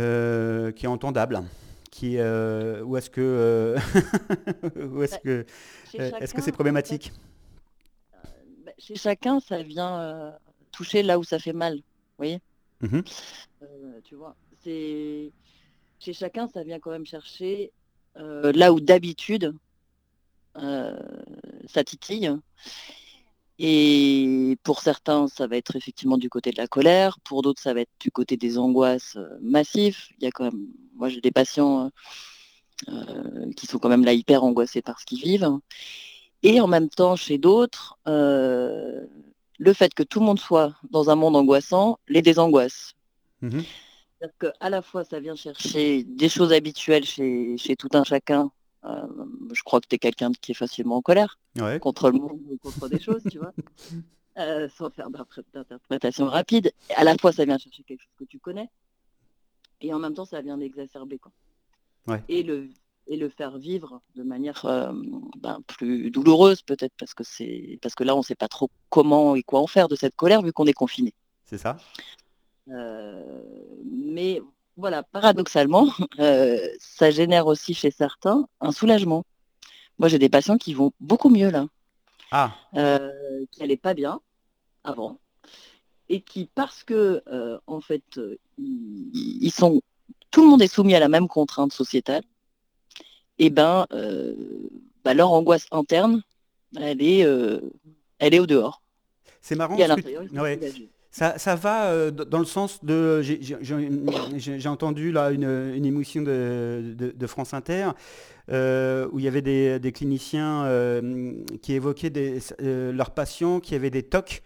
est 0.84 0.88
entendable 0.88 1.42
qui, 1.90 2.16
Ou 2.16 2.96
est-ce 2.96 3.10
que 3.10 3.76
est-ce 5.02 5.14
bah, 5.14 5.18
que 5.22 5.46
est-ce 5.94 6.32
que 6.32 6.40
c'est 6.40 6.52
problématique? 6.52 7.12
bah, 8.64 8.72
Chez 8.78 8.94
chacun, 8.94 9.40
ça 9.40 9.62
vient 9.62 10.32
toucher 10.80 11.02
là 11.02 11.18
où 11.18 11.24
ça 11.24 11.38
fait 11.38 11.52
mal. 11.52 11.76
Vous 11.76 12.18
voyez 12.18 12.40
mmh 12.80 13.00
Tu 14.04 14.14
vois, 14.14 14.34
c'est 14.62 15.30
chez 15.98 16.12
chacun, 16.12 16.48
ça 16.48 16.62
vient 16.62 16.80
quand 16.80 16.90
même 16.90 17.06
chercher 17.06 17.72
là 18.16 18.72
où 18.72 18.80
d'habitude 18.80 19.54
euh, 20.56 20.96
ça 21.66 21.84
titille. 21.84 22.30
Et 23.58 24.56
pour 24.62 24.80
certains, 24.80 25.28
ça 25.28 25.46
va 25.46 25.56
être 25.56 25.76
effectivement 25.76 26.16
du 26.16 26.30
côté 26.30 26.50
de 26.50 26.56
la 26.56 26.66
colère. 26.66 27.20
Pour 27.20 27.42
d'autres, 27.42 27.60
ça 27.60 27.74
va 27.74 27.82
être 27.82 27.90
du 28.00 28.10
côté 28.10 28.36
des 28.36 28.56
angoisses 28.58 29.16
euh, 29.16 29.28
massives. 29.42 29.98
Il 30.18 30.24
y 30.24 30.26
a 30.26 30.30
quand 30.30 30.44
même, 30.44 30.66
moi, 30.94 31.08
j'ai 31.10 31.20
des 31.20 31.30
patients 31.30 31.90
euh, 32.88 33.52
qui 33.56 33.66
sont 33.66 33.78
quand 33.78 33.90
même 33.90 34.04
là 34.04 34.14
hyper 34.14 34.44
angoissés 34.44 34.82
par 34.82 34.98
ce 34.98 35.04
qu'ils 35.04 35.20
vivent. 35.20 35.58
Et 36.42 36.60
en 36.60 36.66
même 36.66 36.88
temps, 36.88 37.16
chez 37.16 37.36
d'autres, 37.36 37.98
le 39.60 39.72
fait 39.74 39.92
que 39.94 40.02
tout 40.02 40.20
le 40.20 40.26
monde 40.26 40.40
soit 40.40 40.74
dans 40.90 41.10
un 41.10 41.14
monde 41.14 41.36
angoissant 41.36 41.98
les 42.08 42.22
désangoisse. 42.22 42.94
Mmh 43.42 43.60
C'est-à-dire 44.18 44.52
qu'à 44.58 44.70
la 44.70 44.82
fois, 44.82 45.04
ça 45.04 45.20
vient 45.20 45.36
chercher 45.36 46.02
des 46.04 46.28
choses 46.28 46.52
habituelles 46.52 47.04
chez, 47.04 47.56
chez 47.58 47.76
tout 47.76 47.90
un 47.92 48.02
chacun 48.04 48.50
euh, 48.84 49.06
je 49.52 49.62
crois 49.62 49.80
que 49.80 49.86
tu 49.86 49.96
es 49.96 49.98
quelqu'un 49.98 50.32
qui 50.32 50.52
est 50.52 50.54
facilement 50.54 50.96
en 50.96 51.02
colère 51.02 51.38
contre 51.80 52.10
le 52.10 52.18
monde 52.18 52.40
ou 52.48 52.56
contre 52.56 52.88
des 52.88 53.00
choses, 53.00 53.22
tu 53.30 53.38
vois. 53.38 53.52
Euh, 54.38 54.68
sans 54.70 54.88
faire 54.90 55.08
d'interprétation 55.10 56.26
rapide. 56.26 56.72
À 56.96 57.02
la 57.02 57.18
fois, 57.18 57.32
ça 57.32 57.44
vient 57.44 57.58
chercher 57.58 57.82
quelque 57.82 58.00
chose 58.00 58.14
que 58.16 58.24
tu 58.24 58.38
connais, 58.38 58.70
et 59.80 59.92
en 59.92 59.98
même 59.98 60.14
temps, 60.14 60.24
ça 60.24 60.40
vient 60.40 60.56
l'exacerber. 60.56 61.20
Ouais. 62.06 62.22
Et, 62.28 62.44
le, 62.44 62.68
et 63.10 63.16
le 63.16 63.28
faire 63.28 63.58
vivre 63.58 64.00
de 64.14 64.22
manière 64.22 64.64
euh, 64.64 64.92
ben, 65.38 65.60
plus 65.66 66.10
douloureuse, 66.10 66.62
peut-être, 66.62 66.94
parce 66.96 67.12
que 67.12 67.24
c'est 67.24 67.78
parce 67.82 67.94
que 67.94 68.04
là, 68.04 68.14
on 68.14 68.18
ne 68.18 68.24
sait 68.24 68.34
pas 68.34 68.48
trop 68.48 68.70
comment 68.88 69.34
et 69.34 69.42
quoi 69.42 69.60
en 69.60 69.66
faire 69.66 69.88
de 69.88 69.96
cette 69.96 70.16
colère, 70.16 70.40
vu 70.40 70.52
qu'on 70.52 70.66
est 70.66 70.72
confiné. 70.72 71.12
C'est 71.44 71.58
ça. 71.58 71.76
mais 72.66 74.40
voilà, 74.80 75.02
paradoxalement, 75.02 75.88
euh, 76.18 76.58
ça 76.78 77.10
génère 77.10 77.46
aussi 77.46 77.74
chez 77.74 77.90
certains 77.90 78.48
un 78.60 78.72
soulagement. 78.72 79.24
Moi, 79.98 80.08
j'ai 80.08 80.18
des 80.18 80.30
patients 80.30 80.56
qui 80.56 80.72
vont 80.72 80.92
beaucoup 81.00 81.28
mieux 81.28 81.50
là, 81.50 81.66
Ah, 82.30 82.54
euh, 82.76 83.10
qui 83.50 83.60
n'allaient 83.60 83.76
pas 83.76 83.94
bien 83.94 84.20
avant, 84.82 85.18
et 86.08 86.22
qui, 86.22 86.48
parce 86.54 86.82
que 86.84 87.22
euh, 87.28 87.58
en 87.66 87.80
fait, 87.80 88.16
euh, 88.16 88.38
ils, 88.56 89.10
ils 89.42 89.52
sont, 89.52 89.82
tout 90.30 90.42
le 90.42 90.48
monde 90.48 90.62
est 90.62 90.72
soumis 90.72 90.94
à 90.94 91.00
la 91.00 91.08
même 91.08 91.28
contrainte 91.28 91.72
sociétale, 91.72 92.22
et 93.40 93.50
ben, 93.50 93.86
euh, 93.92 94.34
bah, 95.04 95.14
leur 95.14 95.32
angoisse 95.32 95.66
interne, 95.72 96.22
elle 96.78 97.02
est, 97.02 97.24
euh, 97.24 97.58
elle 98.20 98.34
est 98.34 98.38
au 98.38 98.46
dehors. 98.46 98.82
c'est 99.40 99.56
marrant. 99.56 99.76
Et 99.76 99.82
à 99.82 99.96
que- 99.96 100.40
ouais. 100.40 100.60
Ça, 101.12 101.38
ça 101.38 101.56
va 101.56 101.86
euh, 101.90 102.12
dans 102.12 102.38
le 102.38 102.44
sens 102.44 102.84
de. 102.84 103.20
J'ai 103.22 104.68
entendu 104.68 105.10
là 105.10 105.32
une, 105.32 105.42
une 105.74 105.84
émission 105.84 106.22
de, 106.22 106.94
de- 106.96 107.10
de 107.10 107.26
France 107.26 107.52
Inter 107.52 107.88
euh, 108.52 109.08
où 109.10 109.18
il 109.18 109.24
y 109.24 109.28
avait 109.28 109.42
des, 109.42 109.80
des 109.80 109.90
cliniciens 109.90 110.66
qui 111.62 111.72
évoquaient 111.72 112.10
des- 112.10 112.38
leurs 112.60 113.10
patients 113.10 113.58
qui 113.58 113.74
avaient 113.74 113.90
des 113.90 114.04
TOC. 114.04 114.42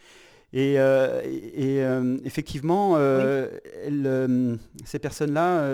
Et, 0.54 0.78
euh, 0.78 1.20
et, 1.24 1.82
euh, 1.84 2.16
effectivement, 2.24 2.94
euh, 2.96 3.48
elles, 3.84 4.58
ces 4.86 5.00
personnes-là 5.00 5.64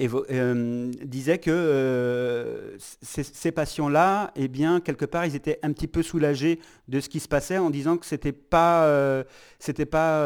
euh, 0.00 0.90
disaient 1.04 1.38
que 1.38 1.50
euh, 1.50 2.76
ces, 2.78 3.52
patients-là, 3.52 4.32
eh 4.36 4.48
bien, 4.48 4.80
quelque 4.80 5.04
part, 5.04 5.26
ils 5.26 5.36
étaient 5.36 5.58
un 5.62 5.72
petit 5.72 5.86
peu 5.86 6.02
soulagés 6.02 6.60
de 6.88 7.00
ce 7.00 7.08
qui 7.08 7.20
se 7.20 7.28
passait 7.28 7.58
en 7.58 7.68
disant 7.70 7.98
que 7.98 8.06
c'était 8.06 8.32
pas, 8.32 8.84
euh, 8.86 9.22
c'était 9.58 9.84
pas, 9.86 10.24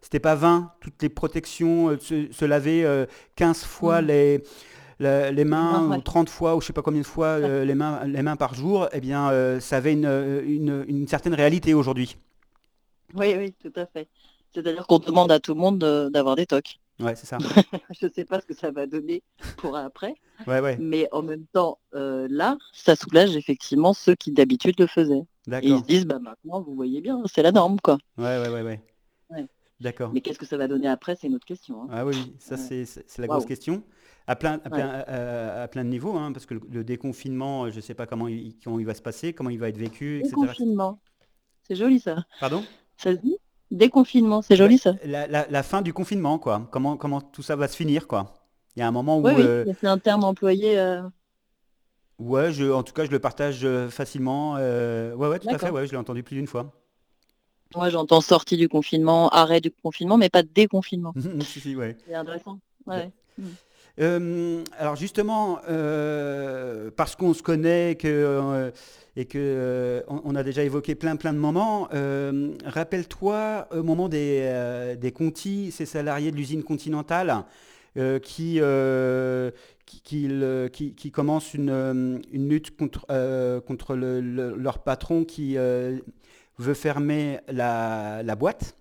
c'était 0.00 0.20
pas 0.20 0.34
vain 0.34 0.72
toutes 0.80 1.00
les 1.02 1.08
protections, 1.08 1.96
se, 2.00 2.32
se 2.32 2.44
laver 2.44 2.84
euh, 2.84 3.06
15 3.36 3.64
fois 3.64 4.02
Mm. 4.02 4.06
les, 4.06 4.42
les 5.00 5.44
mains 5.44 5.88
Ouais. 5.88 5.96
ou 5.98 6.00
30 6.00 6.28
fois 6.28 6.56
ou 6.56 6.60
je 6.60 6.66
sais 6.66 6.72
pas 6.72 6.82
combien 6.82 7.00
de 7.02 7.06
fois 7.06 7.38
les 7.38 7.74
mains, 7.74 8.04
les 8.06 8.22
mains 8.22 8.36
par 8.36 8.54
jour, 8.54 8.88
eh 8.92 9.00
bien, 9.00 9.30
ça 9.60 9.76
avait 9.76 9.92
une, 9.92 10.42
une, 10.46 10.84
une 10.88 11.08
certaine 11.08 11.34
réalité 11.34 11.74
aujourd'hui. 11.74 12.16
Oui, 13.14 13.34
oui, 13.36 13.52
tout 13.54 13.72
à 13.76 13.86
fait. 13.86 14.08
C'est-à-dire 14.54 14.86
qu'on 14.86 14.98
demande 14.98 15.32
à 15.32 15.40
tout 15.40 15.54
le 15.54 15.60
monde 15.60 15.78
de- 15.78 16.08
d'avoir 16.10 16.36
des 16.36 16.46
tocs. 16.46 16.78
Ouais, 17.02 17.14
c'est 17.16 17.26
ça. 17.26 17.38
Je 18.00 18.06
ne 18.06 18.10
sais 18.12 18.24
pas 18.24 18.40
ce 18.40 18.46
que 18.46 18.54
ça 18.54 18.70
va 18.70 18.86
donner 18.86 19.22
pour 19.56 19.76
après, 19.76 20.14
Ouais, 20.46 20.60
ouais, 20.60 20.76
mais 20.78 21.08
en 21.12 21.22
même 21.22 21.46
temps, 21.52 21.78
euh, 21.94 22.26
là, 22.30 22.56
ça 22.72 22.96
soulage 22.96 23.36
effectivement 23.36 23.92
ceux 23.92 24.14
qui 24.14 24.32
d'habitude 24.32 24.78
le 24.78 24.86
faisaient. 24.86 25.24
Et 25.62 25.68
ils 25.68 25.78
se 25.78 25.84
disent, 25.84 26.06
bah 26.06 26.18
maintenant, 26.20 26.60
vous 26.62 26.74
voyez 26.74 27.00
bien, 27.00 27.20
c'est 27.26 27.42
la 27.42 27.52
norme, 27.52 27.80
quoi. 27.80 27.98
Ouais, 28.18 28.38
ouais, 28.38 28.48
ouais, 28.48 28.62
ouais. 28.62 28.80
Ouais. 29.30 29.46
D'accord. 29.80 30.12
Mais 30.12 30.20
qu'est-ce 30.20 30.38
que 30.38 30.46
ça 30.46 30.56
va 30.56 30.68
donner 30.68 30.86
après, 30.88 31.16
c'est 31.16 31.26
une 31.26 31.34
autre 31.34 31.44
question. 31.46 31.82
hein. 31.82 31.88
Ah 31.90 32.06
oui, 32.06 32.14
oui, 32.14 32.36
ça 32.38 32.54
Ouais. 32.54 32.84
c'est 32.84 33.18
la 33.18 33.26
grosse 33.26 33.46
question. 33.46 33.82
À 34.28 34.36
plein, 34.36 34.60
à 34.64 34.70
plein, 34.70 34.88
à- 34.88 35.62
à 35.62 35.68
plein 35.68 35.84
de 35.84 35.88
niveaux, 35.90 36.16
hein, 36.16 36.30
parce 36.32 36.46
que 36.46 36.54
le, 36.54 36.60
le 36.70 36.84
déconfinement, 36.84 37.64
euh, 37.64 37.70
je 37.70 37.76
ne 37.76 37.80
sais 37.80 37.94
pas 37.94 38.06
comment 38.06 38.28
il, 38.28 38.54
comment 38.62 38.78
il 38.78 38.86
va 38.86 38.94
se 38.94 39.02
passer, 39.02 39.32
comment 39.32 39.50
il 39.50 39.58
va 39.58 39.68
être 39.68 39.76
vécu, 39.76 40.20
etc. 40.20 40.36
Déconfinement. 40.40 41.00
C'est 41.66 41.74
joli, 41.74 41.98
ça. 41.98 42.24
Pardon? 42.38 42.62
Ça 42.96 43.12
se 43.12 43.18
dit? 43.18 43.36
Déconfinement, 43.72 44.42
c'est 44.42 44.54
joli, 44.54 44.78
ça. 44.78 44.92
la, 45.04 45.26
la- 45.26 45.46
la 45.48 45.62
fin 45.62 45.82
du 45.82 45.92
confinement, 45.92 46.38
quoi. 46.38 46.68
Comment, 46.70 46.96
comment 46.96 47.20
tout 47.20 47.42
ça 47.42 47.56
va 47.56 47.66
se 47.68 47.76
finir, 47.76 48.06
quoi. 48.06 48.34
Il 48.76 48.80
y 48.80 48.82
a 48.82 48.86
un 48.88 48.90
moment 48.92 49.18
où, 49.18 49.24
Oui, 49.26 49.32
oui, 49.34 49.42
euh, 49.42 49.64
c'est 49.80 49.86
un 49.86 49.98
terme 49.98 50.24
employé. 50.24 50.78
euh, 50.78 51.02
ouais, 52.18 52.52
je, 52.52 52.70
en 52.70 52.82
tout 52.82 52.92
cas, 52.92 53.04
je 53.04 53.10
le 53.10 53.18
partage 53.18 53.60
euh, 53.64 53.88
facilement. 53.88 54.56
euh, 54.58 55.14
ouais, 55.14 55.28
ouais, 55.28 55.38
tout 55.38 55.48
à 55.48 55.58
fait, 55.58 55.70
ouais, 55.70 55.86
je 55.86 55.92
l'ai 55.92 55.96
entendu 55.98 56.22
plus 56.22 56.36
d'une 56.36 56.46
fois. 56.46 56.70
Moi, 57.74 57.88
j'entends 57.88 58.20
sortie 58.20 58.58
du 58.58 58.68
confinement, 58.68 59.30
arrêt 59.30 59.62
du 59.62 59.70
confinement, 59.70 60.18
mais 60.18 60.28
pas 60.28 60.42
déconfinement. 60.42 61.14
si, 61.40 61.60
si, 61.60 61.74
ouais. 61.74 61.96
C'est 62.06 62.14
intéressant. 62.14 62.58
Ouais. 62.86 63.10
Euh, 64.00 64.62
alors 64.78 64.96
justement, 64.96 65.58
parce 66.96 67.16
qu'on 67.16 67.32
se 67.34 67.42
connaît 67.42 67.96
que, 67.98 68.70
et 69.16 69.26
que 69.26 69.38
euh, 69.38 70.00
on, 70.08 70.34
a 70.34 70.42
déjà 70.42 70.62
évoqué 70.64 70.94
plein 70.94 71.16
plein 71.16 71.32
de 71.32 71.38
moments, 71.38 71.88
euh, 71.92 72.52
rappelle-toi 72.64 73.68
au 73.70 73.82
moment 73.82 74.08
des, 74.08 74.40
euh, 74.42 74.96
des 74.96 75.12
Conti, 75.12 75.70
ces 75.70 75.84
salariés 75.86 76.30
de 76.30 76.36
l'usine 76.36 76.62
Continentale, 76.62 77.44
euh, 77.98 78.18
qui, 78.18 78.58
qui, 79.84 80.94
qui, 80.94 81.10
commencent 81.10 81.52
une, 81.52 82.22
une 82.32 82.48
lutte 82.48 82.74
contre, 82.76 83.06
contre 83.66 83.94
le- 83.94 84.20
le- 84.20 84.56
leur 84.56 84.78
patron 84.78 85.24
qui 85.24 85.56
veut 85.56 86.74
fermer 86.74 87.40
la, 87.48 88.22
la 88.22 88.34
boîte. 88.36 88.76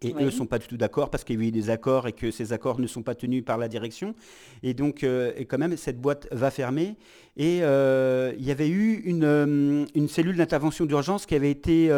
Et 0.00 0.12
Oui. 0.14 0.22
eux 0.22 0.26
ne 0.26 0.30
sont 0.30 0.46
pas 0.46 0.58
du 0.58 0.66
tout 0.66 0.76
d'accord 0.76 1.10
parce 1.10 1.22
qu'il 1.22 1.40
y 1.40 1.44
a 1.44 1.48
eu 1.48 1.50
des 1.52 1.70
accords 1.70 2.08
et 2.08 2.12
que 2.12 2.30
ces 2.30 2.52
accords 2.52 2.80
ne 2.80 2.86
sont 2.86 3.02
pas 3.02 3.14
tenus 3.14 3.44
par 3.44 3.58
la 3.58 3.68
direction. 3.68 4.14
Et 4.62 4.74
donc, 4.74 5.04
euh, 5.04 5.32
et 5.36 5.44
quand 5.44 5.58
même, 5.58 5.76
cette 5.76 6.00
boîte 6.00 6.28
va 6.32 6.50
fermer. 6.50 6.96
Et 7.36 7.60
euh, 7.62 8.32
il 8.38 8.44
y 8.44 8.50
avait 8.50 8.68
eu 8.68 9.02
une, 9.04 9.24
euh, 9.24 9.84
une 9.94 10.08
cellule 10.08 10.36
d'intervention 10.36 10.86
d'urgence 10.86 11.24
qui 11.26 11.34
avait 11.34 11.50
été 11.50 11.90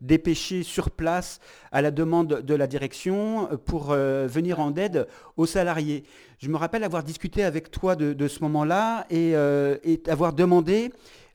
dépêchée 0.00 0.62
sur 0.62 0.90
place 0.90 1.40
à 1.72 1.80
la 1.82 1.90
demande 1.90 2.42
de 2.42 2.54
la 2.54 2.66
direction 2.66 3.48
pour 3.64 3.92
venir 3.92 4.60
en 4.60 4.74
aide 4.76 5.06
aux 5.36 5.46
salariés. 5.46 6.04
Je 6.38 6.48
me 6.48 6.56
rappelle 6.56 6.84
avoir 6.84 7.02
discuté 7.02 7.44
avec 7.44 7.70
toi 7.70 7.96
de, 7.96 8.12
de 8.12 8.28
ce 8.28 8.40
moment-là 8.40 9.06
et, 9.10 9.32
et 9.32 10.00
avoir 10.08 10.32
demandé 10.32 10.90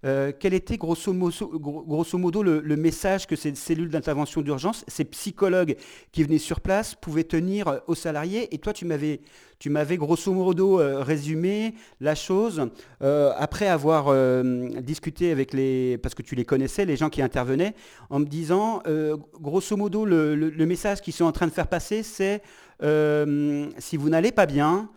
euh, 0.05 0.31
quel 0.37 0.53
était 0.53 0.77
grosso 0.77 1.13
modo, 1.13 2.43
le, 2.43 2.75
message 2.75 3.27
que 3.27 3.35
ces 3.35 3.55
cellules 3.55 3.89
d'intervention 3.89 4.41
d'urgence, 4.41 4.83
ces 4.87 5.05
psychologues 5.05 5.75
qui 6.11 6.23
venaient 6.23 6.37
sur 6.37 6.61
place, 6.61 6.95
pouvaient 6.95 7.23
tenir 7.23 7.81
aux 7.87 7.95
salariés? 7.95 8.53
Et 8.53 8.57
toi, 8.57 8.73
tu 8.73 8.85
m'avais, 8.85 9.21
tu 9.59 9.69
m'avais 9.69 9.97
grosso 9.97 10.31
modo 10.33 10.79
euh, 10.79 11.03
résumé 11.03 11.73
la 12.01 12.15
chose 12.15 12.69
euh, 13.01 13.31
après 13.37 13.67
avoir 13.67 14.07
euh, 14.09 14.67
discuté 14.81 15.31
avec 15.31 15.53
les, 15.53 15.97
parce 15.99 16.15
que 16.15 16.21
tu 16.21 16.35
les 16.35 16.45
connaissais, 16.45 16.85
les 16.85 16.97
gens 16.97 17.09
qui 17.09 17.21
intervenaient, 17.21 17.73
en 18.09 18.19
me 18.19 18.25
disant, 18.25 18.81
euh, 18.87 19.15
grosso 19.39 19.77
modo, 19.77 20.05
le, 20.05 20.65
message 20.65 21.01
qu'ils 21.01 21.13
sont 21.13 21.25
en 21.25 21.31
train 21.31 21.47
de 21.47 21.51
faire 21.51 21.67
passer, 21.67 22.03
c'est 22.03 22.41
euh, 22.83 23.69
si 23.77 23.97
vous 23.97 24.09
n'allez 24.09 24.31
pas 24.31 24.45
bien, 24.45 24.89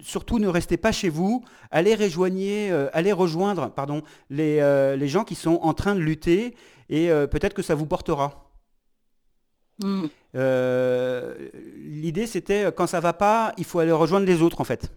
surtout 0.00 0.38
ne 0.38 0.48
restez 0.48 0.76
pas 0.76 0.92
chez 0.92 1.08
vous, 1.08 1.44
allez, 1.70 1.94
rejoignez, 1.94 2.70
euh, 2.70 2.88
allez 2.92 3.12
rejoindre 3.12 3.70
pardon, 3.70 4.02
les, 4.30 4.58
euh, 4.60 4.96
les 4.96 5.08
gens 5.08 5.24
qui 5.24 5.34
sont 5.34 5.58
en 5.62 5.74
train 5.74 5.94
de 5.94 6.00
lutter 6.00 6.54
et 6.88 7.10
euh, 7.10 7.26
peut-être 7.26 7.54
que 7.54 7.62
ça 7.62 7.74
vous 7.74 7.86
portera. 7.86 8.50
Mm. 9.82 10.06
Euh, 10.36 11.48
L'idée 11.76 12.26
c'était 12.26 12.72
quand 12.72 12.86
ça 12.86 13.00
va 13.00 13.12
pas, 13.12 13.52
il 13.56 13.64
faut 13.64 13.78
aller 13.78 13.92
rejoindre 13.92 14.26
les 14.26 14.42
autres 14.42 14.60
en 14.60 14.64
fait. 14.64 14.92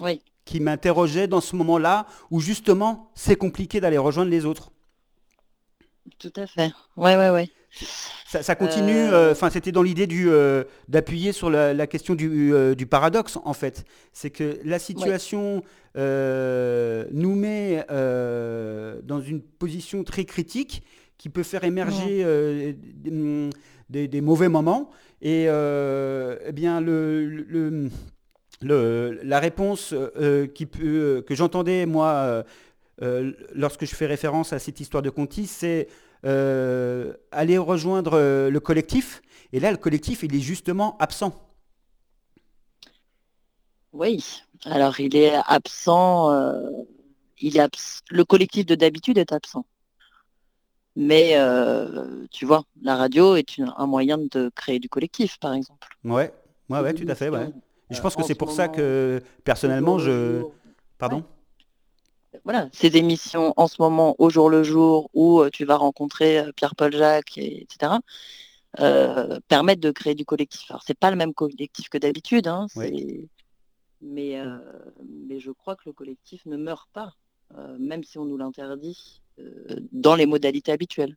Oui. 0.00 0.22
Qui 0.44 0.60
m'interrogeait 0.60 1.28
dans 1.28 1.40
ce 1.40 1.54
moment-là 1.56 2.06
où 2.30 2.40
justement 2.40 3.10
c'est 3.14 3.36
compliqué 3.36 3.80
d'aller 3.80 3.98
rejoindre 3.98 4.30
les 4.30 4.44
autres. 4.44 4.72
Tout 6.18 6.32
à 6.36 6.46
fait. 6.46 6.72
Ouais, 6.96 7.16
ouais, 7.16 7.30
ouais. 7.30 7.50
Ça, 8.26 8.42
ça 8.42 8.54
continue, 8.54 8.96
Euh, 8.96 9.12
euh, 9.28 9.32
enfin 9.32 9.50
c'était 9.50 9.72
dans 9.72 9.82
l'idée 9.82 10.06
euh, 10.10 10.64
d'appuyer 10.88 11.32
sur 11.32 11.50
la, 11.50 11.72
la 11.74 11.86
question 11.86 12.14
du, 12.14 12.52
du 12.76 12.86
paradoxe 12.86 13.38
en 13.44 13.52
fait. 13.54 13.84
C'est 14.12 14.30
que 14.30 14.58
la 14.64 14.78
situation 14.78 15.62
nous 15.96 17.34
met 17.34 17.84
dans 17.88 19.20
une 19.20 19.40
position 19.42 20.04
très 20.04 20.24
critique 20.24 20.82
qui 21.18 21.28
peut 21.28 21.42
faire 21.42 21.64
émerger 21.64 22.24
des, 22.96 23.50
des- 23.88 24.08
des 24.08 24.20
mauvais 24.20 24.48
moments. 24.48 24.90
Et 25.22 25.44
eh 25.44 26.52
bien 26.52 26.80
le, 26.80 27.26
le- 27.26 27.90
le- 28.62 29.20
la 29.22 29.38
réponse 29.38 29.92
euh, 29.94 30.46
qui 30.46 30.66
que 30.68 31.24
j'entendais 31.34 31.86
moi 31.86 32.44
euh, 33.02 33.32
lorsque 33.54 33.86
je 33.86 33.94
fais 33.94 34.06
référence 34.06 34.52
à 34.52 34.58
cette 34.58 34.80
histoire 34.80 35.02
de 35.02 35.10
Conti, 35.10 35.46
c'est 35.46 35.88
euh, 36.24 37.14
aller 37.30 37.58
rejoindre 37.58 38.14
euh, 38.14 38.50
le 38.50 38.60
collectif. 38.60 39.22
Et 39.52 39.60
là, 39.60 39.70
le 39.70 39.76
collectif, 39.76 40.22
il 40.22 40.34
est 40.34 40.40
justement 40.40 40.96
absent. 40.98 41.32
Oui. 43.92 44.42
Alors, 44.64 45.00
il 45.00 45.16
est 45.16 45.34
absent. 45.46 46.30
euh, 46.32 46.70
il 47.40 47.56
est 47.56 47.60
abs- 47.60 48.02
Le 48.10 48.24
collectif 48.24 48.66
de 48.66 48.74
d'habitude 48.74 49.18
est 49.18 49.32
absent. 49.32 49.64
Mais 50.96 51.36
euh, 51.36 52.26
tu 52.30 52.44
vois, 52.44 52.64
la 52.82 52.96
radio 52.96 53.36
est 53.36 53.56
une- 53.58 53.72
un 53.76 53.86
moyen 53.86 54.18
de 54.18 54.50
créer 54.54 54.78
du 54.78 54.88
collectif, 54.88 55.38
par 55.38 55.54
exemple. 55.54 55.88
Ouais, 56.04 56.32
ouais, 56.68 56.80
ouais, 56.80 56.94
tout 56.94 57.06
à 57.08 57.14
fait. 57.14 57.30
Ouais. 57.30 57.48
Je 57.90 58.00
pense 58.00 58.14
que 58.14 58.22
c'est 58.22 58.34
pour 58.34 58.52
ça 58.52 58.68
que, 58.68 59.20
personnellement, 59.44 59.98
je... 59.98 60.42
Pardon? 60.98 61.24
Voilà, 62.44 62.68
ces 62.72 62.96
émissions 62.96 63.52
en 63.56 63.66
ce 63.66 63.80
moment, 63.80 64.14
au 64.18 64.30
jour 64.30 64.50
le 64.50 64.62
jour, 64.62 65.10
où 65.14 65.40
euh, 65.40 65.50
tu 65.50 65.64
vas 65.64 65.76
rencontrer 65.76 66.38
euh, 66.38 66.52
Pierre-Paul 66.52 66.92
Jacques, 66.92 67.36
et- 67.38 67.62
etc., 67.62 68.00
euh, 68.78 69.40
permettent 69.48 69.80
de 69.80 69.90
créer 69.90 70.14
du 70.14 70.24
collectif. 70.24 70.70
Alors, 70.70 70.82
c'est 70.86 70.98
pas 70.98 71.10
le 71.10 71.16
même 71.16 71.34
collectif 71.34 71.88
que 71.88 71.98
d'habitude, 71.98 72.46
hein, 72.46 72.66
mais, 74.00 74.38
euh, 74.38 74.58
mais 75.08 75.40
je 75.40 75.50
crois 75.50 75.74
que 75.74 75.82
le 75.86 75.92
collectif 75.92 76.46
ne 76.46 76.56
meurt 76.56 76.88
pas, 76.92 77.14
euh, 77.56 77.76
même 77.78 78.04
si 78.04 78.16
on 78.18 78.24
nous 78.24 78.36
l'interdit 78.36 79.20
dans 79.92 80.14
les 80.14 80.26
modalités 80.26 80.70
habituelles. 80.72 81.16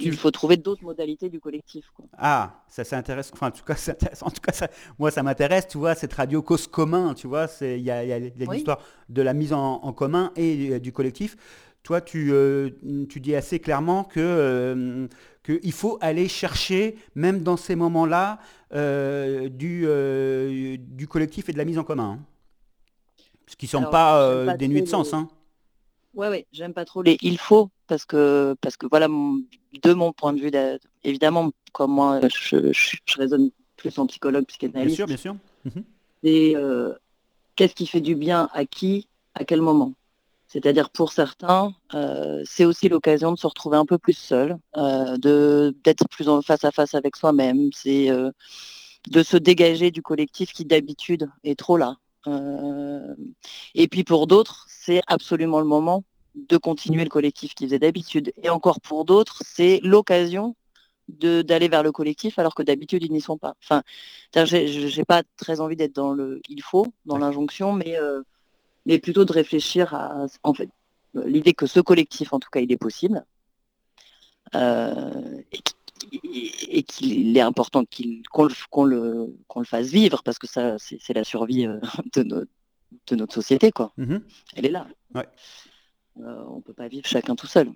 Il 0.00 0.16
faut 0.16 0.30
trouver 0.30 0.56
d'autres 0.56 0.82
modalités 0.84 1.28
du 1.30 1.40
collectif. 1.40 1.90
quoi. 1.94 2.04
Ah, 2.18 2.64
ça 2.68 2.84
c'est 2.84 2.96
intéressant. 2.96 3.32
Enfin, 3.34 3.48
en 3.48 3.50
tout 3.50 3.64
cas, 3.64 3.74
c'est 3.76 3.92
intéressant. 3.92 4.26
En 4.26 4.30
tout 4.30 4.40
cas, 4.40 4.52
ça- 4.52 4.68
moi, 4.98 5.10
ça 5.10 5.22
m'intéresse. 5.22 5.68
Tu 5.68 5.78
vois, 5.78 5.94
cette 5.94 6.12
radio 6.14 6.42
cause 6.42 6.66
commun. 6.66 7.14
Tu 7.14 7.26
vois, 7.26 7.46
il 7.60 7.78
y 7.80 7.90
a, 7.90 8.04
y 8.04 8.32
Oui. 8.46 8.56
l'histoire 8.56 8.80
de 9.08 9.22
la 9.22 9.32
mise 9.34 9.52
en, 9.52 9.74
en 9.82 9.92
commun 9.92 10.32
et 10.36 10.70
euh, 10.74 10.80
du 10.80 10.92
collectif. 10.92 11.36
Toi, 11.82 12.00
tu, 12.00 12.32
euh, 12.32 12.70
tu 13.10 13.20
dis 13.20 13.34
assez 13.34 13.60
clairement 13.60 14.04
que 14.04 14.18
euh, 14.20 15.06
qu'il 15.44 15.72
faut 15.72 15.98
aller 16.00 16.28
chercher, 16.28 16.96
même 17.14 17.42
dans 17.42 17.58
ces 17.58 17.76
moments-là, 17.76 18.38
euh, 18.74 19.50
du, 19.50 19.84
euh, 19.86 20.76
du 20.78 21.06
collectif 21.06 21.48
et 21.50 21.52
de 21.52 21.58
la 21.58 21.66
mise 21.66 21.78
en 21.78 21.84
commun. 21.84 22.18
hein. 22.18 22.26
Ce 23.46 23.56
qui 23.56 23.66
ne 23.66 23.70
semble 23.70 23.90
pas 23.90 24.22
euh, 24.22 24.46
pas 24.46 24.56
dénué 24.56 24.80
de 24.82 24.88
sens. 24.88 25.12
les- 25.12 25.18
hein. 25.18 25.28
Ouais, 26.14 26.28
ouais, 26.28 26.46
j'aime 26.52 26.72
pas 26.72 26.84
trop 26.84 27.02
les 27.02 27.18
il 27.22 27.38
faut 27.38 27.70
parce 27.86 28.04
que 28.04 28.54
parce 28.60 28.76
que 28.76 28.86
voilà, 28.86 29.08
de 29.08 29.92
mon 29.92 30.12
point 30.12 30.32
de 30.32 30.40
vue, 30.40 30.50
évidemment, 31.02 31.50
comme 31.72 31.92
moi, 31.92 32.20
je, 32.28 32.72
je, 32.72 32.96
je 33.04 33.16
raisonne 33.18 33.50
plus 33.76 33.98
en 33.98 34.06
psychologue, 34.06 34.44
Bien 34.46 34.68
psychanalyste. 34.68 34.96
sûr, 34.96 35.06
bien 35.06 35.16
sûr. 35.16 35.36
Mhm. 35.64 35.84
c'est 36.22 36.56
euh, 36.56 36.92
qu'est-ce 37.56 37.74
qui 37.74 37.86
fait 37.86 38.00
du 38.00 38.14
bien 38.14 38.48
à 38.52 38.64
qui, 38.66 39.08
à 39.34 39.44
quel 39.44 39.60
moment? 39.60 39.92
C'est-à-dire 40.46 40.90
pour 40.90 41.12
certains, 41.12 41.74
euh, 41.94 42.42
c'est 42.44 42.64
aussi 42.64 42.88
l'occasion 42.88 43.32
de 43.32 43.38
se 43.38 43.46
retrouver 43.46 43.76
un 43.76 43.86
peu 43.86 43.98
plus 43.98 44.16
seul, 44.16 44.56
euh, 44.76 45.16
de 45.16 45.74
d'être 45.82 46.08
plus 46.08 46.28
en 46.28 46.42
face 46.42 46.64
à 46.64 46.70
face 46.70 46.94
avec 46.94 47.16
soi-même, 47.16 47.70
c'est 47.72 48.08
euh, 48.10 48.30
de 49.10 49.22
se 49.24 49.36
dégager 49.36 49.90
du 49.90 50.00
collectif 50.00 50.52
qui 50.52 50.64
d'habitude 50.64 51.28
est 51.42 51.58
trop 51.58 51.76
là. 51.76 51.96
Et 53.74 53.88
puis 53.88 54.02
pour 54.04 54.26
d'autres, 54.26 54.64
c'est 54.68 55.02
absolument 55.08 55.58
le 55.60 55.66
moment 55.66 56.04
de 56.34 56.56
continuer 56.56 57.04
le 57.04 57.10
collectif 57.10 57.54
qu'ils 57.54 57.68
faisaient 57.68 57.78
d'habitude. 57.78 58.32
Et 58.42 58.48
encore 58.50 58.80
pour 58.80 59.04
d'autres, 59.04 59.42
c'est 59.46 59.80
l'occasion 59.82 60.56
d'aller 61.08 61.68
vers 61.68 61.82
le 61.82 61.92
collectif 61.92 62.38
alors 62.38 62.54
que 62.54 62.62
d'habitude 62.62 63.02
ils 63.04 63.12
n'y 63.12 63.20
sont 63.20 63.36
pas. 63.36 63.54
Enfin, 63.62 63.82
j'ai 64.34 65.04
pas 65.04 65.22
très 65.36 65.60
envie 65.60 65.76
d'être 65.76 65.94
dans 65.94 66.12
le 66.12 66.40
il 66.48 66.62
faut, 66.62 66.86
dans 67.04 67.18
l'injonction, 67.18 67.72
mais, 67.72 67.98
euh, 67.98 68.22
mais 68.86 68.98
plutôt 68.98 69.24
de 69.24 69.32
réfléchir 69.32 69.94
à 69.94 70.26
en 70.42 70.54
fait 70.54 70.70
l'idée 71.14 71.52
que 71.52 71.66
ce 71.66 71.80
collectif, 71.80 72.32
en 72.32 72.40
tout 72.40 72.48
cas, 72.50 72.60
il 72.60 72.72
est 72.72 72.76
possible. 72.78 73.24
euh, 74.54 75.40
et 75.52 75.58
qui- 75.58 75.74
et 76.68 76.82
qu'il 76.82 77.36
est 77.36 77.40
important 77.40 77.84
qu'il- 77.84 78.22
qu'on 78.28 78.84
le, 78.84 79.34
fasse 79.64 79.88
vivre 79.88 80.22
parce 80.22 80.38
que 80.38 80.46
ça 80.46 80.76
c'est 80.78 81.14
la 81.14 81.24
survie 81.24 81.66
euh, 81.66 81.80
de, 82.14 82.22
no- 82.22 82.44
de 83.06 83.16
notre 83.16 83.34
société 83.34 83.72
quoi. 83.72 83.92
Mhm. 83.96 84.22
Elle 84.54 84.66
est 84.66 84.70
là. 84.70 84.86
Ouais. 85.14 85.26
Euh, 86.20 86.44
on 86.48 86.60
peut 86.60 86.72
pas 86.74 86.88
vivre 86.88 87.06
chacun 87.06 87.34
tout 87.34 87.46
seul. 87.46 87.70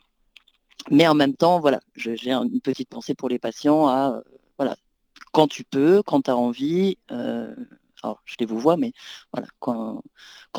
Mais 0.90 1.06
en 1.08 1.14
même 1.14 1.34
temps, 1.34 1.60
voilà, 1.60 1.80
j'ai 1.96 2.30
un- 2.32 2.44
une 2.44 2.60
petite 2.60 2.88
pensée 2.88 3.14
pour 3.14 3.28
les 3.28 3.38
patients 3.38 3.88
à, 3.88 4.14
euh, 4.16 4.22
voilà, 4.58 4.76
quand 5.32 5.48
tu 5.48 5.64
peux, 5.64 6.02
quand 6.02 6.22
tu 6.22 6.30
as 6.30 6.36
envie, 6.36 6.98
euh, 7.10 7.54
alors 8.02 8.22
je 8.24 8.36
les 8.38 8.46
vous 8.46 8.58
vois, 8.60 8.76
mais 8.76 8.92
voilà, 9.32 9.48
quand, 9.58 10.02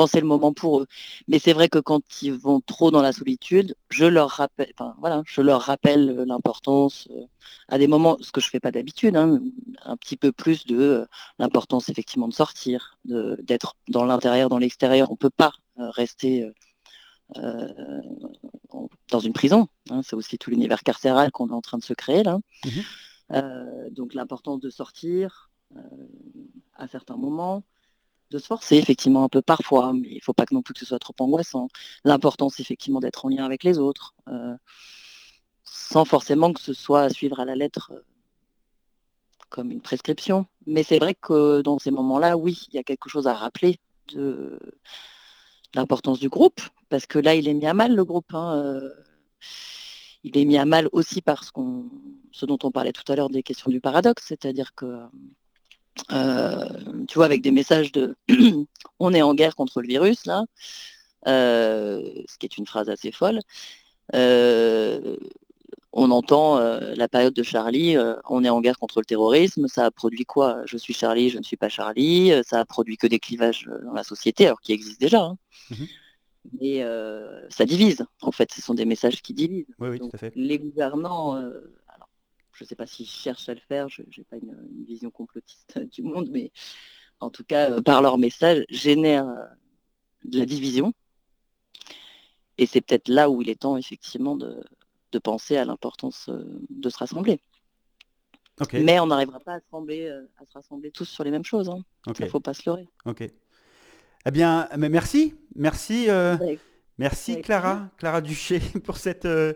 c'est 0.07 0.19
le 0.19 0.27
moment 0.27 0.53
pour 0.53 0.81
eux. 0.81 0.87
Mais 1.27 1.39
c'est 1.39 1.53
vrai 1.53 1.69
que 1.69 1.79
quand 1.79 2.01
ils 2.21 2.33
vont 2.33 2.61
trop 2.61 2.91
dans 2.91 3.01
la 3.01 3.13
solitude, 3.13 3.75
je 3.89 4.05
leur 4.05 4.29
rappelle, 4.29 4.71
je 5.25 5.41
leur 5.41 5.61
rappelle 5.61 6.15
l'importance 6.27 7.07
à 7.69 7.77
des 7.77 7.87
moments, 7.87 8.17
ce 8.21 8.31
que 8.31 8.41
je 8.41 8.49
fais 8.49 8.59
pas 8.59 8.71
d'habitude, 8.71 9.15
hein, 9.15 9.41
un 9.83 9.97
petit 9.97 10.17
peu 10.17 10.31
plus 10.31 10.65
de 10.65 11.07
l'importance 11.39 11.89
effectivement 11.89 12.27
de 12.27 12.33
sortir, 12.33 12.97
d'être 13.05 13.75
dans 13.87 14.05
l'intérieur, 14.05 14.49
dans 14.49 14.57
l'extérieur. 14.59 15.11
On 15.11 15.15
peut 15.15 15.29
pas 15.29 15.53
rester 15.77 16.49
dans 17.35 19.19
une 19.19 19.33
prison. 19.33 19.67
hein. 19.89 20.01
c'est 20.03 20.15
aussi 20.15 20.37
tout 20.37 20.49
l'univers 20.49 20.83
carcéral 20.83 21.31
qu'on 21.31 21.49
est 21.49 21.53
en 21.53 21.61
train 21.61 21.77
de 21.77 21.83
se 21.83 21.93
créer 21.93 22.23
là. 22.23 22.39
Mhm. 22.65 22.83
Euh, 23.31 23.89
donc 23.91 24.13
l'importance 24.13 24.59
de 24.59 24.69
sortir 24.69 25.51
euh, 25.75 25.81
à 26.75 26.87
certains 26.87 27.17
moments, 27.17 27.63
de 28.31 28.37
se 28.37 28.47
forcer 28.47 28.77
effectivement 28.77 29.23
un 29.23 29.29
peu 29.29 29.41
parfois, 29.41 29.93
mais 29.93 30.07
il 30.09 30.15
ne 30.15 30.21
faut 30.21 30.33
pas 30.33 30.45
que 30.45 30.53
non 30.53 30.61
plus 30.61 30.73
que 30.73 30.79
ce 30.79 30.85
soit 30.85 30.99
trop 30.99 31.13
angoissant. 31.19 31.67
L'importance 32.03 32.59
effectivement 32.59 32.99
d'être 32.99 33.25
en 33.25 33.29
lien 33.29 33.45
avec 33.45 33.63
les 33.63 33.77
autres, 33.77 34.15
euh, 34.27 34.55
sans 35.63 36.05
forcément 36.05 36.53
que 36.53 36.61
ce 36.61 36.73
soit 36.73 37.01
à 37.03 37.09
suivre 37.09 37.39
à 37.39 37.45
la 37.45 37.55
lettre 37.55 37.91
euh, 37.93 38.01
comme 39.49 39.71
une 39.71 39.81
prescription. 39.81 40.47
Mais 40.65 40.83
c'est 40.83 40.99
vrai 40.99 41.15
que 41.15 41.61
dans 41.61 41.79
ces 41.79 41.91
moments-là, 41.91 42.37
oui, 42.37 42.67
il 42.69 42.75
y 42.75 42.79
a 42.79 42.83
quelque 42.83 43.09
chose 43.09 43.27
à 43.27 43.33
rappeler 43.33 43.79
de 44.13 44.59
l'importance 45.75 46.19
du 46.19 46.29
groupe, 46.29 46.61
parce 46.89 47.05
que 47.05 47.19
là, 47.19 47.35
il 47.35 47.47
est 47.47 47.53
mis 47.53 47.65
à 47.67 47.73
mal 47.73 47.95
le 47.95 48.05
groupe. 48.05 48.33
hein, 48.33 48.57
euh, 48.57 48.89
il 50.23 50.37
est 50.37 50.45
mis 50.45 50.57
à 50.57 50.65
mal 50.65 50.89
aussi 50.91 51.21
parce 51.21 51.51
qu'on, 51.51 51.85
ce 52.31 52.45
dont 52.45 52.57
on 52.63 52.71
parlait 52.71 52.91
tout 52.91 53.09
à 53.11 53.15
l'heure 53.15 53.29
des 53.29 53.43
questions 53.43 53.71
du 53.71 53.79
paradoxe, 53.79 54.23
c'est-à-dire 54.27 54.75
que, 54.75 54.99
euh, 56.11 57.05
tu 57.07 57.15
vois, 57.15 57.25
avec 57.25 57.41
des 57.41 57.51
messages 57.51 57.91
de 57.91 58.15
on 58.99 59.13
est 59.13 59.21
en 59.21 59.33
guerre 59.33 59.55
contre 59.55 59.81
le 59.81 59.87
virus, 59.87 60.25
là, 60.25 60.43
euh, 61.27 62.01
ce 62.27 62.37
qui 62.37 62.45
est 62.45 62.57
une 62.57 62.67
phrase 62.67 62.89
assez 62.89 63.11
folle, 63.11 63.39
on 65.91 66.11
entend 66.11 66.57
euh, 66.57 66.93
la 66.95 67.07
période 67.07 67.33
de 67.33 67.43
Charlie, 67.43 67.97
euh, 67.97 68.15
on 68.29 68.43
est 68.43 68.49
en 68.49 68.61
guerre 68.61 68.77
contre 68.77 68.99
le 68.99 69.05
terrorisme, 69.05 69.67
ça 69.67 69.85
a 69.85 69.91
produit 69.91 70.23
quoi? 70.25 70.61
Je 70.65 70.77
suis 70.77 70.93
Charlie, 70.93 71.29
je 71.29 71.37
ne 71.39 71.43
suis 71.43 71.57
pas 71.57 71.69
Charlie, 71.69 72.31
euh, 72.31 72.43
ça 72.43 72.59
a 72.59 72.65
produit 72.65 72.97
que 72.97 73.07
des 73.07 73.19
clivages 73.19 73.67
dans 73.83 73.93
la 73.93 74.03
société, 74.03 74.45
alors 74.45 74.61
qui 74.61 74.71
existent 74.73 74.99
déjà. 75.03 75.23
hein. 75.23 75.37
Mais 76.59 76.83
euh, 76.83 77.47
ça 77.49 77.65
divise, 77.65 78.05
en 78.21 78.31
fait, 78.31 78.51
ce 78.53 78.61
sont 78.61 78.73
des 78.73 78.85
messages 78.85 79.21
qui 79.21 79.33
divisent. 79.33 79.73
Oui, 79.79 79.89
oui, 79.89 79.99
Donc, 79.99 80.11
tout 80.11 80.15
à 80.17 80.19
fait. 80.19 80.31
les 80.35 80.57
gouvernants, 80.59 81.33
alors, 81.35 82.09
je 82.53 82.63
ne 82.63 82.67
sais 82.67 82.75
pas 82.75 82.85
s'ils 82.87 83.07
cherchent 83.07 83.49
à 83.49 83.53
le 83.53 83.59
faire, 83.59 83.89
je 83.89 84.01
n'ai 84.01 84.23
pas 84.23 84.37
une, 84.37 84.55
une 84.77 84.85
vision 84.85 85.11
complotiste 85.11 85.79
du 85.91 86.01
monde, 86.03 86.29
mais 86.31 86.51
en 87.19 87.29
tout 87.29 87.43
cas, 87.43 87.81
par 87.81 88.01
leur 88.01 88.17
message, 88.17 88.63
génèrent 88.69 89.27
de 90.23 90.39
la 90.39 90.45
division. 90.45 90.93
Et 92.57 92.65
c'est 92.65 92.81
peut-être 92.81 93.07
là 93.07 93.29
où 93.29 93.41
il 93.41 93.49
est 93.49 93.59
temps, 93.61 93.77
effectivement, 93.77 94.35
de, 94.35 94.63
de 95.11 95.19
penser 95.19 95.57
à 95.57 95.65
l'importance 95.65 96.29
euh, 96.29 96.43
de 96.69 96.89
se 96.89 96.97
rassembler. 96.97 97.39
Mais 98.73 98.99
on 98.99 99.07
n'arrivera 99.07 99.39
pas 99.39 99.53
à 99.53 99.59
se, 99.59 99.65
rassembler, 99.71 100.07
euh, 100.09 100.21
à 100.37 100.45
se 100.45 100.51
rassembler 100.53 100.91
tous 100.91 101.05
sur 101.05 101.23
les 101.23 101.31
mêmes 101.31 101.45
choses. 101.45 101.69
hein. 101.69 101.79
Il 102.07 102.25
ne 102.25 102.29
faut 102.29 102.41
pas 102.41 102.53
se 102.53 102.63
leurrer. 102.69 102.87
Ok. 103.05 103.21
Eh 104.25 104.31
bien, 104.31 104.67
mais 104.77 104.89
merci, 104.89 105.33
merci, 105.55 106.09
euh, 106.09 106.35
merci 106.97 107.41
Clara, 107.41 107.87
Clara 107.97 108.19
Duché 108.19 108.59
pour 108.83 108.97
cette 108.97 109.23
euh, 109.25 109.53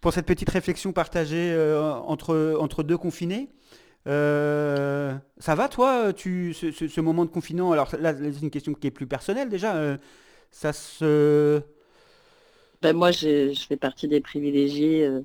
pour 0.00 0.12
cette 0.12 0.26
petite 0.26 0.48
réflexion 0.48 0.92
partagée 0.92 1.52
euh, 1.52 1.92
entre 1.92 2.56
entre 2.60 2.84
deux 2.84 2.96
confinés. 2.96 3.50
Euh, 4.06 5.12
ça 5.38 5.56
va 5.56 5.68
toi, 5.68 6.12
tu 6.12 6.54
ce, 6.54 6.70
ce- 6.70 7.00
moment 7.00 7.24
de 7.24 7.30
confinement 7.30 7.72
Alors 7.72 7.88
là, 7.98 8.14
c'est 8.16 8.40
une 8.42 8.50
question 8.50 8.72
qui 8.74 8.86
est 8.86 8.90
plus 8.92 9.06
personnelle 9.08 9.48
déjà. 9.48 9.98
ça 10.52 10.72
se 10.72 11.60
Ben, 12.82 12.96
moi, 12.96 13.10
je 13.10 13.52
fais 13.68 13.76
partie 13.76 14.08
des 14.08 14.20
privilégiés. 14.20 15.04
euh, 15.06 15.22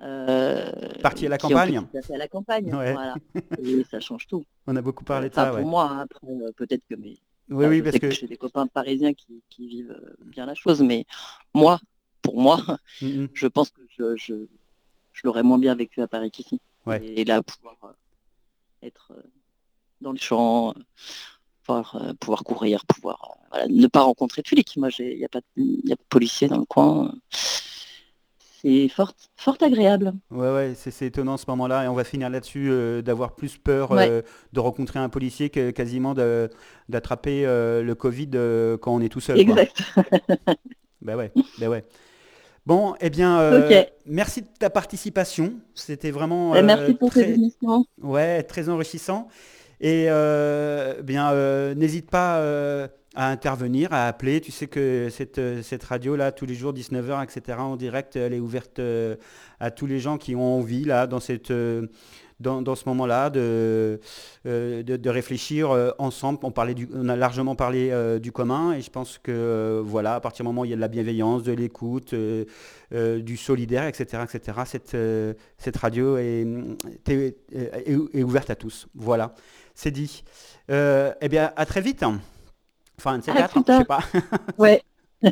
euh, 0.00 0.70
Partis 1.02 1.26
à 1.26 1.28
la 1.30 1.38
campagne. 1.38 1.82
placer 1.86 2.14
à 2.14 2.18
la 2.18 2.28
campagne. 2.28 2.74
Ouais. 2.74 2.92
Voilà. 2.92 3.14
Et 3.62 3.84
ça 3.90 4.00
change 4.00 4.26
tout. 4.26 4.44
On 4.66 4.76
a 4.76 4.82
beaucoup 4.82 5.04
parlé 5.04 5.28
de 5.30 5.34
ça. 5.34 5.46
pour 5.46 5.56
ouais. 5.56 5.64
moi, 5.64 5.88
hein, 5.90 5.98
après, 6.00 6.26
euh, 6.28 6.50
peut-être 6.56 6.82
que 6.88 6.94
mes, 6.94 7.18
Oui, 7.50 7.64
enfin, 7.64 7.68
oui, 7.68 7.82
parce 7.82 7.98
que 7.98 8.10
j'ai 8.10 8.26
des 8.26 8.36
copains 8.36 8.66
parisiens 8.66 9.14
qui, 9.14 9.42
qui 9.48 9.68
vivent 9.68 9.98
bien 10.24 10.46
la 10.46 10.54
chose, 10.54 10.82
mais 10.82 11.06
moi, 11.54 11.78
pour 12.22 12.38
moi, 12.40 12.58
Mm, 13.02 13.26
je 13.34 13.46
pense 13.46 13.70
que 13.70 13.82
je, 13.88 14.16
je, 14.16 14.34
je 15.12 15.20
l'aurais 15.24 15.42
moins 15.42 15.58
bien 15.58 15.74
vécu 15.74 16.00
à 16.02 16.08
Paris 16.08 16.30
qu'ici. 16.30 16.60
Ouais. 16.86 17.04
Et 17.04 17.24
là, 17.24 17.42
pouvoir 17.42 17.76
être 18.82 19.12
dans 20.00 20.12
le 20.12 20.18
champ, 20.18 20.70
euh, 20.70 20.72
pouvoir, 21.64 22.14
pouvoir 22.20 22.44
courir, 22.44 22.84
pouvoir 22.86 23.35
voilà, 23.50 23.66
ne 23.68 23.86
pas 23.86 24.02
rencontrer 24.02 24.42
de 24.42 24.48
flics. 24.48 24.76
Moi, 24.76 24.88
il 24.98 25.18
n'y 25.18 25.24
a, 25.24 25.28
pas 25.28 25.40
de- 25.56 25.62
y 25.88 25.92
a 25.92 25.96
pas 25.96 26.02
de 26.02 26.08
policiers 26.08 26.48
dans 26.48 26.58
le 26.58 26.64
coin. 26.64 27.14
C'est 28.62 28.88
fort, 28.88 29.12
fort 29.36 29.56
agréable. 29.60 30.12
Ouais, 30.30 30.50
ouais, 30.52 30.72
c'est 30.74 31.06
étonnant 31.06 31.36
ce 31.36 31.44
moment-là, 31.48 31.84
et 31.84 31.88
on 31.88 31.94
va 31.94 32.04
finir 32.04 32.30
là-dessus, 32.30 32.68
euh, 32.70 33.00
d'avoir 33.02 33.36
plus 33.36 33.56
peur 33.58 33.92
Ouais. 33.92 34.08
euh, 34.10 34.22
de 34.52 34.60
rencontrer 34.60 34.98
un 34.98 35.08
policier 35.08 35.50
que 35.50 35.70
quasiment 35.70 36.14
d'attraper 36.88 37.46
euh, 37.46 37.82
le 37.82 37.94
Covid 37.94 38.30
quand 38.80 38.94
on 38.94 39.00
est 39.00 39.08
tout 39.08 39.20
seul. 39.20 39.36
quoi. 39.44 39.62
Exact. 39.62 39.82
Bah 41.02 41.14
ouais, 41.16 41.30
bah 41.60 41.68
ouais. 41.68 41.84
Bon, 42.64 42.94
eh 43.00 43.10
bien, 43.10 43.38
euh, 43.38 43.84
merci 44.06 44.42
de 44.42 44.48
ta 44.58 44.70
participation. 44.70 45.52
C'était 45.74 46.10
vraiment 46.10 46.50
Ben, 46.52 46.58
euh, 46.64 46.66
Merci 46.66 46.94
pour 46.94 47.10
très, 47.10 47.20
cette 47.20 47.36
émission. 47.36 47.84
ouais, 48.02 48.42
très 48.42 48.68
enrichissant. 48.68 49.28
Et 49.80 50.06
euh, 50.08 51.00
bien, 51.02 51.32
n'hésite 51.76 52.10
pas 52.10 52.40
à 53.16 53.30
intervenir, 53.30 53.92
à 53.92 54.06
appeler. 54.06 54.40
Tu 54.40 54.52
sais 54.52 54.66
que 54.66 55.08
cette, 55.10 55.40
cette 55.62 55.84
radio-là, 55.84 56.32
tous 56.32 56.46
les 56.46 56.54
jours, 56.54 56.72
19h, 56.72 57.24
etc., 57.24 57.58
en 57.58 57.76
direct, 57.76 58.16
elle 58.16 58.34
est 58.34 58.40
ouverte 58.40 58.80
à 59.60 59.70
tous 59.70 59.86
les 59.86 59.98
gens 59.98 60.18
qui 60.18 60.36
ont 60.36 60.58
envie, 60.58 60.84
là, 60.84 61.06
dans 61.06 61.20
cette 61.20 61.52
dans, 62.40 62.74
ce 62.74 62.88
moment-là, 62.88 63.30
de, 63.30 64.00
euh, 64.46 64.82
de, 64.82 65.10
réfléchir 65.10 65.70
euh, 65.70 65.90
ensemble. 65.98 66.38
On, 66.42 66.50
parlait 66.50 66.74
du, 66.74 66.88
on 66.94 67.08
a 67.08 67.16
largement 67.16 67.54
parlé 67.54 67.90
euh, 67.90 68.18
du 68.18 68.32
commun 68.32 68.72
et 68.72 68.82
je 68.82 68.90
pense 68.90 69.18
que 69.18 69.80
voilà, 69.84 70.16
à 70.16 70.20
partir 70.20 70.44
du 70.44 70.48
moment 70.48 70.62
où 70.62 70.64
il 70.64 70.70
y 70.70 70.74
a 70.74 70.76
de 70.76 70.80
la 70.80 70.88
bienveillance, 70.88 71.42
de 71.42 71.52
l'écoute, 71.52 72.14
du 72.14 73.36
solidaire, 73.36 73.86
etc., 73.86 74.22
etc., 74.24 74.58
cette, 74.64 74.96
cette 75.58 75.76
radio 75.76 76.16
est, 76.18 76.46
est, 77.08 78.22
ouverte 78.22 78.50
à 78.50 78.54
tous. 78.54 78.86
Voilà, 78.94 79.34
c'est 79.74 79.90
dit. 79.90 80.22
eh 80.68 81.28
bien, 81.28 81.52
à 81.56 81.66
très 81.66 81.80
vite. 81.80 82.04
Enfin, 82.98 83.20
c'est 83.22 83.32
quatre, 83.32 83.58
je 83.66 83.78
sais 83.78 83.84
pas. 83.84 84.00
ouais. 84.58 84.82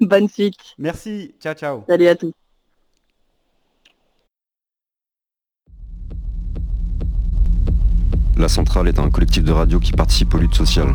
Bonne 0.00 0.28
suite. 0.28 0.56
Merci. 0.78 1.34
Ciao, 1.40 1.54
ciao. 1.54 1.84
Salut 1.88 2.06
à 2.06 2.14
tous. 2.14 2.32
La 8.36 8.48
Centrale 8.48 8.88
est 8.88 8.98
un 8.98 9.10
collectif 9.10 9.44
de 9.44 9.52
radio 9.52 9.78
qui 9.78 9.92
participe 9.92 10.34
aux 10.34 10.38
luttes 10.38 10.54
sociales. 10.54 10.94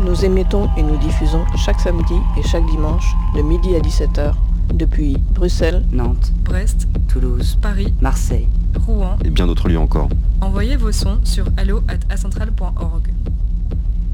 Nous 0.00 0.24
émettons 0.24 0.70
et 0.76 0.82
nous 0.82 0.96
diffusons 0.96 1.44
chaque 1.56 1.80
samedi 1.80 2.14
et 2.38 2.42
chaque 2.42 2.64
dimanche 2.66 3.14
de 3.34 3.42
midi 3.42 3.74
à 3.74 3.80
17h 3.80 4.32
depuis 4.72 5.16
Bruxelles, 5.32 5.84
Nantes, 5.92 6.32
Brest, 6.44 6.86
Toulouse, 7.08 7.58
Paris, 7.60 7.92
Marseille, 8.00 8.48
Rouen 8.86 9.16
et 9.24 9.30
bien 9.30 9.46
d'autres 9.46 9.68
lieux 9.68 9.78
encore. 9.78 10.08
Envoyez 10.40 10.76
vos 10.76 10.92
sons 10.92 11.18
sur 11.24 11.46
allo@acentrale.org. 11.56 13.12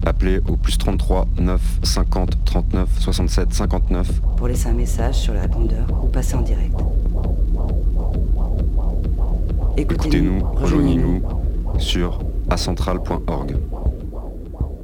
Appelez 0.05 0.41
au 0.49 0.57
plus 0.57 0.79
33 0.79 1.27
9 1.39 1.61
50 1.83 2.45
39 2.45 2.89
67 3.01 3.53
59 3.53 4.21
pour 4.37 4.49
laisser 4.49 4.69
un 4.69 4.75
message 4.75 5.17
sur 5.17 5.33
le 5.33 5.41
répondeur 5.41 5.87
ou 6.05 6.09
passer 6.09 6.35
en 6.37 6.43
direct. 6.43 6.75
Écoutez-nous, 9.77 10.45
rejoignez-nous 10.55 11.23
sur 11.79 12.21
acentral.org. 12.49 13.57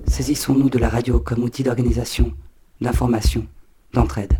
Saisissons-nous 0.06 0.68
de 0.68 0.78
la 0.78 0.88
radio 0.88 1.20
comme 1.20 1.42
outil 1.42 1.62
d'organisation, 1.62 2.32
d'information, 2.80 3.46
d'entraide. 3.94 4.38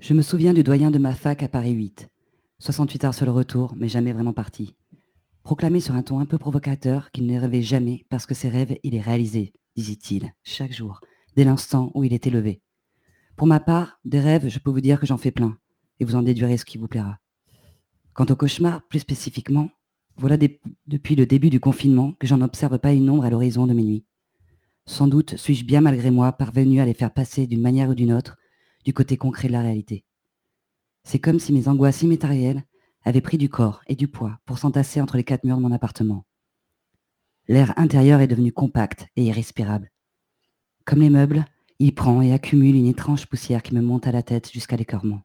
Je 0.00 0.14
me 0.14 0.22
souviens 0.22 0.54
du 0.54 0.62
doyen 0.62 0.90
de 0.90 0.98
ma 0.98 1.12
fac 1.12 1.42
à 1.42 1.48
Paris 1.48 1.72
8. 1.72 2.08
68 2.60 3.04
heures 3.04 3.14
sur 3.14 3.24
le 3.24 3.32
retour, 3.32 3.74
mais 3.76 3.88
jamais 3.88 4.12
vraiment 4.12 4.32
parti. 4.32 4.74
Proclamé 5.44 5.78
sur 5.78 5.94
un 5.94 6.02
ton 6.02 6.18
un 6.18 6.26
peu 6.26 6.38
provocateur 6.38 7.12
qu'il 7.12 7.26
ne 7.26 7.38
rêvait 7.38 7.62
jamais 7.62 8.04
parce 8.10 8.26
que 8.26 8.34
ses 8.34 8.48
rêves, 8.48 8.76
il 8.82 8.92
les 8.92 9.00
réalisait, 9.00 9.52
disait-il, 9.76 10.32
chaque 10.42 10.72
jour, 10.72 11.00
dès 11.36 11.44
l'instant 11.44 11.92
où 11.94 12.02
il 12.02 12.12
était 12.12 12.30
levé. 12.30 12.60
Pour 13.36 13.46
ma 13.46 13.60
part, 13.60 14.00
des 14.04 14.18
rêves, 14.18 14.48
je 14.48 14.58
peux 14.58 14.70
vous 14.70 14.80
dire 14.80 14.98
que 14.98 15.06
j'en 15.06 15.18
fais 15.18 15.30
plein, 15.30 15.56
et 16.00 16.04
vous 16.04 16.16
en 16.16 16.22
déduirez 16.22 16.56
ce 16.56 16.64
qui 16.64 16.78
vous 16.78 16.88
plaira. 16.88 17.18
Quant 18.12 18.26
au 18.26 18.34
cauchemar, 18.34 18.82
plus 18.88 18.98
spécifiquement, 18.98 19.70
voilà 20.16 20.36
depuis 20.88 21.14
le 21.14 21.26
début 21.26 21.50
du 21.50 21.60
confinement 21.60 22.14
que 22.18 22.26
j'en 22.26 22.40
observe 22.40 22.80
pas 22.80 22.92
une 22.92 23.08
ombre 23.08 23.24
à 23.24 23.30
l'horizon 23.30 23.68
de 23.68 23.72
mes 23.72 23.84
nuits. 23.84 24.04
Sans 24.84 25.06
doute 25.06 25.36
suis-je 25.36 25.64
bien 25.64 25.80
malgré 25.80 26.10
moi 26.10 26.32
parvenu 26.32 26.80
à 26.80 26.86
les 26.86 26.94
faire 26.94 27.12
passer 27.12 27.46
d'une 27.46 27.62
manière 27.62 27.90
ou 27.90 27.94
d'une 27.94 28.12
autre 28.12 28.36
du 28.84 28.92
côté 28.92 29.16
concret 29.16 29.46
de 29.46 29.52
la 29.52 29.60
réalité. 29.60 30.04
C'est 31.08 31.18
comme 31.18 31.38
si 31.38 31.54
mes 31.54 31.68
angoisses 31.68 32.02
immatérielles 32.02 32.62
avaient 33.02 33.22
pris 33.22 33.38
du 33.38 33.48
corps 33.48 33.80
et 33.86 33.96
du 33.96 34.08
poids 34.08 34.38
pour 34.44 34.58
s'entasser 34.58 35.00
entre 35.00 35.16
les 35.16 35.24
quatre 35.24 35.44
murs 35.44 35.56
de 35.56 35.62
mon 35.62 35.72
appartement. 35.72 36.26
L'air 37.46 37.72
intérieur 37.78 38.20
est 38.20 38.26
devenu 38.26 38.52
compact 38.52 39.06
et 39.16 39.24
irrespirable. 39.24 39.90
Comme 40.84 41.00
les 41.00 41.08
meubles, 41.08 41.46
il 41.78 41.94
prend 41.94 42.20
et 42.20 42.34
accumule 42.34 42.76
une 42.76 42.88
étrange 42.88 43.24
poussière 43.26 43.62
qui 43.62 43.74
me 43.74 43.80
monte 43.80 44.06
à 44.06 44.12
la 44.12 44.22
tête 44.22 44.52
jusqu'à 44.52 44.76
l'écœurement. 44.76 45.22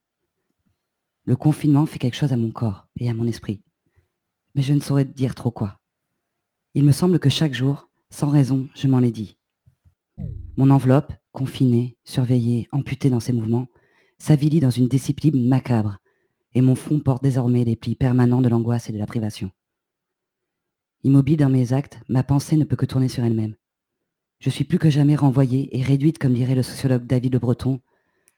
Le 1.26 1.36
confinement 1.36 1.86
fait 1.86 2.00
quelque 2.00 2.16
chose 2.16 2.32
à 2.32 2.38
mon 2.38 2.52
corps 2.52 2.88
et 2.98 3.10
à 3.10 3.14
mon 3.14 3.28
esprit. 3.28 3.62
Mais 4.56 4.62
je 4.62 4.74
ne 4.74 4.80
saurais 4.80 5.04
dire 5.04 5.36
trop 5.36 5.52
quoi. 5.52 5.82
Il 6.76 6.86
me 6.86 6.94
semble 6.94 7.20
que 7.20 7.30
chaque 7.30 7.54
jour, 7.54 7.90
sans 8.10 8.30
raison, 8.30 8.70
je 8.74 8.88
m'en 8.88 9.02
ai 9.02 9.12
dit. 9.12 9.38
Mon 10.56 10.70
enveloppe, 10.70 11.12
confinée, 11.34 11.98
surveillée, 12.06 12.70
amputée 12.72 13.10
dans 13.10 13.20
ses 13.20 13.34
mouvements, 13.34 13.68
s'avilit 14.24 14.62
dans 14.62 14.70
une 14.70 14.88
discipline 14.88 15.50
macabre, 15.50 15.98
et 16.54 16.62
mon 16.62 16.76
front 16.76 17.02
porte 17.02 17.22
désormais 17.22 17.66
les 17.66 17.76
plis 17.76 17.96
permanents 17.96 18.42
de 18.42 18.48
l'angoisse 18.48 18.90
et 18.90 18.94
de 18.94 18.98
la 18.98 19.06
privation. 19.06 19.52
Immobile 21.04 21.36
dans 21.36 21.50
mes 21.50 21.74
actes, 21.74 22.00
ma 22.08 22.24
pensée 22.24 22.56
ne 22.56 22.64
peut 22.64 22.78
que 22.78 22.86
tourner 22.86 23.10
sur 23.10 23.26
elle-même. 23.26 23.58
Je 24.40 24.50
suis 24.50 24.64
plus 24.64 24.80
que 24.80 24.90
jamais 24.90 25.18
renvoyée 25.18 25.78
et 25.78 25.82
réduite, 25.82 26.20
comme 26.20 26.36
dirait 26.36 26.56
le 26.56 26.64
sociologue 26.64 27.06
David 27.06 27.34
Le 27.34 27.40
Breton, 27.40 27.82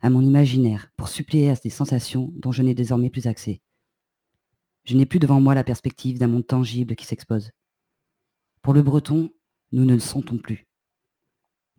à 0.01 0.09
mon 0.09 0.21
imaginaire 0.21 0.89
pour 0.97 1.07
suppléer 1.07 1.51
à 1.51 1.55
des 1.55 1.69
sensations 1.69 2.33
dont 2.35 2.51
je 2.51 2.63
n'ai 2.63 2.73
désormais 2.73 3.11
plus 3.11 3.27
accès. 3.27 3.61
Je 4.85 4.97
n'ai 4.97 5.05
plus 5.05 5.19
devant 5.19 5.39
moi 5.39 5.53
la 5.53 5.63
perspective 5.63 6.17
d'un 6.17 6.27
monde 6.27 6.47
tangible 6.47 6.95
qui 6.95 7.05
s'expose. 7.05 7.51
Pour 8.63 8.73
le 8.73 8.81
breton, 8.81 9.29
nous 9.71 9.85
ne 9.85 9.93
le 9.93 9.99
sentons 9.99 10.39
plus. 10.39 10.65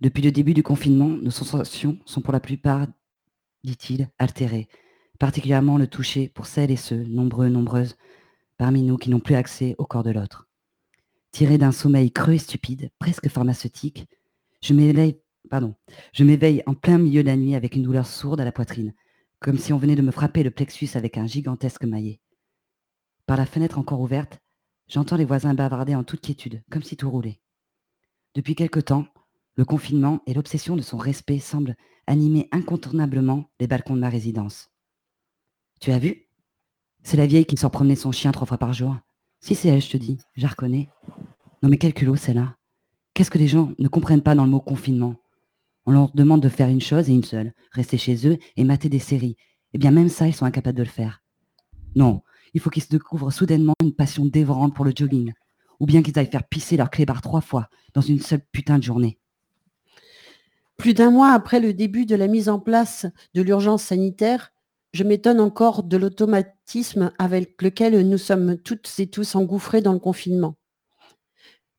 Depuis 0.00 0.22
le 0.22 0.30
début 0.30 0.54
du 0.54 0.62
confinement, 0.62 1.08
nos 1.08 1.32
sensations 1.32 1.98
sont 2.04 2.20
pour 2.20 2.32
la 2.32 2.38
plupart, 2.38 2.86
dit-il, 3.66 4.08
altérées, 4.18 4.68
particulièrement 5.18 5.76
le 5.76 5.88
toucher 5.88 6.28
pour 6.28 6.46
celles 6.46 6.70
et 6.70 6.76
ceux, 6.76 7.04
nombreux, 7.04 7.48
nombreuses, 7.48 7.96
parmi 8.56 8.82
nous 8.82 8.96
qui 8.96 9.10
n'ont 9.10 9.20
plus 9.20 9.34
accès 9.34 9.74
au 9.76 9.84
corps 9.84 10.04
de 10.04 10.10
l'autre. 10.10 10.48
Tiré 11.32 11.58
d'un 11.58 11.72
sommeil 11.72 12.10
creux 12.10 12.34
et 12.34 12.38
stupide, 12.38 12.90
presque 12.98 13.28
pharmaceutique, 13.28 14.06
je 14.62 14.72
m'éveille, 14.72 15.20
pardon, 15.50 15.74
je 16.14 16.24
m'éveille 16.24 16.62
en 16.66 16.72
plein 16.72 16.96
milieu 16.96 17.22
de 17.22 17.28
la 17.28 17.36
nuit 17.36 17.54
avec 17.54 17.76
une 17.76 17.82
douleur 17.82 18.06
sourde 18.06 18.40
à 18.40 18.44
la 18.44 18.52
poitrine, 18.52 18.94
comme 19.40 19.58
si 19.58 19.72
on 19.72 19.78
venait 19.78 19.96
de 19.96 20.02
me 20.02 20.12
frapper 20.12 20.42
le 20.42 20.50
plexus 20.50 20.88
avec 20.94 21.18
un 21.18 21.26
gigantesque 21.26 21.84
maillet. 21.84 22.20
Par 23.26 23.36
la 23.36 23.44
fenêtre 23.44 23.78
encore 23.78 24.00
ouverte, 24.00 24.40
j'entends 24.88 25.16
les 25.16 25.26
voisins 25.26 25.52
bavarder 25.52 25.94
en 25.94 26.04
toute 26.04 26.20
quiétude, 26.20 26.62
comme 26.70 26.82
si 26.82 26.96
tout 26.96 27.10
roulait. 27.10 27.40
Depuis 28.34 28.54
quelque 28.54 28.80
temps, 28.80 29.06
le 29.56 29.64
confinement 29.64 30.22
et 30.26 30.34
l'obsession 30.34 30.76
de 30.76 30.82
son 30.82 30.96
respect 30.96 31.38
semblent 31.38 31.76
animer 32.06 32.48
incontournablement 32.52 33.50
les 33.60 33.66
balcons 33.66 33.94
de 33.94 34.00
ma 34.00 34.08
résidence. 34.08 34.70
Tu 35.80 35.92
as 35.92 35.98
vu? 35.98 36.28
C'est 37.02 37.16
la 37.16 37.26
vieille 37.26 37.46
qui 37.46 37.56
sort 37.56 37.70
promener 37.70 37.96
son 37.96 38.12
chien 38.12 38.32
trois 38.32 38.46
fois 38.46 38.58
par 38.58 38.72
jour. 38.72 38.96
Si 39.40 39.54
c'est 39.54 39.68
elle, 39.68 39.82
je 39.82 39.90
te 39.90 39.96
dis, 39.96 40.18
je 40.34 40.42
la 40.42 40.48
reconnais. 40.48 40.88
Non 41.62 41.68
mais 41.68 41.78
quel 41.78 41.94
culot 41.94 42.16
celle-là. 42.16 42.56
Qu'est-ce 43.14 43.30
que 43.30 43.38
les 43.38 43.48
gens 43.48 43.72
ne 43.78 43.88
comprennent 43.88 44.22
pas 44.22 44.34
dans 44.34 44.44
le 44.44 44.50
mot 44.50 44.60
confinement? 44.60 45.16
On 45.84 45.92
leur 45.92 46.10
demande 46.12 46.42
de 46.42 46.48
faire 46.48 46.68
une 46.68 46.80
chose 46.80 47.08
et 47.08 47.12
une 47.12 47.24
seule, 47.24 47.54
rester 47.70 47.96
chez 47.96 48.26
eux 48.26 48.38
et 48.56 48.64
mater 48.64 48.88
des 48.88 48.98
séries. 48.98 49.36
Eh 49.72 49.78
bien 49.78 49.90
même 49.90 50.08
ça, 50.08 50.26
ils 50.26 50.34
sont 50.34 50.44
incapables 50.44 50.78
de 50.78 50.82
le 50.82 50.88
faire. 50.88 51.22
Non, 51.94 52.22
il 52.54 52.60
faut 52.60 52.70
qu'ils 52.70 52.82
se 52.82 52.88
découvrent 52.88 53.30
soudainement 53.30 53.74
une 53.82 53.94
passion 53.94 54.26
dévorante 54.26 54.74
pour 54.74 54.84
le 54.84 54.92
jogging, 54.94 55.32
ou 55.78 55.86
bien 55.86 56.02
qu'ils 56.02 56.18
aillent 56.18 56.30
faire 56.30 56.48
pisser 56.48 56.76
leur 56.76 56.90
clébard 56.90 57.22
trois 57.22 57.40
fois 57.40 57.68
dans 57.94 58.00
une 58.00 58.20
seule 58.20 58.44
putain 58.52 58.78
de 58.78 58.82
journée. 58.82 59.18
Plus 60.76 60.94
d'un 60.94 61.10
mois 61.10 61.32
après 61.32 61.60
le 61.60 61.72
début 61.72 62.06
de 62.06 62.16
la 62.16 62.26
mise 62.26 62.48
en 62.48 62.58
place 62.58 63.06
de 63.34 63.42
l'urgence 63.42 63.82
sanitaire, 63.82 64.52
je 64.92 65.04
m'étonne 65.04 65.40
encore 65.40 65.82
de 65.82 65.96
l'automatisme 65.96 67.12
avec 67.18 67.60
lequel 67.62 68.08
nous 68.08 68.18
sommes 68.18 68.56
toutes 68.58 68.90
et 68.98 69.06
tous 69.06 69.34
engouffrés 69.34 69.82
dans 69.82 69.92
le 69.92 69.98
confinement. 69.98 70.56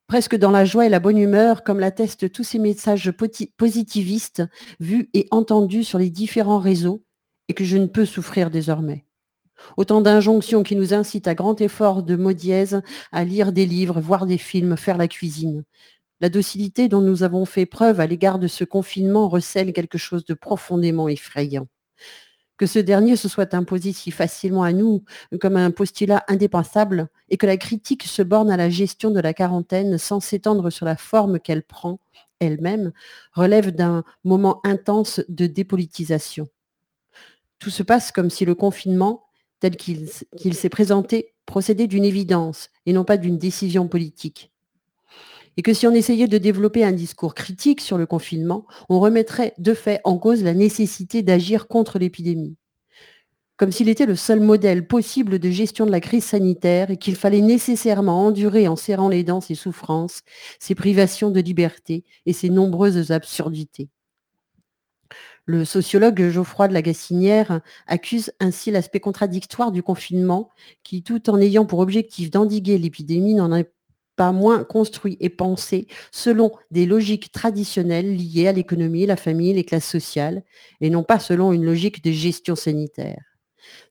Presque 0.07 0.35
dans 0.35 0.51
la 0.51 0.65
joie 0.65 0.85
et 0.85 0.89
la 0.89 0.99
bonne 0.99 1.17
humeur, 1.17 1.63
comme 1.63 1.79
l'attestent 1.79 2.31
tous 2.31 2.43
ces 2.43 2.59
messages 2.59 3.11
positivistes 3.57 4.43
vus 4.79 5.09
et 5.13 5.27
entendus 5.31 5.83
sur 5.83 5.99
les 5.99 6.09
différents 6.09 6.59
réseaux 6.59 7.03
et 7.49 7.53
que 7.53 7.65
je 7.65 7.77
ne 7.77 7.87
peux 7.87 8.05
souffrir 8.05 8.49
désormais. 8.49 9.05
Autant 9.75 10.01
d'injonctions 10.01 10.63
qui 10.63 10.75
nous 10.75 10.93
incitent 10.93 11.27
à 11.27 11.35
grand 11.35 11.59
effort 11.61 12.03
de 12.03 12.15
mots 12.15 12.33
dièse 12.33 12.81
à 13.11 13.23
lire 13.25 13.51
des 13.51 13.65
livres, 13.65 13.99
voir 13.99 14.25
des 14.25 14.37
films, 14.37 14.77
faire 14.77 14.97
la 14.97 15.07
cuisine. 15.07 15.63
La 16.19 16.29
docilité 16.29 16.87
dont 16.87 17.01
nous 17.01 17.23
avons 17.23 17.45
fait 17.45 17.65
preuve 17.65 17.99
à 17.99 18.07
l'égard 18.07 18.39
de 18.39 18.47
ce 18.47 18.63
confinement 18.63 19.29
recèle 19.29 19.73
quelque 19.73 19.97
chose 19.97 20.25
de 20.25 20.33
profondément 20.33 21.07
effrayant 21.07 21.67
que 22.57 22.65
ce 22.65 22.79
dernier 22.79 23.15
se 23.15 23.29
soit 23.29 23.53
imposé 23.53 23.93
si 23.93 24.11
facilement 24.11 24.63
à 24.63 24.73
nous 24.73 25.03
comme 25.39 25.55
un 25.55 25.71
postulat 25.71 26.25
indispensable 26.27 27.07
et 27.29 27.37
que 27.37 27.45
la 27.45 27.57
critique 27.57 28.03
se 28.03 28.23
borne 28.23 28.49
à 28.49 28.57
la 28.57 28.69
gestion 28.69 29.11
de 29.11 29.19
la 29.19 29.33
quarantaine 29.33 29.97
sans 29.97 30.19
s'étendre 30.19 30.69
sur 30.71 30.85
la 30.85 30.97
forme 30.97 31.39
qu'elle 31.39 31.63
prend 31.63 31.99
elle-même, 32.39 32.91
relève 33.33 33.71
d'un 33.71 34.03
moment 34.23 34.59
intense 34.63 35.21
de 35.29 35.47
dépolitisation. 35.47 36.47
Tout 37.59 37.71
se 37.71 37.83
passe 37.83 38.11
comme 38.11 38.29
si 38.29 38.45
le 38.45 38.53
confinement, 38.53 39.23
tel 39.59 39.75
qu'il 39.75 40.07
s'est 40.53 40.69
présenté, 40.69 41.33
procédait 41.45 41.87
d'une 41.87 42.05
évidence 42.05 42.69
et 42.85 42.93
non 42.93 43.03
pas 43.03 43.17
d'une 43.17 43.39
décision 43.39 43.87
politique 43.87 44.51
et 45.57 45.61
que 45.63 45.73
si 45.73 45.87
on 45.87 45.91
essayait 45.91 46.27
de 46.27 46.37
développer 46.37 46.83
un 46.85 46.91
discours 46.93 47.33
critique 47.35 47.81
sur 47.81 47.97
le 47.97 48.05
confinement, 48.05 48.65
on 48.89 48.99
remettrait 48.99 49.53
de 49.57 49.73
fait 49.73 49.99
en 50.03 50.17
cause 50.17 50.43
la 50.43 50.53
nécessité 50.53 51.23
d'agir 51.23 51.67
contre 51.67 51.99
l'épidémie. 51.99 52.55
comme 53.57 53.71
s'il 53.71 53.89
était 53.89 54.05
le 54.05 54.15
seul 54.15 54.39
modèle 54.39 54.87
possible 54.87 55.39
de 55.39 55.49
gestion 55.49 55.85
de 55.85 55.91
la 55.91 55.99
crise 55.99 56.25
sanitaire 56.25 56.91
et 56.91 56.97
qu'il 56.97 57.15
fallait 57.15 57.41
nécessairement 57.41 58.25
endurer 58.25 58.67
en 58.67 58.75
serrant 58.75 59.09
les 59.09 59.23
dents 59.23 59.41
ses 59.41 59.55
souffrances, 59.55 60.21
ses 60.59 60.75
privations 60.75 61.31
de 61.31 61.39
liberté 61.39 62.03
et 62.27 62.33
ses 62.33 62.49
nombreuses 62.49 63.11
absurdités. 63.11 63.89
Le 65.45 65.63
sociologue 65.65 66.29
Geoffroy 66.29 66.67
de 66.67 66.73
la 66.73 66.81
Gassinière 66.81 67.61
accuse 67.87 68.31
ainsi 68.39 68.69
l'aspect 68.69 68.99
contradictoire 68.99 69.71
du 69.71 69.81
confinement 69.81 70.49
qui, 70.83 71.03
tout 71.03 71.29
en 71.29 71.39
ayant 71.39 71.65
pour 71.65 71.79
objectif 71.79 72.29
d'endiguer 72.29 72.77
l'épidémie, 72.77 73.33
n'en 73.33 73.55
est 73.55 73.71
pas 74.17 74.33
moins 74.33 74.65
construit 74.65 75.15
et 75.21 75.29
pensé 75.29 75.87
selon 76.11 76.51
des 76.71 76.85
logiques 76.85 77.31
traditionnelles 77.31 78.17
liées 78.17 78.47
à 78.47 78.51
l'économie, 78.51 79.05
la 79.05 79.15
famille, 79.15 79.53
les 79.53 79.63
classes 79.63 79.87
sociales, 79.87 80.43
et 80.81 80.89
non 80.89 81.03
pas 81.03 81.19
selon 81.19 81.53
une 81.53 81.63
logique 81.63 82.03
de 82.03 82.11
gestion 82.11 82.55
sanitaire. 82.55 83.23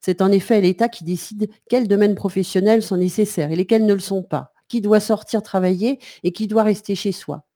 C'est 0.01 0.21
en 0.21 0.31
effet 0.31 0.61
l'État 0.61 0.89
qui 0.89 1.05
décide 1.05 1.49
quels 1.71 1.89
domaines 1.89 2.15
professionnels 2.15 2.83
sont 2.83 2.97
nécessaires 2.97 3.51
et 3.53 3.57
lesquels 3.57 3.87
ne 3.87 3.95
le 3.95 4.01
sont 4.01 4.23
pas, 4.23 4.53
qui 4.69 4.81
doit 4.81 5.01
sortir 5.01 5.43
travailler 5.43 5.99
et 6.23 6.33
qui 6.33 6.47
doit 6.47 6.65
rester 6.65 6.95
chez 6.95 7.13
soi. 7.13 7.47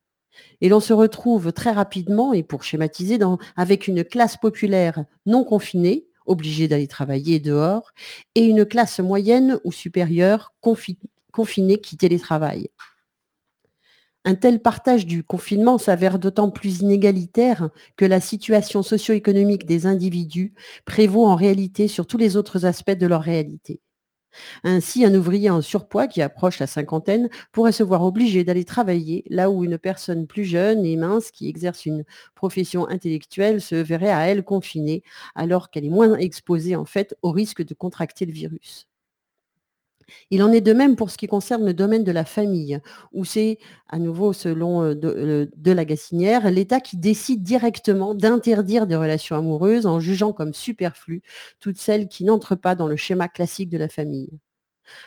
Et 0.60 0.68
l'on 0.68 0.80
se 0.80 0.92
retrouve 0.92 1.52
très 1.52 1.72
rapidement, 1.72 2.32
et 2.32 2.42
pour 2.42 2.62
schématiser, 2.62 3.18
avec 3.56 3.88
une 3.88 4.04
classe 4.04 4.36
populaire 4.36 5.04
non 5.26 5.44
confinée, 5.44 6.06
obligée 6.26 6.68
d'aller 6.68 6.86
travailler 6.86 7.40
dehors, 7.40 7.92
et 8.34 8.44
une 8.44 8.64
classe 8.64 9.00
moyenne 9.00 9.58
ou 9.64 9.72
supérieure 9.72 10.54
confinée 11.30 11.80
qui 11.80 11.96
télétravaille. 11.96 12.68
Un 14.26 14.34
tel 14.34 14.60
partage 14.60 15.06
du 15.06 15.24
confinement 15.24 15.78
s'avère 15.78 16.18
d'autant 16.18 16.50
plus 16.50 16.80
inégalitaire 16.80 17.70
que 17.96 18.04
la 18.04 18.20
situation 18.20 18.82
socio-économique 18.82 19.64
des 19.64 19.86
individus 19.86 20.52
prévaut 20.84 21.24
en 21.24 21.36
réalité 21.36 21.88
sur 21.88 22.06
tous 22.06 22.18
les 22.18 22.36
autres 22.36 22.66
aspects 22.66 22.90
de 22.90 23.06
leur 23.06 23.22
réalité. 23.22 23.80
Ainsi, 24.64 25.04
un 25.04 25.14
ouvrier 25.14 25.50
en 25.50 25.60
surpoids 25.62 26.06
qui 26.06 26.22
approche 26.22 26.58
la 26.58 26.66
cinquantaine 26.66 27.28
pourrait 27.52 27.72
se 27.72 27.82
voir 27.82 28.04
obligé 28.04 28.44
d'aller 28.44 28.64
travailler 28.64 29.24
là 29.28 29.50
où 29.50 29.64
une 29.64 29.78
personne 29.78 30.26
plus 30.26 30.44
jeune 30.44 30.84
et 30.84 30.96
mince 30.96 31.30
qui 31.30 31.48
exerce 31.48 31.86
une 31.86 32.04
profession 32.34 32.88
intellectuelle 32.88 33.60
se 33.60 33.74
verrait 33.74 34.10
à 34.10 34.26
elle 34.28 34.44
confinée 34.44 35.02
alors 35.34 35.70
qu'elle 35.70 35.84
est 35.86 35.88
moins 35.88 36.16
exposée 36.16 36.76
en 36.76 36.84
fait 36.84 37.16
au 37.22 37.30
risque 37.32 37.64
de 37.64 37.74
contracter 37.74 38.26
le 38.26 38.32
virus. 38.32 38.89
Il 40.30 40.42
en 40.42 40.52
est 40.52 40.60
de 40.60 40.72
même 40.72 40.96
pour 40.96 41.10
ce 41.10 41.18
qui 41.18 41.26
concerne 41.26 41.64
le 41.64 41.74
domaine 41.74 42.04
de 42.04 42.12
la 42.12 42.24
famille, 42.24 42.80
où 43.12 43.24
c'est, 43.24 43.58
à 43.88 43.98
nouveau 43.98 44.32
selon 44.32 44.82
euh, 44.82 44.94
euh, 45.04 45.46
de, 45.56 45.72
la 45.72 45.84
Gassinière, 45.84 46.50
l'État 46.50 46.80
qui 46.80 46.96
décide 46.96 47.42
directement 47.42 48.14
d'interdire 48.14 48.86
des 48.86 48.96
relations 48.96 49.36
amoureuses 49.36 49.86
en 49.86 50.00
jugeant 50.00 50.32
comme 50.32 50.54
superflues 50.54 51.22
toutes 51.60 51.78
celles 51.78 52.08
qui 52.08 52.24
n'entrent 52.24 52.56
pas 52.56 52.74
dans 52.74 52.88
le 52.88 52.96
schéma 52.96 53.28
classique 53.28 53.70
de 53.70 53.78
la 53.78 53.88
famille. 53.88 54.30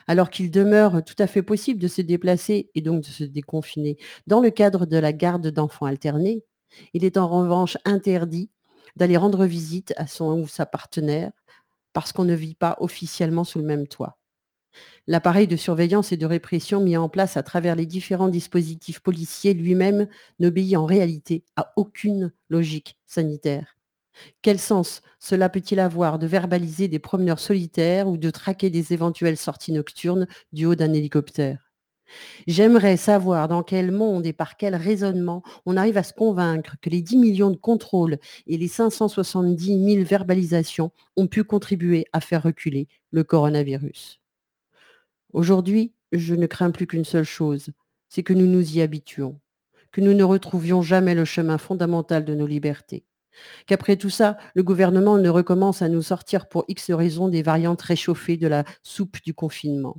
Alors 0.08 0.30
qu'il 0.30 0.50
demeure 0.50 1.04
tout 1.04 1.16
à 1.20 1.28
fait 1.28 1.44
possible 1.44 1.80
de 1.80 1.88
se 1.88 2.02
déplacer 2.02 2.70
et 2.74 2.82
donc 2.82 3.02
de 3.02 3.08
se 3.08 3.24
déconfiner 3.24 3.98
dans 4.28 4.40
le 4.40 4.50
cadre 4.50 4.86
de 4.86 4.98
la 4.98 5.12
garde 5.12 5.48
d'enfants 5.48 5.86
alternés, 5.86 6.44
il 6.94 7.04
est 7.06 7.18
en 7.18 7.28
revanche 7.28 7.78
interdit 7.86 8.50
d'aller 8.96 9.18
rendre 9.18 9.46
visite 9.46 9.94
à 9.98 10.08
son 10.08 10.40
ou 10.40 10.48
sa 10.48 10.66
partenaire 10.66 11.32
parce 11.94 12.12
qu'on 12.12 12.26
ne 12.26 12.34
vit 12.34 12.56
pas 12.56 12.78
officiellement 12.80 13.44
sous 13.44 13.60
le 13.60 13.66
même 13.66 13.88
toit. 13.88 14.18
L'appareil 15.08 15.48
de 15.48 15.56
surveillance 15.56 16.12
et 16.12 16.18
de 16.18 16.26
répression 16.26 16.82
mis 16.82 16.98
en 16.98 17.10
place 17.10 17.38
à 17.38 17.44
travers 17.44 17.76
les 17.76 17.86
différents 17.86 18.30
dispositifs 18.30 19.00
policiers 19.00 19.54
lui-même 19.54 20.08
n'obéit 20.40 20.78
en 20.78 20.86
réalité 20.86 21.44
à 21.56 21.74
aucune 21.76 22.32
logique 22.50 22.98
sanitaire. 23.06 23.78
Quel 24.42 24.60
sens 24.60 25.02
cela 25.20 25.50
peut-il 25.50 25.80
avoir 25.80 26.20
de 26.20 26.28
verbaliser 26.28 26.88
des 26.88 27.00
promeneurs 27.00 27.40
solitaires 27.40 28.08
ou 28.08 28.18
de 28.18 28.30
traquer 28.30 28.70
des 28.70 28.94
éventuelles 28.94 29.38
sorties 29.38 29.72
nocturnes 29.72 30.28
du 30.52 30.66
haut 30.66 30.76
d'un 30.76 30.94
hélicoptère? 30.94 31.74
J'aimerais 32.48 32.98
savoir 32.98 33.48
dans 33.48 33.64
quel 33.64 33.92
monde 33.92 34.26
et 34.26 34.34
par 34.34 34.58
quel 34.58 34.76
raisonnement 34.76 35.42
on 35.66 35.78
arrive 35.78 35.98
à 35.98 36.04
se 36.04 36.14
convaincre 36.14 36.76
que 36.82 36.90
les 36.90 37.02
10 37.02 37.18
millions 37.18 37.52
de 37.52 37.58
contrôles 37.58 38.18
et 38.46 38.58
les 38.58 38.68
570 38.68 39.96
000 39.96 40.06
verbalisations 40.06 40.92
ont 41.16 41.28
pu 41.28 41.44
contribuer 41.44 42.06
à 42.14 42.22
faire 42.22 42.44
reculer 42.44 42.88
le 43.12 43.24
coronavirus. 43.24 44.23
Aujourd'hui, 45.34 45.94
je 46.12 46.36
ne 46.36 46.46
crains 46.46 46.72
plus 46.72 46.88
qu'une 46.88 47.06
seule 47.06 47.26
chose, 47.26 47.72
c'est 48.08 48.24
que 48.24 48.34
nous 48.34 48.46
nous 48.46 48.78
y 48.78 48.82
habituons, 48.82 49.40
que 49.92 50.00
nous 50.00 50.14
ne 50.14 50.24
retrouvions 50.24 50.84
jamais 50.84 51.16
le 51.16 51.26
chemin 51.26 51.58
fondamental 51.58 52.24
de 52.24 52.36
nos 52.36 52.46
libertés. 52.46 53.04
Qu'après 53.66 53.98
tout 53.98 54.12
ça, 54.12 54.38
le 54.54 54.62
gouvernement 54.62 55.18
ne 55.18 55.30
recommence 55.30 55.82
à 55.82 55.90
nous 55.90 56.04
sortir 56.04 56.48
pour 56.48 56.66
X 56.68 56.92
raisons 56.92 57.30
des 57.30 57.42
variantes 57.42 57.82
réchauffées 57.82 58.38
de 58.38 58.46
la 58.46 58.64
soupe 58.84 59.18
du 59.24 59.34
confinement. 59.34 59.98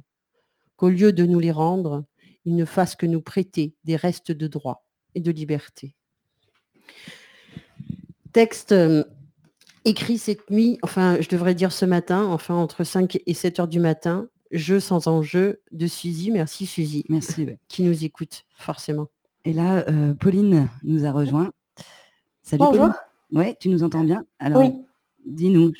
Qu'au 0.76 0.88
lieu 0.88 1.12
de 1.12 1.26
nous 1.26 1.40
les 1.40 1.50
rendre, 1.50 2.04
il 2.44 2.54
ne 2.54 2.64
fasse 2.64 2.94
que 2.94 3.06
nous 3.06 3.20
prêter 3.20 3.74
des 3.82 3.96
restes 3.96 4.30
de 4.30 4.46
droit 4.46 4.86
et 5.16 5.20
de 5.20 5.32
liberté. 5.32 5.96
Texte 8.32 8.70
euh, 8.70 9.02
écrit 9.84 10.18
cette 10.18 10.50
nuit, 10.50 10.78
enfin 10.82 11.20
je 11.20 11.28
devrais 11.28 11.54
dire 11.54 11.72
ce 11.72 11.84
matin, 11.84 12.24
enfin 12.24 12.54
entre 12.54 12.84
5 12.84 13.18
et 13.26 13.34
7 13.34 13.60
heures 13.60 13.68
du 13.68 13.80
matin, 13.80 14.28
Jeu 14.54 14.78
sans 14.78 15.08
enjeu 15.08 15.60
de 15.72 15.86
Suzy. 15.88 16.30
Merci 16.30 16.64
Suzy. 16.64 17.04
Merci. 17.08 17.46
Qui 17.68 17.82
nous 17.82 18.04
écoute 18.04 18.44
forcément. 18.54 19.08
Et 19.44 19.52
là, 19.52 19.84
euh, 19.88 20.14
Pauline 20.14 20.68
nous 20.84 21.04
a 21.04 21.10
rejoint. 21.10 21.50
Salut 22.42 22.60
Bonjour. 22.60 22.90
Oui, 23.32 23.56
tu 23.58 23.68
nous 23.68 23.82
entends 23.82 24.04
bien? 24.04 24.24
Alors, 24.38 24.62
oui. 24.62 24.72
dis-nous, 25.26 25.72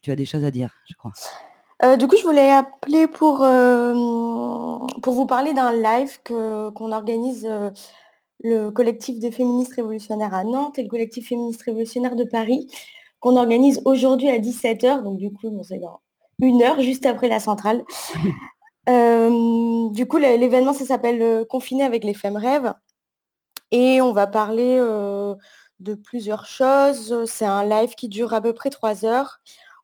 tu 0.00 0.10
as 0.10 0.16
des 0.16 0.24
choses 0.24 0.44
à 0.44 0.50
dire, 0.50 0.70
je 0.88 0.94
crois. 0.94 1.12
Euh, 1.84 1.96
du 1.96 2.06
coup, 2.06 2.16
je 2.16 2.22
voulais 2.22 2.50
appeler 2.50 3.06
pour, 3.06 3.42
euh, 3.42 3.92
pour 5.02 5.12
vous 5.12 5.26
parler 5.26 5.52
d'un 5.52 5.72
live 5.72 6.18
que, 6.24 6.70
qu'on 6.70 6.90
organise 6.90 7.46
le 8.42 8.70
collectif 8.70 9.18
des 9.18 9.30
féministes 9.30 9.74
révolutionnaires 9.74 10.32
à 10.32 10.44
Nantes 10.44 10.78
et 10.78 10.84
le 10.84 10.88
collectif 10.88 11.28
féministe 11.28 11.62
révolutionnaire 11.62 12.16
de 12.16 12.24
Paris, 12.24 12.66
qu'on 13.20 13.36
organise 13.36 13.82
aujourd'hui 13.84 14.30
à 14.30 14.38
17h. 14.38 15.02
Donc, 15.02 15.18
du 15.18 15.30
coup, 15.30 15.50
bon, 15.50 15.62
c'est 15.62 15.78
une 16.42 16.62
heure 16.62 16.80
juste 16.80 17.06
après 17.06 17.28
la 17.28 17.40
centrale. 17.40 17.84
Euh, 18.88 19.90
du 19.90 20.08
coup, 20.08 20.18
l'événement, 20.18 20.72
ça 20.72 20.84
s'appelle 20.84 21.22
euh, 21.22 21.44
Confiné 21.44 21.84
avec 21.84 22.02
les 22.02 22.14
femmes 22.14 22.36
rêves. 22.36 22.74
Et 23.70 24.02
on 24.02 24.12
va 24.12 24.26
parler 24.26 24.76
euh, 24.80 25.36
de 25.78 25.94
plusieurs 25.94 26.46
choses. 26.46 27.24
C'est 27.26 27.44
un 27.44 27.64
live 27.64 27.94
qui 27.94 28.08
dure 28.08 28.34
à 28.34 28.40
peu 28.40 28.52
près 28.52 28.70
trois 28.70 29.04
heures. 29.04 29.38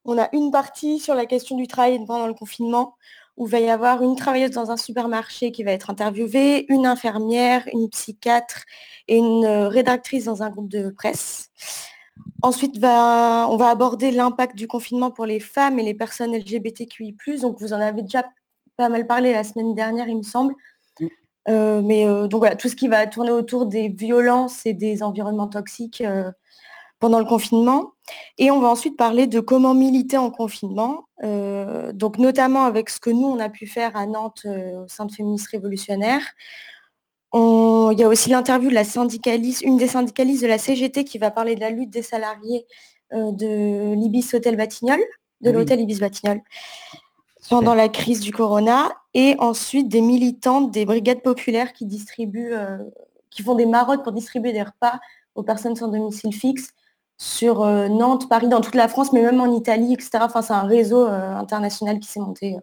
On 0.05 0.19
a 0.19 0.29
une 0.33 0.51
partie 0.51 0.99
sur 0.99 1.15
la 1.15 1.27
question 1.27 1.57
du 1.57 1.69
travail 1.69 2.05
pendant 2.07 2.27
le 2.27 2.35
confinement, 2.35 2.97
où 3.37 3.47
il 3.47 3.53
va 3.53 3.61
y 3.61 3.71
avoir 3.71 4.03
une 4.03 4.17
travailleuse 4.17 4.51
dans 4.51 4.73
un 4.73 4.77
supermarché 4.77 5.53
qui 5.53 5.63
va 5.63 5.71
être 5.71 5.91
interviewée, 5.91 6.67
une 6.69 6.85
infirmière, 6.85 7.69
une 7.73 7.89
psychiatre 7.91 8.65
et 9.07 9.17
une 9.17 9.47
rédactrice 9.47 10.25
dans 10.25 10.43
un 10.43 10.51
groupe 10.51 10.69
de 10.69 10.91
presse. 10.91 11.51
Ensuite, 12.43 12.77
on 12.77 13.57
va 13.57 13.69
aborder 13.69 14.11
l'impact 14.11 14.57
du 14.57 14.69
confinement 14.69 15.11
pour 15.11 15.27
les 15.27 15.41
femmes 15.41 15.79
et 15.79 15.83
les 15.83 15.95
personnes 15.95 16.37
LGBTQI+. 16.37 17.17
Donc, 17.41 17.61
vous 17.61 17.73
en 17.73 17.81
avez 17.81 18.03
déjà 18.03 18.25
pas 18.77 18.89
mal 18.89 19.07
parlé 19.07 19.33
la 19.33 19.45
semaine 19.45 19.75
dernière, 19.75 20.09
il 20.09 20.19
me 20.19 20.23
semble. 20.23 20.55
Euh, 21.49 21.81
mais 21.83 22.07
euh, 22.07 22.27
donc 22.29 22.41
voilà, 22.41 22.57
tout 22.57 22.69
ce 22.69 22.77
qui 22.77 22.89
va 22.89 23.07
tourner 23.07 23.31
autour 23.31 23.67
des 23.67 23.89
violences 23.89 24.67
et 24.67 24.75
des 24.75 25.03
environnements 25.03 25.49
toxiques 25.49 26.03
euh, 26.03 26.31
pendant 26.99 27.19
le 27.19 27.25
confinement. 27.25 27.93
Et 28.39 28.51
on 28.51 28.61
va 28.61 28.69
ensuite 28.69 28.97
parler 28.97 29.27
de 29.27 29.41
comment 29.41 29.75
militer 29.75 30.17
en 30.17 30.31
confinement, 30.31 31.05
donc 31.23 32.19
notamment 32.19 32.65
avec 32.65 32.89
ce 32.89 32.99
que 32.99 33.11
nous, 33.11 33.27
on 33.27 33.39
a 33.39 33.51
pu 33.51 33.67
faire 33.67 33.97
à 33.97 34.07
Nantes 34.07 34.47
au 34.47 34.89
sein 34.89 35.05
de 35.05 35.13
Féministes 35.13 35.49
Révolutionnaires, 35.49 36.25
il 37.93 38.01
y 38.01 38.05
a 38.05 38.09
aussi 38.09 38.31
l'interview 38.31 38.71
de 38.71 38.75
la 38.75 38.85
syndicaliste, 38.85 39.63
une 39.63 39.77
des 39.77 39.89
syndicalistes 39.89 40.43
de 40.43 40.49
la 40.49 40.59
CGT 40.59 41.05
qui 41.05 41.19
va 41.19 41.31
parler 41.31 41.55
de 41.55 41.61
la 41.61 41.71
lutte 41.71 41.91
des 41.91 42.03
salariés 42.03 42.67
euh, 43.13 43.33
de 43.33 43.95
l'Ibis 43.95 44.35
Hôtel 44.35 44.57
Batignolles, 44.57 45.05
de 45.41 45.51
l'hôtel 45.51 45.81
Ibis 45.81 46.01
Batignolles, 46.01 46.43
pendant 47.49 47.75
la 47.75 47.89
crise 47.89 48.21
du 48.21 48.33
corona, 48.33 48.91
et 49.15 49.37
ensuite 49.39 49.89
des 49.89 50.01
militantes 50.01 50.71
des 50.71 50.85
brigades 50.85 51.23
populaires 51.23 51.73
qui 51.73 51.87
distribuent, 51.87 52.53
euh, 52.53 52.79
qui 53.31 53.43
font 53.43 53.55
des 53.55 53.67
marottes 53.67 54.03
pour 54.03 54.13
distribuer 54.13 54.53
des 54.53 54.63
repas 54.63 54.99
aux 55.35 55.43
personnes 55.43 55.77
sans 55.77 55.89
domicile 55.89 56.35
fixe 56.35 56.71
sur 57.17 57.63
euh, 57.63 57.89
Nantes, 57.89 58.29
Paris, 58.29 58.49
dans 58.49 58.61
toute 58.61 58.75
la 58.75 58.89
France, 58.89 59.13
mais 59.13 59.23
même 59.23 59.41
en 59.41 59.55
Italie, 59.55 59.95
etc. 59.95 60.11
Enfin, 60.21 60.43
c'est 60.43 60.53
un 60.53 60.63
réseau 60.63 61.07
international 61.07 61.99
qui 62.01 62.09
s'est 62.09 62.21
monté. 62.21 62.57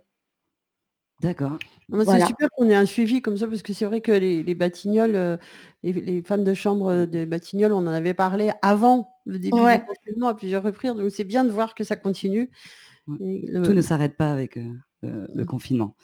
D'accord. 1.21 1.57
C'est 1.89 2.25
super 2.25 2.49
qu'on 2.51 2.69
ait 2.69 2.75
un 2.75 2.85
suivi 2.85 3.21
comme 3.21 3.37
ça, 3.37 3.47
parce 3.47 3.61
que 3.61 3.73
c'est 3.73 3.85
vrai 3.85 4.01
que 4.01 4.11
les, 4.11 4.55
Batignolles, 4.55 5.15
euh, 5.15 5.37
les, 5.83 6.21
femmes 6.21 6.43
de 6.43 6.53
chambre 6.53 7.05
des 7.05 7.25
Batignolles, 7.25 7.73
on 7.73 7.77
en 7.77 7.87
avait 7.87 8.13
parlé 8.13 8.51
avant 8.61 9.09
le 9.25 9.39
début 9.39 9.57
du 9.57 9.85
confinement 9.85 10.27
à 10.27 10.33
plusieurs 10.33 10.63
reprises, 10.63 10.93
donc 10.93 11.11
c'est 11.11 11.23
bien 11.23 11.43
de 11.43 11.51
voir 11.51 11.73
que 11.75 11.83
ça 11.83 11.95
continue. 11.95 12.49
Tout 13.07 13.17
ne 13.19 13.81
s'arrête 13.81 14.17
pas 14.17 14.31
avec 14.31 14.57
euh, 14.57 15.27
le 15.33 15.45
confinement, 15.45 15.95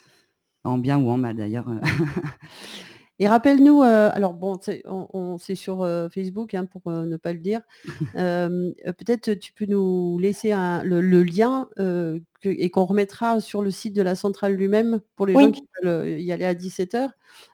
en 0.64 0.78
bien 0.78 0.98
ou 0.98 1.10
en 1.10 1.18
mal 1.18 1.36
d'ailleurs. 1.36 1.66
Et 3.22 3.28
rappelle-nous, 3.28 3.82
euh, 3.84 4.10
alors 4.12 4.34
bon, 4.34 4.58
c'est 4.60 4.82
on- 4.88 5.38
sur 5.38 5.82
euh, 5.82 6.08
Facebook 6.08 6.54
hein, 6.54 6.64
pour 6.66 6.82
euh, 6.88 7.04
ne 7.06 7.16
pas 7.16 7.32
le 7.32 7.38
dire. 7.38 7.60
Peut-être 8.98 9.34
tu 9.34 9.52
peux 9.52 9.66
nous 9.66 10.18
laisser 10.18 10.50
un- 10.50 10.82
le, 10.82 11.00
le 11.00 11.22
lien 11.22 11.68
que- 11.76 12.18
et 12.44 12.68
qu'on 12.70 12.84
remettra 12.84 13.40
sur 13.40 13.62
le 13.62 13.70
site 13.70 13.94
de 13.94 14.02
la 14.02 14.16
centrale 14.16 14.54
lui-même 14.54 15.00
pour 15.14 15.26
les 15.26 15.34
Oui. 15.36 15.44
gens 15.44 15.50
qui 15.52 15.62
veulent 15.84 16.20
y 16.20 16.32
aller 16.32 16.44
à 16.44 16.54
17h, 16.54 17.10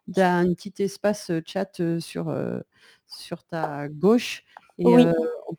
d'un 0.07 0.55
petit 0.55 0.73
espace 0.83 1.31
chat 1.45 1.83
sur, 1.99 2.35
sur 3.07 3.45
ta 3.45 3.89
gauche. 3.89 4.45
Et 4.79 4.87
Oui. 4.87 5.05
on, 5.05 5.57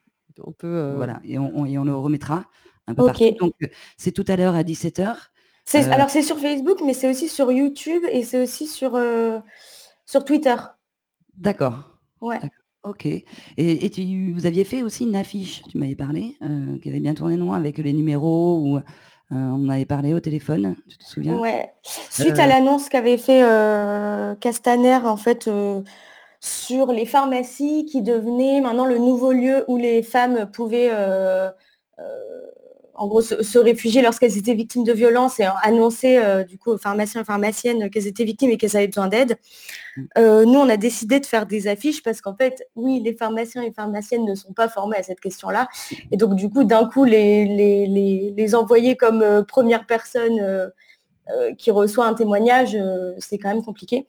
on 0.47 0.51
peut. 0.53 0.93
Voilà, 0.95 1.19
et 1.23 1.37
on, 1.37 1.65
et 1.67 1.77
on 1.77 1.83
le 1.83 1.95
remettra 1.95 2.45
un 2.87 2.95
peu 2.95 3.05
partout. 3.05 3.35
Donc, 3.39 3.53
c'est 3.97 4.11
tout 4.11 4.25
à 4.27 4.35
l'heure 4.35 4.55
à 4.55 4.63
17h. 4.63 5.15
C'est- 5.65 5.87
Euh, 5.87 5.91
Alors 5.91 6.09
c'est 6.09 6.23
sur 6.23 6.39
Facebook, 6.39 6.79
mais 6.83 6.95
c'est 6.95 7.07
aussi 7.11 7.27
sur 7.27 7.51
YouTube 7.51 8.01
et 8.11 8.23
c'est 8.23 8.41
aussi 8.41 8.65
sur, 8.65 8.95
sur 10.09 10.25
Twitter. 10.25 10.55
D'accord. 11.37 11.75
Ouais. 12.21 12.39
Ok. 12.83 13.05
Et, 13.05 13.25
et 13.57 13.89
tu, 13.89 14.31
vous 14.33 14.45
aviez 14.45 14.63
fait 14.63 14.83
aussi 14.83 15.03
une 15.03 15.15
affiche, 15.15 15.61
tu 15.69 15.77
m'avais 15.77 15.95
parlé, 15.95 16.35
euh, 16.41 16.79
qui 16.79 16.89
avait 16.89 16.99
bien 16.99 17.13
tourné, 17.13 17.35
non 17.35 17.53
Avec 17.53 17.77
les 17.77 17.93
numéros, 17.93 18.59
où 18.63 18.77
euh, 18.77 18.81
on 19.31 19.69
avait 19.69 19.85
parlé 19.85 20.13
au 20.13 20.19
téléphone, 20.19 20.75
tu 20.87 20.97
te 20.97 21.03
souviens? 21.03 21.37
Ouais. 21.37 21.71
Suite 22.09 22.39
à 22.39 22.43
Euh, 22.43 22.47
l'annonce 22.47 22.89
qu'avait 22.89 23.17
fait 23.17 23.43
euh, 23.43 24.33
Castaner 24.35 24.99
en 25.05 25.17
fait 25.17 25.49
sur 26.39 26.91
les 26.91 27.05
pharmacies 27.05 27.85
qui 27.85 28.01
devenaient 28.01 28.61
maintenant 28.61 28.85
le 28.85 28.97
nouveau 28.97 29.33
lieu 29.33 29.65
où 29.67 29.77
les 29.77 30.01
femmes 30.01 30.49
pouvaient 30.51 30.91
en 32.99 33.07
gros 33.07 33.21
se, 33.21 33.41
se 33.41 33.57
réfugier 33.57 34.01
lorsqu'elles 34.01 34.37
étaient 34.37 34.53
victimes 34.53 34.83
de 34.83 34.91
violences 34.93 35.39
et 35.39 35.45
annoncer 35.63 36.17
euh, 36.17 36.43
du 36.43 36.57
coup 36.57 36.71
aux 36.71 36.77
pharmaciens 36.77 37.21
et 37.21 37.23
pharmaciennes 37.23 37.89
qu'elles 37.89 38.07
étaient 38.07 38.25
victimes 38.25 38.51
et 38.51 38.57
qu'elles 38.57 38.75
avaient 38.75 38.87
besoin 38.87 39.07
d'aide. 39.07 39.37
Euh, 40.17 40.43
nous, 40.45 40.59
on 40.59 40.67
a 40.69 40.75
décidé 40.77 41.19
de 41.19 41.25
faire 41.25 41.45
des 41.45 41.67
affiches 41.67 42.03
parce 42.03 42.19
qu'en 42.19 42.35
fait, 42.35 42.67
oui, 42.75 43.01
les 43.03 43.13
pharmaciens 43.13 43.61
et 43.63 43.71
pharmaciennes 43.71 44.25
ne 44.25 44.35
sont 44.35 44.51
pas 44.53 44.67
formés 44.67 44.97
à 44.97 45.03
cette 45.03 45.21
question-là. 45.21 45.67
Et 46.11 46.17
donc, 46.17 46.35
du 46.35 46.49
coup, 46.49 46.63
d'un 46.65 46.85
coup, 46.89 47.05
les, 47.05 47.45
les, 47.45 47.87
les- 47.87 48.33
les 48.35 48.55
envoyer 48.55 48.95
comme 48.97 49.21
euh, 49.21 49.43
première 49.43 49.85
personne 49.85 50.71
qui 51.59 51.69
reçoit 51.69 52.07
un 52.07 52.15
témoignage, 52.15 52.75
c'est 53.19 53.37
quand 53.37 53.49
même 53.49 53.63
compliqué. 53.63 54.07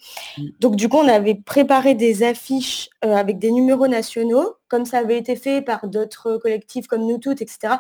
Donc, 0.59 0.75
du 0.77 0.89
coup, 0.89 0.97
on 0.97 1.07
avait 1.07 1.35
préparé 1.35 1.95
des 1.95 2.23
affiches 2.23 2.89
avec 3.03 3.39
des 3.39 3.51
numéros 3.51 3.89
nationaux, 3.89 4.55
comme 4.69 4.87
ça 4.87 4.99
avait 4.99 5.19
été 5.19 5.37
fait 5.37 5.61
par 5.61 5.87
d'autres 5.87 6.39
collectifs 6.39 6.87
comme 6.87 7.03
Nous 7.07 7.19
Toutes, 7.19 7.43
etc. 7.43 7.75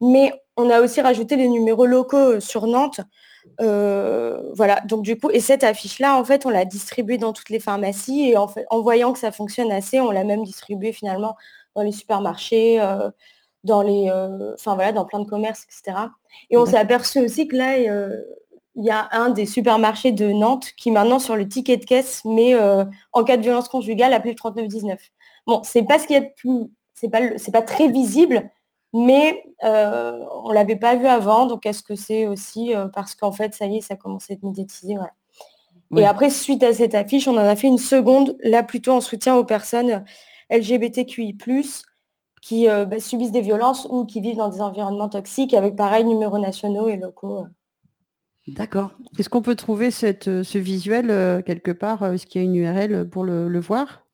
Mais 0.00 0.32
on 0.56 0.70
a 0.70 0.80
aussi 0.80 1.00
rajouté 1.00 1.36
les 1.36 1.48
numéros 1.48 1.86
locaux 1.86 2.16
euh, 2.16 2.40
sur 2.40 2.66
Nantes. 2.66 3.00
Euh, 3.60 4.50
voilà, 4.54 4.80
donc 4.82 5.02
du 5.02 5.18
coup, 5.18 5.30
et 5.30 5.40
cette 5.40 5.64
affiche-là, 5.64 6.16
en 6.18 6.24
fait, 6.24 6.46
on 6.46 6.50
l'a 6.50 6.64
distribuée 6.64 7.18
dans 7.18 7.32
toutes 7.32 7.50
les 7.50 7.60
pharmacies 7.60 8.30
et 8.30 8.36
en, 8.36 8.48
fait, 8.48 8.66
en 8.70 8.80
voyant 8.82 9.12
que 9.12 9.18
ça 9.18 9.30
fonctionne 9.32 9.70
assez, 9.70 10.00
on 10.00 10.10
l'a 10.10 10.24
même 10.24 10.42
distribuée 10.44 10.92
finalement 10.92 11.36
dans 11.74 11.82
les 11.82 11.92
supermarchés, 11.92 12.80
euh, 12.80 13.10
dans 13.64 13.82
les, 13.82 14.08
euh, 14.10 14.54
enfin 14.54 14.74
voilà, 14.74 14.92
dans 14.92 15.04
plein 15.04 15.20
de 15.20 15.28
commerces, 15.28 15.64
etc. 15.64 15.98
Et 16.50 16.56
on 16.56 16.66
s'est 16.66 16.76
aperçu 16.78 17.20
aussi 17.20 17.46
que 17.48 17.56
là, 17.56 17.78
il 17.78 18.84
y 18.84 18.90
a 18.90 19.08
un 19.12 19.30
des 19.30 19.46
supermarchés 19.46 20.12
de 20.12 20.30
Nantes 20.32 20.72
qui 20.76 20.90
maintenant 20.90 21.18
sur 21.18 21.36
le 21.36 21.48
ticket 21.48 21.76
de 21.76 21.84
caisse 21.84 22.24
met 22.24 22.54
en 23.12 23.24
cas 23.24 23.36
de 23.36 23.42
violence 23.42 23.68
conjugale 23.68 24.12
appelez 24.12 24.32
le 24.32 24.36
3919. 24.36 25.00
Bon, 25.46 25.62
c'est 25.64 25.82
pas 25.84 25.98
ce 25.98 26.06
qu'il 26.06 26.14
y 26.14 26.18
a 26.18 26.22
de 26.22 26.30
plus, 26.36 26.66
c'est 26.94 27.08
pas, 27.10 27.20
le- 27.20 27.38
c'est 27.38 27.52
pas 27.52 27.62
très 27.62 27.88
visible, 27.88 28.50
mais 28.98 29.44
euh, 29.62 30.24
on 30.44 30.52
l'avait 30.52 30.76
pas 30.76 30.96
vu 30.96 31.06
avant, 31.06 31.46
donc 31.46 31.66
est-ce 31.66 31.82
que 31.82 31.94
c'est 31.94 32.26
aussi 32.26 32.74
euh, 32.74 32.88
parce 32.88 33.14
qu'en 33.14 33.30
fait, 33.30 33.54
ça 33.54 33.66
y 33.66 33.76
est, 33.76 33.80
ça 33.82 33.94
commence 33.94 34.30
à 34.30 34.34
être 34.34 34.42
médiatisé, 34.42 34.94
voilà. 34.94 35.12
Oui. 35.90 36.00
Et 36.00 36.06
après, 36.06 36.30
suite 36.30 36.62
à 36.62 36.72
cette 36.72 36.94
affiche, 36.94 37.28
on 37.28 37.34
en 37.34 37.44
a 37.44 37.54
fait 37.56 37.68
une 37.68 37.78
seconde, 37.78 38.36
là 38.42 38.62
plutôt 38.62 38.92
en 38.92 39.02
soutien 39.02 39.36
aux 39.36 39.44
personnes 39.44 40.02
LGBTQI+, 40.50 41.36
qui 42.40 42.68
euh, 42.68 42.86
bah, 42.86 42.98
subissent 42.98 43.32
des 43.32 43.42
violences 43.42 43.86
ou 43.90 44.06
qui 44.06 44.20
vivent 44.20 44.38
dans 44.38 44.48
des 44.48 44.62
environnements 44.62 45.10
toxiques, 45.10 45.52
avec 45.52 45.76
pareil, 45.76 46.04
numéros 46.04 46.38
nationaux 46.38 46.88
et 46.88 46.96
locaux. 46.96 47.46
D'accord. 48.48 48.92
Est-ce 49.18 49.28
qu'on 49.28 49.42
peut 49.42 49.56
trouver 49.56 49.90
cette, 49.90 50.42
ce 50.42 50.58
visuel 50.58 51.42
quelque 51.44 51.72
part? 51.72 52.04
Est-ce 52.06 52.26
qu'il 52.26 52.40
y 52.40 52.44
a 52.44 52.48
une 52.48 52.56
URL 52.56 53.08
pour 53.10 53.24
le, 53.24 53.48
le 53.48 53.60
voir? 53.60 54.05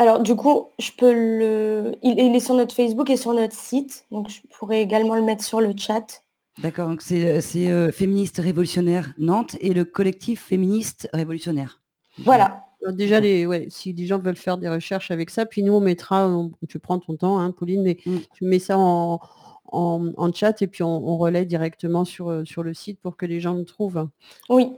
Alors 0.00 0.20
du 0.22 0.34
coup, 0.34 0.68
je 0.78 0.92
peux 0.96 1.12
le. 1.12 1.94
Il, 2.02 2.18
il 2.18 2.34
est 2.34 2.40
sur 2.40 2.54
notre 2.54 2.74
Facebook 2.74 3.10
et 3.10 3.18
sur 3.18 3.34
notre 3.34 3.54
site, 3.54 4.06
donc 4.10 4.30
je 4.30 4.40
pourrais 4.56 4.80
également 4.80 5.14
le 5.14 5.20
mettre 5.20 5.44
sur 5.44 5.60
le 5.60 5.74
chat. 5.76 6.22
D'accord, 6.62 6.88
donc 6.88 7.02
c'est 7.02 7.42
c'est, 7.42 7.70
euh, 7.70 7.92
Féministe 7.92 8.38
Révolutionnaire 8.38 9.12
Nantes 9.18 9.56
et 9.60 9.74
le 9.74 9.84
collectif 9.84 10.42
Féministe 10.42 11.06
Révolutionnaire. 11.12 11.82
Voilà. 12.24 12.64
Euh, 12.86 12.92
Déjà, 12.92 13.20
les, 13.20 13.44
ouais, 13.44 13.66
si 13.68 13.92
les 13.92 14.06
gens 14.06 14.18
veulent 14.18 14.36
faire 14.36 14.56
des 14.56 14.70
recherches 14.70 15.10
avec 15.10 15.28
ça, 15.28 15.44
puis 15.44 15.62
nous, 15.62 15.74
on 15.74 15.80
mettra, 15.80 16.26
on- 16.30 16.50
tu 16.66 16.78
prends 16.78 16.98
ton 16.98 17.16
temps, 17.16 17.38
hein, 17.38 17.50
Pauline, 17.50 17.82
mais 17.82 17.98
Mm. 18.06 18.16
tu 18.34 18.44
mets 18.46 18.58
ça 18.58 18.78
en, 18.78 19.20
en, 19.66 20.08
en 20.16 20.32
chat 20.32 20.62
et 20.62 20.66
puis 20.66 20.82
on, 20.82 21.08
on 21.08 21.18
relaie 21.18 21.44
directement 21.44 22.06
sur, 22.06 22.30
euh, 22.30 22.44
sur 22.46 22.62
le 22.62 22.72
site 22.72 22.98
pour 23.02 23.18
que 23.18 23.26
les 23.26 23.38
gens 23.38 23.52
le 23.52 23.66
trouvent. 23.66 24.08
Oui. 24.48 24.72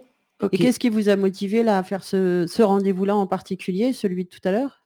Et 0.51 0.59
qu'est-ce 0.59 0.81
qui 0.81 0.89
vous 0.89 1.09
a 1.09 1.15
motivé 1.15 1.63
là, 1.63 1.79
à 1.79 1.85
faire 1.85 2.03
ce, 2.03 2.47
ce 2.49 2.63
rendez-vous-là 2.65 3.15
en 3.15 3.29
particulier, 3.29 3.93
celui 3.93 4.25
de 4.25 4.29
tout 4.29 4.41
à 4.43 4.51
l'heure? 4.51 4.82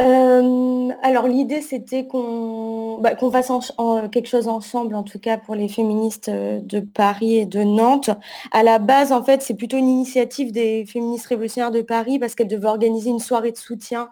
Euh, 0.00 0.90
alors 1.02 1.28
l'idée 1.28 1.60
c'était 1.60 2.04
qu'on 2.06 2.98
bah, 3.00 3.16
fasse 3.16 3.72
quelque 4.10 4.26
chose 4.26 4.48
ensemble, 4.48 4.96
en 4.96 5.04
tout 5.04 5.20
cas 5.20 5.38
pour 5.38 5.54
les 5.54 5.68
féministes 5.68 6.28
euh, 6.28 6.60
de 6.60 6.80
Paris 6.80 7.36
et 7.36 7.46
de 7.46 7.62
Nantes. 7.62 8.10
À 8.50 8.64
la 8.64 8.80
base, 8.80 9.12
en 9.12 9.22
fait, 9.22 9.42
c'est 9.42 9.54
plutôt 9.54 9.76
une 9.76 9.88
initiative 9.88 10.50
des 10.50 10.84
féministes 10.86 11.26
révolutionnaires 11.26 11.70
de 11.70 11.82
Paris 11.82 12.18
parce 12.18 12.34
qu'elles 12.34 12.48
devaient 12.48 12.68
organiser 12.68 13.10
une 13.10 13.20
soirée 13.20 13.52
de 13.52 13.56
soutien 13.56 14.10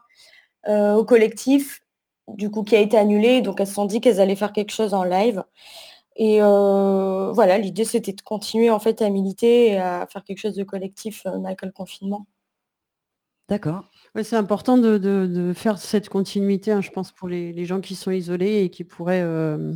euh, 0.68 0.94
au 0.94 1.04
collectif, 1.04 1.82
du 2.28 2.50
coup 2.50 2.62
qui 2.62 2.76
a 2.76 2.80
été 2.80 2.96
annulée. 2.96 3.42
Donc 3.42 3.60
elles 3.60 3.66
se 3.66 3.74
sont 3.74 3.86
dit 3.86 4.00
qu'elles 4.00 4.20
allaient 4.20 4.36
faire 4.36 4.52
quelque 4.52 4.72
chose 4.72 4.94
en 4.94 5.04
live. 5.04 5.42
Et 6.16 6.40
voilà, 6.40 7.58
l'idée 7.58 7.84
c'était 7.84 8.12
de 8.12 8.20
continuer 8.22 8.70
en 8.70 8.78
fait 8.78 9.02
à 9.02 9.10
militer 9.10 9.68
et 9.72 9.78
à 9.78 10.06
faire 10.06 10.24
quelque 10.24 10.38
chose 10.38 10.54
de 10.54 10.64
collectif 10.64 11.26
malgré 11.40 11.66
le 11.66 11.72
confinement. 11.72 12.26
D'accord. 13.48 13.84
Ouais, 14.14 14.24
c'est 14.24 14.36
important 14.36 14.76
de, 14.76 14.98
de- 14.98 15.26
de 15.26 15.52
faire 15.54 15.78
cette 15.78 16.08
continuité, 16.10 16.70
hein, 16.72 16.82
je 16.82 16.90
pense, 16.90 17.12
pour 17.12 17.28
les, 17.28 17.52
les 17.52 17.64
gens 17.64 17.80
qui 17.80 17.94
sont 17.94 18.10
isolés 18.10 18.62
et 18.64 18.70
qui 18.70 18.84
pourraient, 18.84 19.22
euh, 19.22 19.74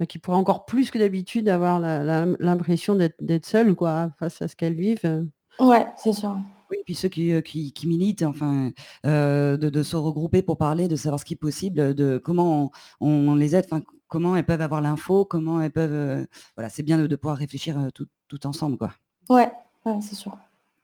bah, 0.00 0.06
qui 0.06 0.18
pourraient 0.18 0.36
encore 0.36 0.64
plus 0.64 0.90
que 0.90 0.98
d'habitude 0.98 1.48
avoir 1.48 1.78
la- 1.78 2.02
la- 2.02 2.26
l'impression 2.40 2.96
d'être 2.96 3.16
d'être 3.22 3.46
seuls 3.46 3.74
quoi, 3.76 4.10
face 4.18 4.42
à 4.42 4.48
ce 4.48 4.56
qu'elles 4.56 4.74
vivent. 4.74 5.26
Ouais, 5.60 5.86
c'est 5.96 6.12
sûr. 6.12 6.38
Oui, 6.72 6.78
puis 6.84 6.94
ceux 6.94 7.08
qui, 7.08 7.32
euh, 7.32 7.40
qui, 7.40 7.72
qui 7.72 7.86
militent, 7.86 8.22
enfin, 8.22 8.70
euh, 9.06 9.56
de, 9.56 9.68
de 9.70 9.82
se 9.82 9.96
regrouper 9.96 10.42
pour 10.42 10.56
parler, 10.56 10.88
de 10.88 10.96
savoir 10.96 11.18
ce 11.20 11.24
qui 11.24 11.34
est 11.34 11.36
possible, 11.36 11.94
de 11.94 12.18
comment 12.18 12.70
on, 13.00 13.08
on 13.30 13.34
les 13.36 13.54
aide, 13.56 13.64
enfin, 13.70 13.82
comment 14.08 14.34
elles 14.36 14.46
peuvent 14.46 14.60
avoir 14.62 14.80
l'info, 14.80 15.24
comment 15.24 15.60
elles 15.60 15.72
peuvent... 15.72 15.92
euh, 15.92 16.24
voilà, 16.56 16.68
c'est 16.68 16.82
bien 16.84 16.98
de, 16.98 17.06
de 17.06 17.16
pouvoir 17.16 17.36
réfléchir 17.38 17.78
euh, 17.78 17.90
tout, 17.94 18.06
tout 18.28 18.44
ensemble, 18.46 18.76
quoi. 18.78 18.92
Ouais, 19.28 19.50
ouais, 19.84 20.00
c'est 20.00 20.14
sûr. 20.16 20.36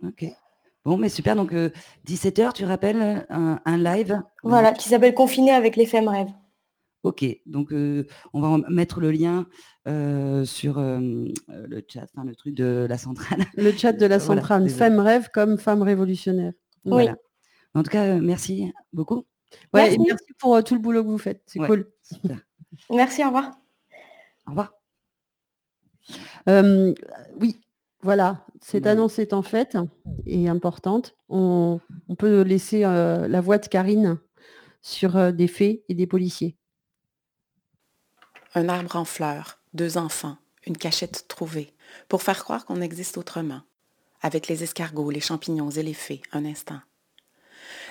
Ok. 0.05 0.27
Bon, 0.87 0.97
mais 0.97 1.09
super, 1.09 1.35
donc 1.35 1.53
17h, 2.07 2.53
tu 2.53 2.65
rappelles, 2.65 3.27
un, 3.29 3.61
un 3.65 3.77
live? 3.77 4.23
Voilà, 4.45 4.73
qui 4.73 4.89
s'appelle 4.89 5.15
Confiné 5.15 5.51
avec 5.51 5.75
les 5.75 5.85
femmes 5.85 6.07
rêves. 6.09 6.31
Ok, 7.03 7.25
donc 7.45 7.73
euh, 7.73 8.07
on 8.33 8.41
va 8.41 8.69
mettre 8.69 9.01
le 9.01 9.11
lien 9.11 9.47
euh, 9.87 10.45
sur 10.45 10.79
euh, 10.79 10.99
euh, 11.51 11.67
le 11.69 11.85
chat, 11.89 12.05
enfin 12.15 12.25
le 12.25 12.35
truc 12.35 12.55
de 12.55 12.87
la 12.89 12.99
centrale. 12.99 13.45
Le 13.57 13.71
chat 13.73 13.93
de 13.93 14.07
la 14.07 14.17
Euh, 14.17 14.19
voilà, 14.19 14.41
centrale, 14.43 14.63
désolé. 14.65 14.79
femme 14.79 14.99
rêve 15.01 15.29
comme 15.33 15.59
femme 15.59 15.83
révolutionnaire. 15.83 16.53
Voilà. 16.85 17.17
En 17.75 17.83
tout 17.83 17.91
cas, 17.91 18.05
euh, 18.05 18.21
merci 18.21 18.73
beaucoup. 18.93 19.25
Ouais, 19.75 19.83
Merci. 19.83 19.95
et 19.95 19.99
merci 19.99 20.33
pour 20.39 20.55
euh, 20.57 20.63
tout 20.63 20.75
le 20.75 20.81
boulot 20.81 21.03
que 21.05 21.09
vous 21.09 21.19
faites, 21.19 21.43
c'est 21.47 21.61
Ouais, 21.61 21.67
cool. 21.69 21.91
super. 22.03 22.39
Merci, 22.91 23.23
au 23.23 23.27
revoir. 23.27 23.51
Au 24.47 24.51
revoir. 24.51 24.73
Euh, 26.49 26.93
oui, 27.41 27.61
voilà, 28.07 28.47
cette 28.61 28.87
annonce 28.87 29.19
est 29.19 29.33
en 29.33 29.43
fait 29.43 29.77
et 30.27 30.49
importante. 30.49 31.17
On, 31.29 31.81
on 32.09 32.15
peut 32.15 32.43
laisser 32.43 32.85
euh, 32.85 33.27
la 33.27 33.41
voix 33.41 33.59
de 33.59 33.67
Karine 33.67 34.21
sur 34.81 35.17
euh, 35.17 35.33
des 35.33 35.49
faits 35.49 35.83
et 35.89 35.95
des 35.95 36.07
policiers. 36.07 36.57
Un 38.55 38.69
arbre 38.69 38.95
en 38.95 39.05
fleurs, 39.05 39.59
deux 39.75 39.99
enfants, 39.99 40.37
une 40.69 40.77
cachette 40.77 41.27
trouvée, 41.27 41.75
pour 42.09 42.23
faire 42.23 42.45
croire 42.45 42.65
qu'on 42.65 42.81
existe 42.81 43.19
autrement, 43.19 43.63
avec 44.23 44.47
les 44.47 44.63
escargots, 44.63 45.11
les 45.11 45.19
champignons 45.19 45.71
et 45.71 45.83
les 45.83 45.93
fées, 45.93 46.23
un 46.31 46.45
instant. 46.45 46.79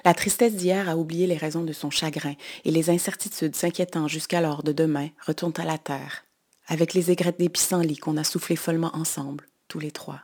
La 0.05 0.13
tristesse 0.13 0.55
d'hier 0.55 0.87
a 0.87 0.95
oublié 0.95 1.27
les 1.27 1.35
raisons 1.35 1.65
de 1.65 1.73
son 1.73 1.89
chagrin 1.89 2.35
et 2.63 2.71
les 2.71 2.89
incertitudes 2.89 3.57
s'inquiétant 3.57 4.07
jusqu'alors 4.07 4.63
de 4.63 4.71
demain 4.71 5.09
retournent 5.27 5.51
à 5.57 5.65
la 5.65 5.77
terre, 5.77 6.23
avec 6.67 6.93
les 6.93 7.11
aigrettes 7.11 7.39
des 7.39 7.49
pissenlits 7.49 7.97
qu'on 7.97 8.15
a 8.15 8.23
soufflé 8.23 8.55
follement 8.55 8.95
ensemble, 8.95 9.49
tous 9.67 9.79
les 9.79 9.91
trois. 9.91 10.21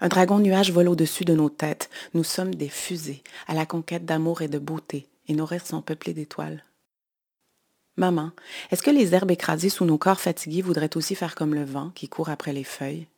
Un 0.00 0.08
dragon 0.08 0.38
nuage 0.38 0.70
vole 0.70 0.88
au-dessus 0.88 1.24
de 1.24 1.34
nos 1.34 1.50
têtes. 1.50 1.90
Nous 2.14 2.24
sommes 2.24 2.54
des 2.54 2.68
fusées 2.68 3.22
à 3.46 3.54
la 3.54 3.66
conquête 3.66 4.04
d'amour 4.04 4.42
et 4.42 4.48
de 4.48 4.58
beauté, 4.58 5.08
et 5.26 5.34
nos 5.34 5.46
rires 5.46 5.66
sont 5.66 5.82
peuplés 5.82 6.14
d'étoiles. 6.14 6.64
Maman, 7.96 8.30
est-ce 8.70 8.82
que 8.82 8.92
les 8.92 9.14
herbes 9.14 9.32
écrasées 9.32 9.70
sous 9.70 9.84
nos 9.84 9.98
corps 9.98 10.20
fatigués 10.20 10.62
voudraient 10.62 10.96
aussi 10.96 11.16
faire 11.16 11.34
comme 11.34 11.54
le 11.54 11.64
vent 11.64 11.90
qui 11.96 12.08
court 12.08 12.28
après 12.28 12.52
les 12.52 12.62
feuilles? 12.62 13.08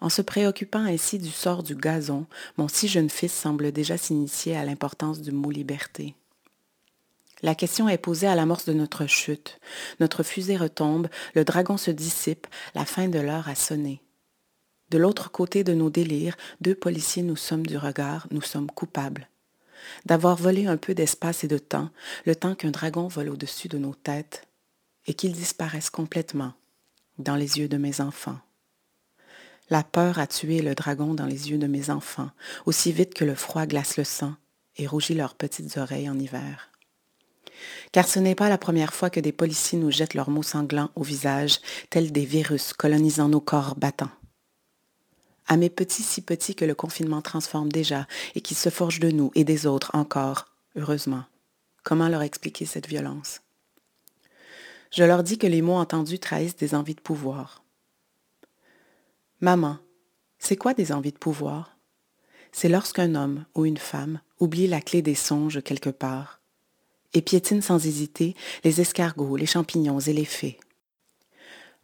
En 0.00 0.08
se 0.08 0.22
préoccupant 0.22 0.80
ainsi 0.80 1.18
du 1.18 1.30
sort 1.30 1.62
du 1.62 1.74
gazon, 1.74 2.24
mon 2.56 2.68
si 2.68 2.88
jeune 2.88 3.10
fils 3.10 3.34
semble 3.34 3.70
déjà 3.70 3.98
s'initier 3.98 4.56
à 4.56 4.64
l'importance 4.64 5.20
du 5.20 5.30
mot 5.30 5.50
liberté. 5.50 6.14
La 7.42 7.54
question 7.54 7.88
est 7.88 7.98
posée 7.98 8.26
à 8.26 8.34
l'amorce 8.34 8.66
de 8.66 8.72
notre 8.72 9.06
chute. 9.06 9.60
Notre 9.98 10.22
fusée 10.22 10.56
retombe, 10.56 11.08
le 11.34 11.44
dragon 11.44 11.76
se 11.76 11.90
dissipe, 11.90 12.46
la 12.74 12.84
fin 12.84 13.08
de 13.08 13.18
l'heure 13.18 13.48
a 13.48 13.54
sonné. 13.54 14.02
De 14.90 14.98
l'autre 14.98 15.30
côté 15.30 15.64
de 15.64 15.72
nos 15.72 15.88
délires, 15.88 16.36
deux 16.60 16.74
policiers 16.74 17.22
nous 17.22 17.36
sommes 17.36 17.64
du 17.64 17.78
regard, 17.78 18.26
nous 18.30 18.42
sommes 18.42 18.70
coupables. 18.70 19.28
D'avoir 20.04 20.36
volé 20.36 20.66
un 20.66 20.76
peu 20.76 20.94
d'espace 20.94 21.44
et 21.44 21.48
de 21.48 21.56
temps, 21.56 21.90
le 22.26 22.36
temps 22.36 22.54
qu'un 22.54 22.70
dragon 22.70 23.08
vole 23.08 23.30
au-dessus 23.30 23.68
de 23.68 23.78
nos 23.78 23.94
têtes, 23.94 24.46
et 25.06 25.14
qu'il 25.14 25.32
disparaisse 25.32 25.88
complètement 25.88 26.52
dans 27.18 27.36
les 27.36 27.58
yeux 27.58 27.68
de 27.68 27.78
mes 27.78 28.02
enfants. 28.02 28.38
La 29.70 29.82
peur 29.82 30.18
a 30.18 30.26
tué 30.26 30.60
le 30.60 30.74
dragon 30.74 31.14
dans 31.14 31.26
les 31.26 31.50
yeux 31.50 31.58
de 31.58 31.66
mes 31.66 31.88
enfants, 31.88 32.30
aussi 32.66 32.92
vite 32.92 33.14
que 33.14 33.24
le 33.24 33.34
froid 33.34 33.66
glace 33.66 33.96
le 33.96 34.04
sang 34.04 34.34
et 34.76 34.86
rougit 34.86 35.14
leurs 35.14 35.34
petites 35.34 35.76
oreilles 35.78 36.10
en 36.10 36.18
hiver 36.18 36.69
car 37.92 38.06
ce 38.06 38.18
n'est 38.18 38.34
pas 38.34 38.48
la 38.48 38.58
première 38.58 38.94
fois 38.94 39.10
que 39.10 39.20
des 39.20 39.32
policiers 39.32 39.78
nous 39.78 39.90
jettent 39.90 40.14
leurs 40.14 40.30
mots 40.30 40.42
sanglants 40.42 40.90
au 40.94 41.02
visage, 41.02 41.60
tels 41.90 42.12
des 42.12 42.24
virus 42.24 42.72
colonisant 42.72 43.28
nos 43.28 43.40
corps 43.40 43.76
battants. 43.76 44.10
À 45.46 45.56
mes 45.56 45.70
petits 45.70 46.02
si 46.02 46.22
petits 46.22 46.54
que 46.54 46.64
le 46.64 46.74
confinement 46.74 47.22
transforme 47.22 47.72
déjà 47.72 48.06
et 48.34 48.40
qui 48.40 48.54
se 48.54 48.68
forgent 48.68 49.00
de 49.00 49.10
nous 49.10 49.32
et 49.34 49.44
des 49.44 49.66
autres 49.66 49.90
encore, 49.94 50.46
heureusement. 50.76 51.24
Comment 51.82 52.08
leur 52.08 52.22
expliquer 52.22 52.66
cette 52.66 52.86
violence? 52.86 53.40
Je 54.92 55.04
leur 55.04 55.22
dis 55.22 55.38
que 55.38 55.46
les 55.46 55.62
mots 55.62 55.76
entendus 55.76 56.18
trahissent 56.18 56.56
des 56.56 56.74
envies 56.74 56.94
de 56.94 57.00
pouvoir. 57.00 57.64
Maman, 59.40 59.78
c'est 60.38 60.56
quoi 60.56 60.74
des 60.74 60.92
envies 60.92 61.12
de 61.12 61.18
pouvoir? 61.18 61.76
C'est 62.52 62.68
lorsqu'un 62.68 63.14
homme 63.14 63.44
ou 63.54 63.66
une 63.66 63.78
femme 63.78 64.20
oublie 64.38 64.66
la 64.66 64.80
clé 64.80 65.02
des 65.02 65.14
songes 65.14 65.62
quelque 65.62 65.90
part 65.90 66.39
et 67.14 67.22
piétine 67.22 67.62
sans 67.62 67.84
hésiter 67.86 68.36
les 68.64 68.80
escargots, 68.80 69.36
les 69.36 69.46
champignons 69.46 70.00
et 70.00 70.12
les 70.12 70.24
fées. 70.24 70.58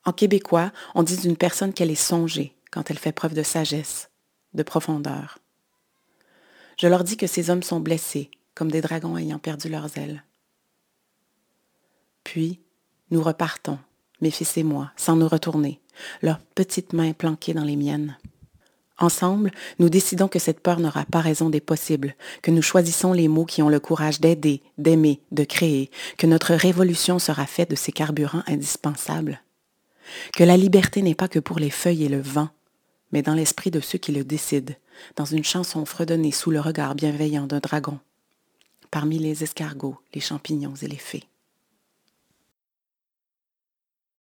En 0.04 0.12
québécois, 0.12 0.72
on 0.94 1.02
dit 1.02 1.16
d'une 1.16 1.36
personne 1.36 1.72
qu'elle 1.72 1.90
est 1.90 1.94
songée 1.94 2.54
quand 2.70 2.90
elle 2.90 2.98
fait 2.98 3.12
preuve 3.12 3.34
de 3.34 3.42
sagesse, 3.42 4.10
de 4.54 4.62
profondeur. 4.62 5.38
Je 6.78 6.86
leur 6.86 7.04
dis 7.04 7.16
que 7.16 7.26
ces 7.26 7.50
hommes 7.50 7.62
sont 7.62 7.80
blessés, 7.80 8.30
comme 8.54 8.70
des 8.70 8.80
dragons 8.80 9.16
ayant 9.16 9.38
perdu 9.38 9.68
leurs 9.68 9.96
ailes. 9.98 10.22
Puis, 12.22 12.60
nous 13.10 13.22
repartons, 13.22 13.78
mes 14.20 14.30
fils 14.30 14.56
et 14.56 14.62
moi, 14.62 14.92
sans 14.96 15.16
nous 15.16 15.28
retourner, 15.28 15.80
leurs 16.22 16.40
petites 16.40 16.92
mains 16.92 17.12
planquées 17.12 17.54
dans 17.54 17.64
les 17.64 17.76
miennes. 17.76 18.16
Ensemble, 18.99 19.51
nous 19.78 19.90
décidons 19.90 20.26
que 20.26 20.38
cette 20.38 20.61
peur 20.61 20.80
n'aura 20.80 21.05
pas 21.05 21.20
raison 21.20 21.51
des 21.51 21.61
possibles, 21.61 22.14
que 22.40 22.51
nous 22.51 22.62
choisissons 22.62 23.12
les 23.12 23.28
mots 23.28 23.44
qui 23.44 23.62
ont 23.62 23.68
le 23.68 23.80
courage 23.80 24.20
d'aider, 24.20 24.62
d'aimer, 24.78 25.20
de 25.32 25.44
créer, 25.44 25.90
que 26.16 26.26
notre 26.26 26.55
révolution 26.55 27.18
sera 27.18 27.47
faite 27.47 27.70
de 27.70 27.76
ces 27.76 27.92
carburants 27.92 28.42
indispensables. 28.47 29.42
Que 30.32 30.44
la 30.44 30.57
liberté 30.57 31.03
n'est 31.03 31.14
pas 31.14 31.28
que 31.28 31.38
pour 31.38 31.59
les 31.59 31.70
feuilles 31.70 32.05
et 32.05 32.09
le 32.09 32.22
vent, 32.22 32.49
mais 33.12 33.20
dans 33.20 33.34
l'esprit 33.34 33.70
de 33.70 33.80
ceux 33.80 33.99
qui 33.99 34.12
le 34.12 34.24
décident, 34.24 34.74
dans 35.16 35.26
une 35.26 35.44
chanson 35.44 35.84
fredonnée 35.84 36.32
sous 36.32 36.51
le 36.51 36.61
regard 36.61 36.94
bienveillant 36.94 37.47
d'un 37.47 37.61
dragon, 37.61 37.99
parmi 38.90 39.18
les 39.18 39.42
escargots, 39.42 39.99
les 40.14 40.22
champignons 40.22 40.74
et 40.80 40.88
les 40.88 40.97
fées. 40.97 41.24